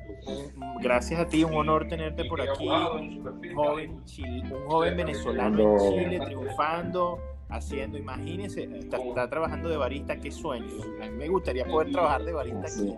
Gracias 0.83 1.21
a 1.21 1.27
ti, 1.27 1.45
un 1.45 1.55
honor 1.55 1.89
tenerte 1.89 2.25
por 2.25 2.41
aquí, 2.41 2.67
un 2.69 3.55
joven, 3.55 3.91
un 3.93 4.67
joven 4.69 4.97
venezolano 4.97 5.59
en 5.59 5.79
Chile 5.79 6.21
triunfando, 6.25 7.19
haciendo, 7.49 7.99
imagínense, 7.99 8.65
está, 8.79 8.97
está 8.99 9.29
trabajando 9.29 9.69
de 9.69 9.77
barista, 9.77 10.17
qué 10.19 10.31
sueño. 10.31 10.67
A 11.03 11.07
mí 11.07 11.17
me 11.17 11.29
gustaría 11.29 11.65
poder 11.67 11.91
trabajar 11.93 12.25
de 12.25 12.33
barista 12.33 12.67
aquí, 12.67 12.95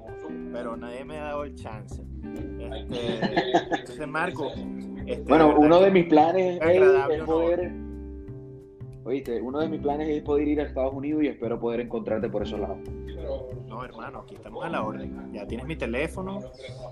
pero 0.52 0.76
nadie 0.76 1.04
me 1.04 1.18
ha 1.18 1.24
dado 1.24 1.44
el 1.44 1.54
chance. 1.56 2.02
Este, 2.60 3.20
entonces, 3.80 4.08
Marco, 4.08 4.50
este, 5.06 5.22
Bueno, 5.28 5.54
uno 5.58 5.80
de 5.80 5.90
mis 5.90 6.04
planes 6.06 6.60
es 6.62 6.82
es 6.82 6.82
honor. 7.28 7.60
Oíste, 9.04 9.40
uno 9.40 9.58
de 9.58 9.68
mis 9.68 9.80
planes 9.80 10.08
es 10.08 10.22
poder 10.22 10.46
ir 10.46 10.60
a 10.60 10.64
Estados 10.64 10.94
Unidos 10.94 11.24
y 11.24 11.28
espero 11.28 11.58
poder 11.58 11.80
encontrarte 11.80 12.28
por 12.28 12.42
esos 12.42 12.60
lados. 12.60 12.78
No, 13.66 13.84
hermano, 13.84 14.20
aquí 14.20 14.34
estamos 14.36 14.64
a 14.64 14.68
la 14.68 14.82
orden. 14.82 15.32
Ya 15.32 15.46
tienes 15.46 15.66
mi 15.66 15.74
teléfono. 15.74 16.40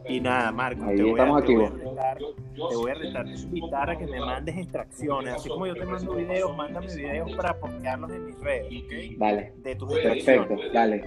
Y 0.08 0.20
nada, 0.20 0.50
Marco, 0.50 0.84
Ahí 0.84 0.96
te, 0.96 1.02
voy 1.02 1.12
estamos 1.12 1.42
a, 1.42 1.46
te 1.46 1.54
voy 1.54 1.64
a 1.64 1.70
retar, 1.70 2.18
te 2.18 2.76
voy 2.76 2.90
a 2.90 2.94
retar, 2.94 3.28
invitar 3.28 3.90
a 3.90 3.98
que 3.98 4.06
me 4.06 4.18
mandes 4.18 4.56
extracciones. 4.56 5.34
Así 5.34 5.48
como 5.48 5.66
yo 5.66 5.74
te 5.74 5.84
mando 5.84 6.14
videos, 6.14 6.56
mándame 6.56 6.86
videos 6.86 7.32
para 7.36 7.54
postearlos 7.54 8.10
en 8.10 8.26
mis 8.26 8.40
redes, 8.40 8.66
¿ok? 8.66 9.18
Dale, 9.18 9.52
De 9.58 9.74
tus 9.76 9.92
perfecto, 9.92 10.56
dale. 10.72 11.04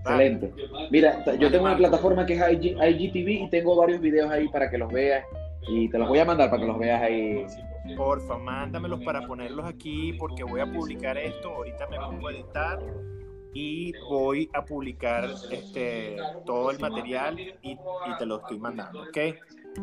Excelente. 0.00 0.52
Mira, 0.90 1.22
yo 1.38 1.50
tengo 1.50 1.64
una 1.64 1.76
plataforma 1.76 2.24
que 2.24 2.32
es 2.32 2.52
IG, 2.52 2.76
IGTV 2.82 3.44
y 3.44 3.50
tengo 3.50 3.76
varios 3.76 4.00
videos 4.00 4.30
ahí 4.30 4.48
para 4.48 4.70
que 4.70 4.78
los 4.78 4.90
veas. 4.90 5.24
Y 5.68 5.88
te 5.90 5.98
los 5.98 6.08
voy 6.08 6.18
a 6.18 6.24
mandar 6.24 6.48
para 6.50 6.62
que 6.62 6.66
los 6.66 6.78
veas 6.78 7.02
ahí. 7.02 7.44
Porfa, 7.96 8.38
mándamelos 8.38 9.02
para 9.02 9.26
ponerlos 9.26 9.66
aquí 9.66 10.12
porque 10.14 10.44
voy 10.44 10.60
a 10.60 10.70
publicar 10.70 11.16
esto. 11.18 11.50
Ahorita 11.50 11.86
me 11.88 11.98
pongo 11.98 12.28
a 12.28 12.32
editar 12.32 12.78
y 13.52 13.92
voy 14.08 14.48
a 14.52 14.64
publicar 14.64 15.28
este 15.50 16.16
todo 16.46 16.70
el 16.70 16.78
material 16.78 17.38
y, 17.38 17.54
y 17.72 17.78
te 18.18 18.26
lo 18.26 18.40
estoy 18.40 18.58
mandando, 18.58 19.02
¿ok? 19.02 19.18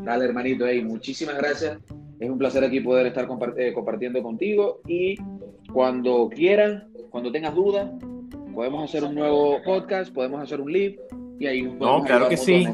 Dale, 0.04 0.26
hermanito, 0.26 0.66
hey, 0.68 0.84
muchísimas 0.84 1.38
gracias. 1.38 1.80
Es 2.20 2.30
un 2.30 2.38
placer 2.38 2.64
aquí 2.64 2.80
poder 2.80 3.08
estar 3.08 3.28
eh, 3.58 3.74
compartiendo 3.74 4.22
contigo. 4.24 4.82
Y 4.88 5.16
cuando 5.72 6.30
quieras, 6.30 6.84
cuando 7.10 7.32
tengas 7.32 7.54
dudas, 7.54 7.92
podemos 8.54 8.84
hacer 8.84 9.04
un 9.04 9.16
nuevo 9.16 9.62
podcast, 9.64 10.14
podemos 10.14 10.42
hacer 10.42 10.60
un 10.60 10.72
live 10.72 11.00
y 11.40 11.46
ahí 11.46 11.62
nos 11.62 11.76
podemos 11.76 12.06
claro 12.06 12.30
que 12.30 12.38
sí. 12.38 12.68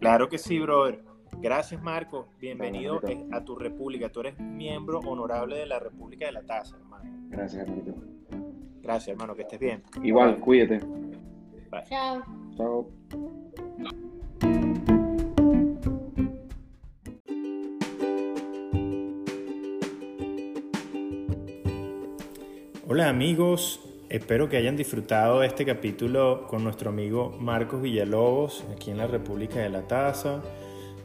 Claro 0.00 0.28
que 0.28 0.38
sí, 0.38 0.58
brother. 0.58 1.00
Gracias, 1.42 1.82
Marco. 1.82 2.28
Bienvenido 2.40 3.00
Dale, 3.00 3.14
eh, 3.14 3.26
a 3.32 3.44
tu 3.44 3.56
república. 3.56 4.08
Tú 4.10 4.20
eres 4.20 4.38
miembro 4.38 5.00
honorable 5.00 5.56
de 5.56 5.66
la 5.66 5.80
República 5.80 6.26
de 6.26 6.30
la 6.30 6.42
Taza, 6.42 6.76
hermano. 6.76 7.10
Gracias, 7.30 7.62
hermanito. 7.62 7.94
Gracias, 8.80 9.08
hermano. 9.08 9.34
Que 9.34 9.42
estés 9.42 9.58
bien. 9.58 9.82
Igual, 10.04 10.38
cuídate. 10.38 10.78
Chao. 11.88 12.22
Chao. 12.56 12.90
Hola, 22.86 23.08
amigos. 23.08 23.80
Espero 24.08 24.48
que 24.48 24.58
hayan 24.58 24.76
disfrutado 24.76 25.42
este 25.42 25.64
capítulo 25.64 26.46
con 26.46 26.62
nuestro 26.62 26.90
amigo 26.90 27.34
Marcos 27.40 27.82
Villalobos, 27.82 28.64
aquí 28.72 28.92
en 28.92 28.98
la 28.98 29.08
República 29.08 29.58
de 29.58 29.70
la 29.70 29.88
Taza. 29.88 30.40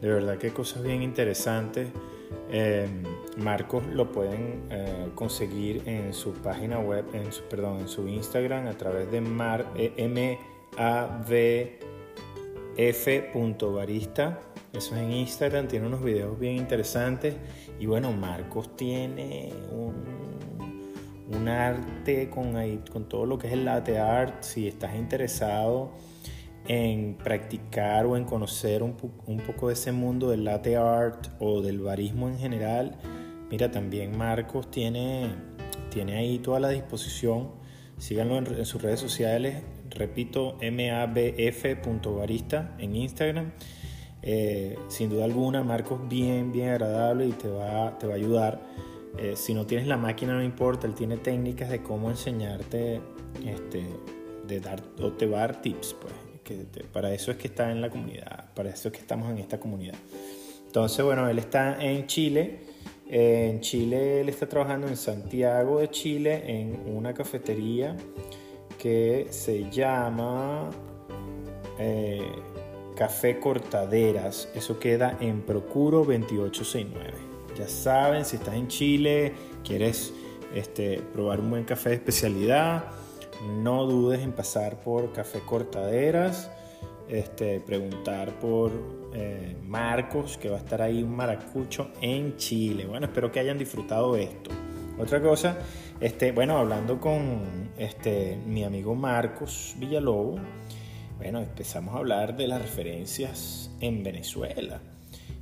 De 0.02 0.10
verdad 0.10 0.38
que 0.38 0.52
cosas 0.52 0.84
bien 0.84 1.02
interesantes. 1.02 1.90
Eh, 2.50 2.88
Marcos 3.38 3.86
lo 3.88 4.12
pueden 4.12 4.64
eh, 4.70 5.10
conseguir 5.16 5.84
en 5.86 6.14
su 6.14 6.34
página 6.34 6.80
web, 6.80 7.06
en 7.14 7.32
su, 7.32 7.44
perdón, 7.44 7.80
en 7.82 7.88
su 7.88 8.08
Instagram 8.08 8.68
a 8.68 8.74
través 8.74 9.12
de 9.12 9.22
mar, 9.22 9.66
eh. 9.76 9.94
Eso 14.74 14.96
es 14.96 15.02
en 15.02 15.12
Instagram, 15.12 15.68
tiene 15.68 15.88
unos 15.88 16.04
videos 16.04 16.38
bien 16.40 16.56
interesantes. 16.58 17.36
Y 17.80 17.86
bueno, 17.86 18.12
Marcos 18.12 18.76
tiene 18.76 19.52
un, 19.72 19.96
un 21.36 21.48
arte 21.48 22.30
con, 22.30 22.56
ahí, 22.56 22.84
con 22.92 23.10
todo 23.10 23.26
lo 23.26 23.38
que 23.38 23.48
es 23.48 23.54
el 23.54 23.66
latte 23.66 23.98
art. 23.98 24.44
Si 24.44 24.68
estás 24.68 24.96
interesado 24.96 25.92
en 26.68 27.16
practicar 27.16 28.06
o 28.06 28.18
en 28.18 28.26
conocer 28.26 28.84
un, 28.84 28.94
po- 28.94 29.12
un 29.26 29.38
poco 29.38 29.68
de 29.68 29.74
ese 29.74 29.92
mundo 29.92 30.30
del 30.30 30.44
latte 30.44 30.76
art 30.76 31.28
o 31.40 31.62
del 31.62 31.80
barismo 31.80 32.28
en 32.28 32.38
general, 32.38 32.98
mira, 33.50 33.72
también 33.72 34.18
Marcos 34.18 34.70
tiene, 34.70 35.32
tiene 35.90 36.18
ahí 36.18 36.40
toda 36.40 36.60
la 36.60 36.70
disposición. 36.70 37.50
Síganlo 37.98 38.38
en, 38.38 38.48
en 38.48 38.66
sus 38.66 38.82
redes 38.82 39.00
sociales. 39.00 39.64
Repito, 39.90 40.58
mabf.barista 40.62 42.76
en 42.78 42.96
Instagram. 42.96 43.52
Eh, 44.22 44.78
sin 44.90 45.10
duda 45.10 45.26
alguna, 45.26 45.64
Marcos 45.64 46.00
bien, 46.10 46.52
bien 46.52 46.70
agradable 46.70 47.28
y 47.28 47.32
te 47.32 47.50
va, 47.50 47.98
te 47.98 48.08
va 48.08 48.14
a 48.14 48.18
ayudar. 48.18 48.62
Eh, 49.18 49.34
si 49.36 49.54
no 49.54 49.66
tienes 49.66 49.88
la 49.88 49.98
máquina, 49.98 50.34
no 50.34 50.44
importa, 50.44 50.86
él 50.86 50.94
tiene 50.94 51.18
técnicas 51.18 51.70
de 51.70 51.82
cómo 51.82 52.10
enseñarte, 52.10 53.02
este, 53.46 53.86
de 54.46 54.60
dar, 54.60 54.84
o 55.02 55.14
te 55.14 55.26
va 55.26 55.38
a 55.38 55.42
dar 55.42 55.62
tips, 55.62 55.96
pues. 56.00 56.14
Para 56.94 57.14
eso 57.14 57.32
es 57.32 57.38
que 57.38 57.48
está 57.48 57.72
en 57.72 57.82
la 57.82 57.90
comunidad, 57.90 58.46
para 58.54 58.70
eso 58.70 58.90
es 58.90 58.94
que 58.94 59.00
estamos 59.00 59.30
en 59.32 59.38
esta 59.38 59.60
comunidad. 59.60 59.96
Entonces, 60.66 61.04
bueno, 61.04 61.28
él 61.30 61.40
está 61.40 61.84
en 61.84 62.06
Chile. 62.08 62.60
En 63.10 63.62
Chile, 63.62 64.22
él 64.22 64.30
está 64.30 64.48
trabajando 64.48 64.88
en 64.88 64.98
Santiago 64.98 65.80
de 65.80 65.90
Chile 65.90 66.44
en 66.46 66.78
una 66.94 67.14
cafetería 67.14 67.96
que 68.78 69.28
se 69.30 69.70
llama 69.72 70.70
eh, 71.80 72.32
Café 72.96 73.40
Cortaderas. 73.40 74.50
Eso 74.54 74.78
queda 74.78 75.18
en 75.22 75.42
Procuro 75.42 76.00
2869. 76.00 77.14
Ya 77.58 77.68
saben, 77.68 78.26
si 78.26 78.36
estás 78.36 78.56
en 78.56 78.68
Chile, 78.68 79.34
quieres 79.64 80.14
este, 80.54 81.02
probar 81.14 81.40
un 81.40 81.50
buen 81.50 81.64
café 81.64 81.90
de 81.90 81.96
especialidad, 81.96 82.86
no 83.46 83.86
dudes 83.86 84.22
en 84.22 84.32
pasar 84.32 84.80
por 84.82 85.14
Café 85.14 85.40
Cortaderas. 85.46 86.52
este, 87.10 87.62
preguntar 87.62 88.38
por 88.40 88.72
eh, 89.14 89.56
Marcos, 89.64 90.38
que 90.38 90.50
va 90.50 90.58
a 90.58 90.60
estar 90.60 90.82
ahí 90.82 91.02
un 91.02 91.16
maracucho 91.16 91.92
en 92.02 92.36
Chile. 92.36 92.86
Bueno, 92.86 93.06
espero 93.06 93.32
que 93.32 93.40
hayan 93.40 93.58
disfrutado 93.58 94.16
esto. 94.18 94.52
Otra 95.00 95.22
cosa, 95.22 95.58
este, 96.02 96.32
bueno, 96.32 96.58
hablando 96.58 97.00
con 97.00 97.72
este, 97.78 98.38
mi 98.46 98.64
amigo 98.64 98.96
Marcos 98.96 99.76
Villalobos, 99.78 100.42
bueno, 101.18 101.40
empezamos 101.40 101.96
a 101.96 102.00
hablar 102.00 102.36
de 102.36 102.48
las 102.48 102.62
referencias 102.62 103.72
en 103.80 104.04
Venezuela. 104.04 104.82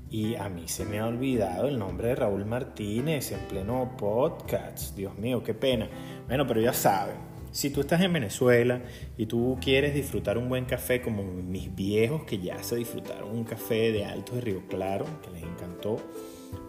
Y 0.10 0.36
a 0.36 0.50
mí 0.50 0.68
se 0.68 0.86
me 0.86 1.00
ha 1.00 1.08
olvidado 1.08 1.68
el 1.68 1.80
nombre 1.80 2.10
de 2.10 2.16
Raúl 2.16 2.46
Martínez 2.46 3.32
en 3.32 3.40
pleno 3.48 3.96
podcast. 3.98 4.96
Dios 4.96 5.18
mío, 5.18 5.44
qué 5.44 5.54
pena. 5.54 5.90
Bueno, 6.28 6.46
pero 6.48 6.62
ya 6.62 6.74
saben, 6.74 7.18
si 7.56 7.70
tú 7.70 7.80
estás 7.80 8.02
en 8.02 8.12
Venezuela 8.12 8.82
y 9.18 9.28
tú 9.28 9.58
quieres 9.62 9.94
disfrutar 9.94 10.38
un 10.38 10.50
buen 10.50 10.66
café 10.66 11.02
como 11.02 11.24
mis 11.24 11.74
viejos 11.74 12.26
que 12.26 12.38
ya 12.40 12.62
se 12.62 12.76
disfrutaron 12.76 13.32
un 13.32 13.46
café 13.46 13.94
de 13.94 14.04
Alto 14.04 14.36
de 14.36 14.42
Río 14.42 14.68
Claro, 14.68 15.06
que 15.24 15.32
les 15.32 15.44
encantó, 15.44 15.96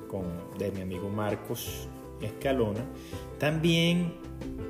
con, 0.06 0.22
de 0.56 0.70
mi 0.70 0.82
amigo 0.82 1.08
Marcos 1.08 1.88
Escalona, 2.22 2.84
también 3.36 4.14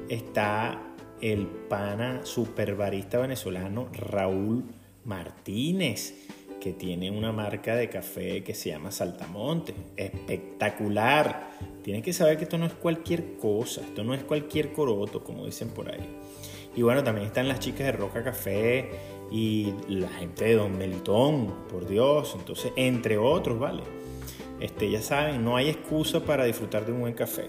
está 0.09 0.81
el 1.21 1.47
pana 1.69 2.25
superbarista 2.25 3.19
venezolano 3.19 3.91
Raúl 3.93 4.64
Martínez 5.05 6.14
que 6.67 6.73
tiene 6.73 7.12
una 7.12 7.31
marca 7.31 7.77
de 7.77 7.89
café 7.89 8.43
que 8.43 8.53
se 8.53 8.71
llama 8.71 8.91
Saltamonte. 8.91 9.73
Espectacular. 9.97 11.51
Tienes 11.85 12.03
que 12.03 12.12
saber 12.12 12.39
que 12.39 12.43
esto 12.43 12.59
no 12.59 12.67
es 12.67 12.73
cualquier 12.73 13.37
cosa, 13.37 13.83
esto 13.83 14.03
no 14.03 14.14
es 14.14 14.25
cualquier 14.25 14.73
coroto, 14.73 15.23
como 15.23 15.47
dicen 15.47 15.69
por 15.69 15.89
ahí. 15.89 16.05
Y 16.75 16.83
bueno, 16.83 17.05
también 17.05 17.29
están 17.29 17.47
las 17.47 17.61
chicas 17.61 17.87
de 17.87 17.93
Roca 17.93 18.25
Café 18.25 18.91
y 19.31 19.75
la 19.87 20.09
gente 20.09 20.47
de 20.47 20.55
Don 20.57 20.77
Melitón, 20.77 21.55
por 21.71 21.87
Dios. 21.87 22.35
Entonces, 22.37 22.73
entre 22.75 23.17
otros, 23.17 23.61
¿vale? 23.61 23.85
Este, 24.59 24.91
ya 24.91 25.03
saben, 25.03 25.45
no 25.45 25.57
hay 25.57 25.69
excusa 25.69 26.25
para 26.25 26.47
disfrutar 26.47 26.85
de 26.85 26.91
un 26.91 26.99
buen 27.03 27.14
café. 27.14 27.45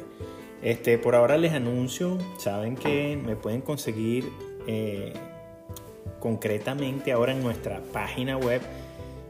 Este, 0.62 1.00
por 1.00 1.16
ahora 1.16 1.40
les 1.40 1.54
anuncio, 1.54 2.20
saben 2.38 2.76
que 2.76 3.18
me 3.18 3.36
pueden 3.36 3.62
conseguir 3.62 4.30
eh, 4.68 5.12
concretamente 6.20 7.12
ahora 7.12 7.32
en 7.32 7.42
nuestra 7.42 7.82
página 7.92 8.38
web 8.38 8.62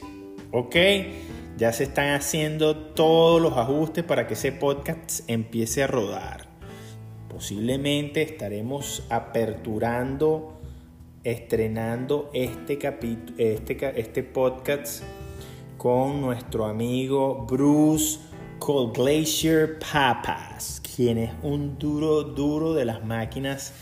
¿Ok? 0.52 0.76
Ya 1.58 1.72
se 1.72 1.82
están 1.82 2.14
haciendo 2.14 2.76
todos 2.76 3.42
los 3.42 3.56
ajustes 3.56 4.04
para 4.04 4.28
que 4.28 4.34
ese 4.34 4.52
podcast 4.52 5.28
empiece 5.28 5.82
a 5.82 5.88
rodar. 5.88 6.46
Posiblemente 7.28 8.22
estaremos 8.22 9.04
aperturando, 9.10 10.56
estrenando 11.24 12.30
este, 12.32 12.78
este, 13.38 14.00
este 14.00 14.22
podcast 14.22 15.02
con 15.76 16.20
nuestro 16.20 16.64
amigo 16.64 17.44
Bruce 17.50 18.20
Cold 18.60 18.94
Glacier 18.94 19.80
Papas, 19.80 20.80
quien 20.94 21.18
es 21.18 21.32
un 21.42 21.76
duro, 21.76 22.22
duro 22.22 22.72
de 22.72 22.84
las 22.84 23.04
máquinas 23.04 23.74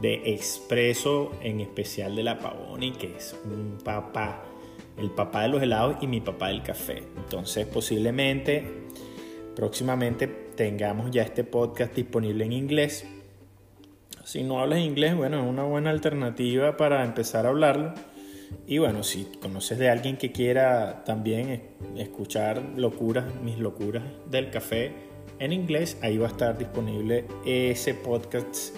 de 0.00 0.32
expreso, 0.32 1.32
en 1.42 1.60
especial 1.60 2.14
de 2.14 2.22
la 2.22 2.38
Pavoni, 2.38 2.92
que 2.92 3.16
es 3.16 3.34
un 3.44 3.78
papá, 3.82 4.44
el 4.98 5.10
papá 5.10 5.42
de 5.42 5.48
los 5.48 5.62
helados 5.62 5.96
y 6.00 6.06
mi 6.06 6.20
papá 6.20 6.48
del 6.48 6.62
café. 6.62 7.02
Entonces, 7.16 7.66
posiblemente, 7.66 8.64
próximamente 9.54 10.26
tengamos 10.26 11.10
ya 11.10 11.22
este 11.22 11.44
podcast 11.44 11.94
disponible 11.94 12.44
en 12.44 12.52
inglés. 12.52 13.06
Si 14.24 14.42
no 14.42 14.60
hablas 14.60 14.80
inglés, 14.80 15.14
bueno, 15.14 15.42
es 15.42 15.48
una 15.48 15.64
buena 15.64 15.90
alternativa 15.90 16.76
para 16.76 17.04
empezar 17.04 17.46
a 17.46 17.50
hablarlo. 17.50 17.94
Y 18.66 18.78
bueno, 18.78 19.02
si 19.02 19.26
conoces 19.40 19.78
de 19.78 19.90
alguien 19.90 20.16
que 20.16 20.32
quiera 20.32 21.04
también 21.04 21.62
escuchar 21.96 22.62
locuras, 22.76 23.24
mis 23.42 23.58
locuras 23.58 24.02
del 24.30 24.50
café 24.50 24.92
en 25.38 25.52
inglés, 25.52 25.98
ahí 26.02 26.16
va 26.16 26.26
a 26.26 26.30
estar 26.30 26.56
disponible 26.56 27.26
ese 27.44 27.94
podcast 27.94 28.74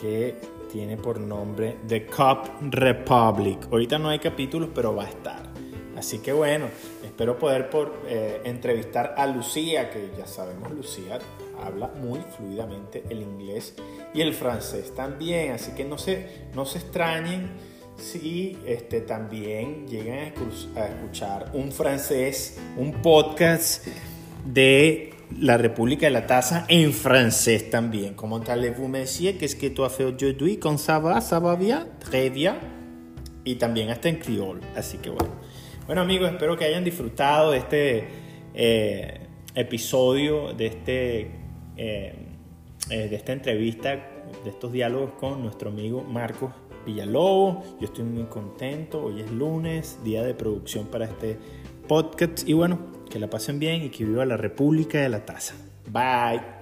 que 0.00 0.36
tiene 0.70 0.96
por 0.96 1.20
nombre 1.20 1.76
The 1.86 2.06
Cup 2.06 2.50
Republic. 2.70 3.68
Ahorita 3.70 3.98
no 3.98 4.08
hay 4.08 4.18
capítulos, 4.18 4.70
pero 4.74 4.94
va 4.94 5.04
a 5.04 5.08
estar. 5.08 5.51
Así 6.02 6.18
que 6.18 6.32
bueno, 6.32 6.66
espero 7.04 7.38
poder 7.38 7.70
por, 7.70 7.94
eh, 8.08 8.40
entrevistar 8.42 9.14
a 9.16 9.24
Lucía, 9.28 9.88
que 9.88 10.10
ya 10.18 10.26
sabemos, 10.26 10.72
Lucía 10.72 11.20
habla 11.64 11.92
muy 11.94 12.18
fluidamente 12.36 13.04
el 13.08 13.22
inglés 13.22 13.76
y 14.12 14.20
el 14.20 14.34
francés 14.34 14.92
también. 14.96 15.52
Así 15.52 15.70
que 15.76 15.84
no 15.84 15.98
se, 15.98 16.48
no 16.56 16.66
se 16.66 16.78
extrañen 16.78 17.50
si 17.96 18.58
este, 18.66 19.02
también 19.02 19.86
llegan 19.86 20.32
a 20.74 20.86
escuchar 20.86 21.52
un 21.52 21.70
francés, 21.70 22.58
un 22.76 23.00
podcast 23.00 23.86
de 24.44 25.14
la 25.38 25.56
República 25.56 26.06
de 26.06 26.10
la 26.10 26.26
Taza 26.26 26.64
en 26.66 26.92
francés 26.92 27.70
también. 27.70 28.14
Comment 28.14 28.42
allez-vous, 28.48 28.88
monsieur? 28.88 29.38
Qu'est-ce 29.38 29.54
que 29.54 29.70
tu 29.70 29.84
as 29.84 29.90
fait 29.90 30.02
aujourd'hui? 30.02 30.58
¿Con 30.58 30.78
ça 30.78 30.98
va? 30.98 31.20
¿Ça 31.20 31.38
bien? 31.56 31.86
Très 32.00 32.28
bien. 32.28 32.56
Y 33.44 33.54
también 33.54 33.90
hasta 33.90 34.08
en 34.08 34.16
criol. 34.16 34.60
Así 34.74 34.98
que 34.98 35.10
bueno. 35.10 35.41
Bueno 35.86 36.02
amigos, 36.02 36.30
espero 36.30 36.56
que 36.56 36.64
hayan 36.64 36.84
disfrutado 36.84 37.50
de 37.50 37.58
este 37.58 38.04
eh, 38.54 39.20
episodio, 39.54 40.52
de, 40.52 40.66
este, 40.66 41.20
eh, 41.76 42.14
eh, 42.88 43.08
de 43.08 43.16
esta 43.16 43.32
entrevista, 43.32 43.96
de 44.44 44.50
estos 44.50 44.70
diálogos 44.70 45.12
con 45.18 45.42
nuestro 45.42 45.70
amigo 45.70 46.04
Marcos 46.04 46.52
Villalobos. 46.86 47.64
Yo 47.80 47.86
estoy 47.86 48.04
muy 48.04 48.24
contento. 48.24 49.04
Hoy 49.04 49.22
es 49.22 49.30
lunes, 49.32 49.98
día 50.04 50.22
de 50.22 50.34
producción 50.34 50.86
para 50.86 51.06
este 51.06 51.36
podcast. 51.88 52.48
Y 52.48 52.52
bueno, 52.52 52.78
que 53.10 53.18
la 53.18 53.28
pasen 53.28 53.58
bien 53.58 53.82
y 53.82 53.90
que 53.90 54.04
viva 54.04 54.24
la 54.24 54.36
República 54.36 55.00
de 55.00 55.08
la 55.08 55.24
Taza. 55.24 55.54
Bye. 55.90 56.61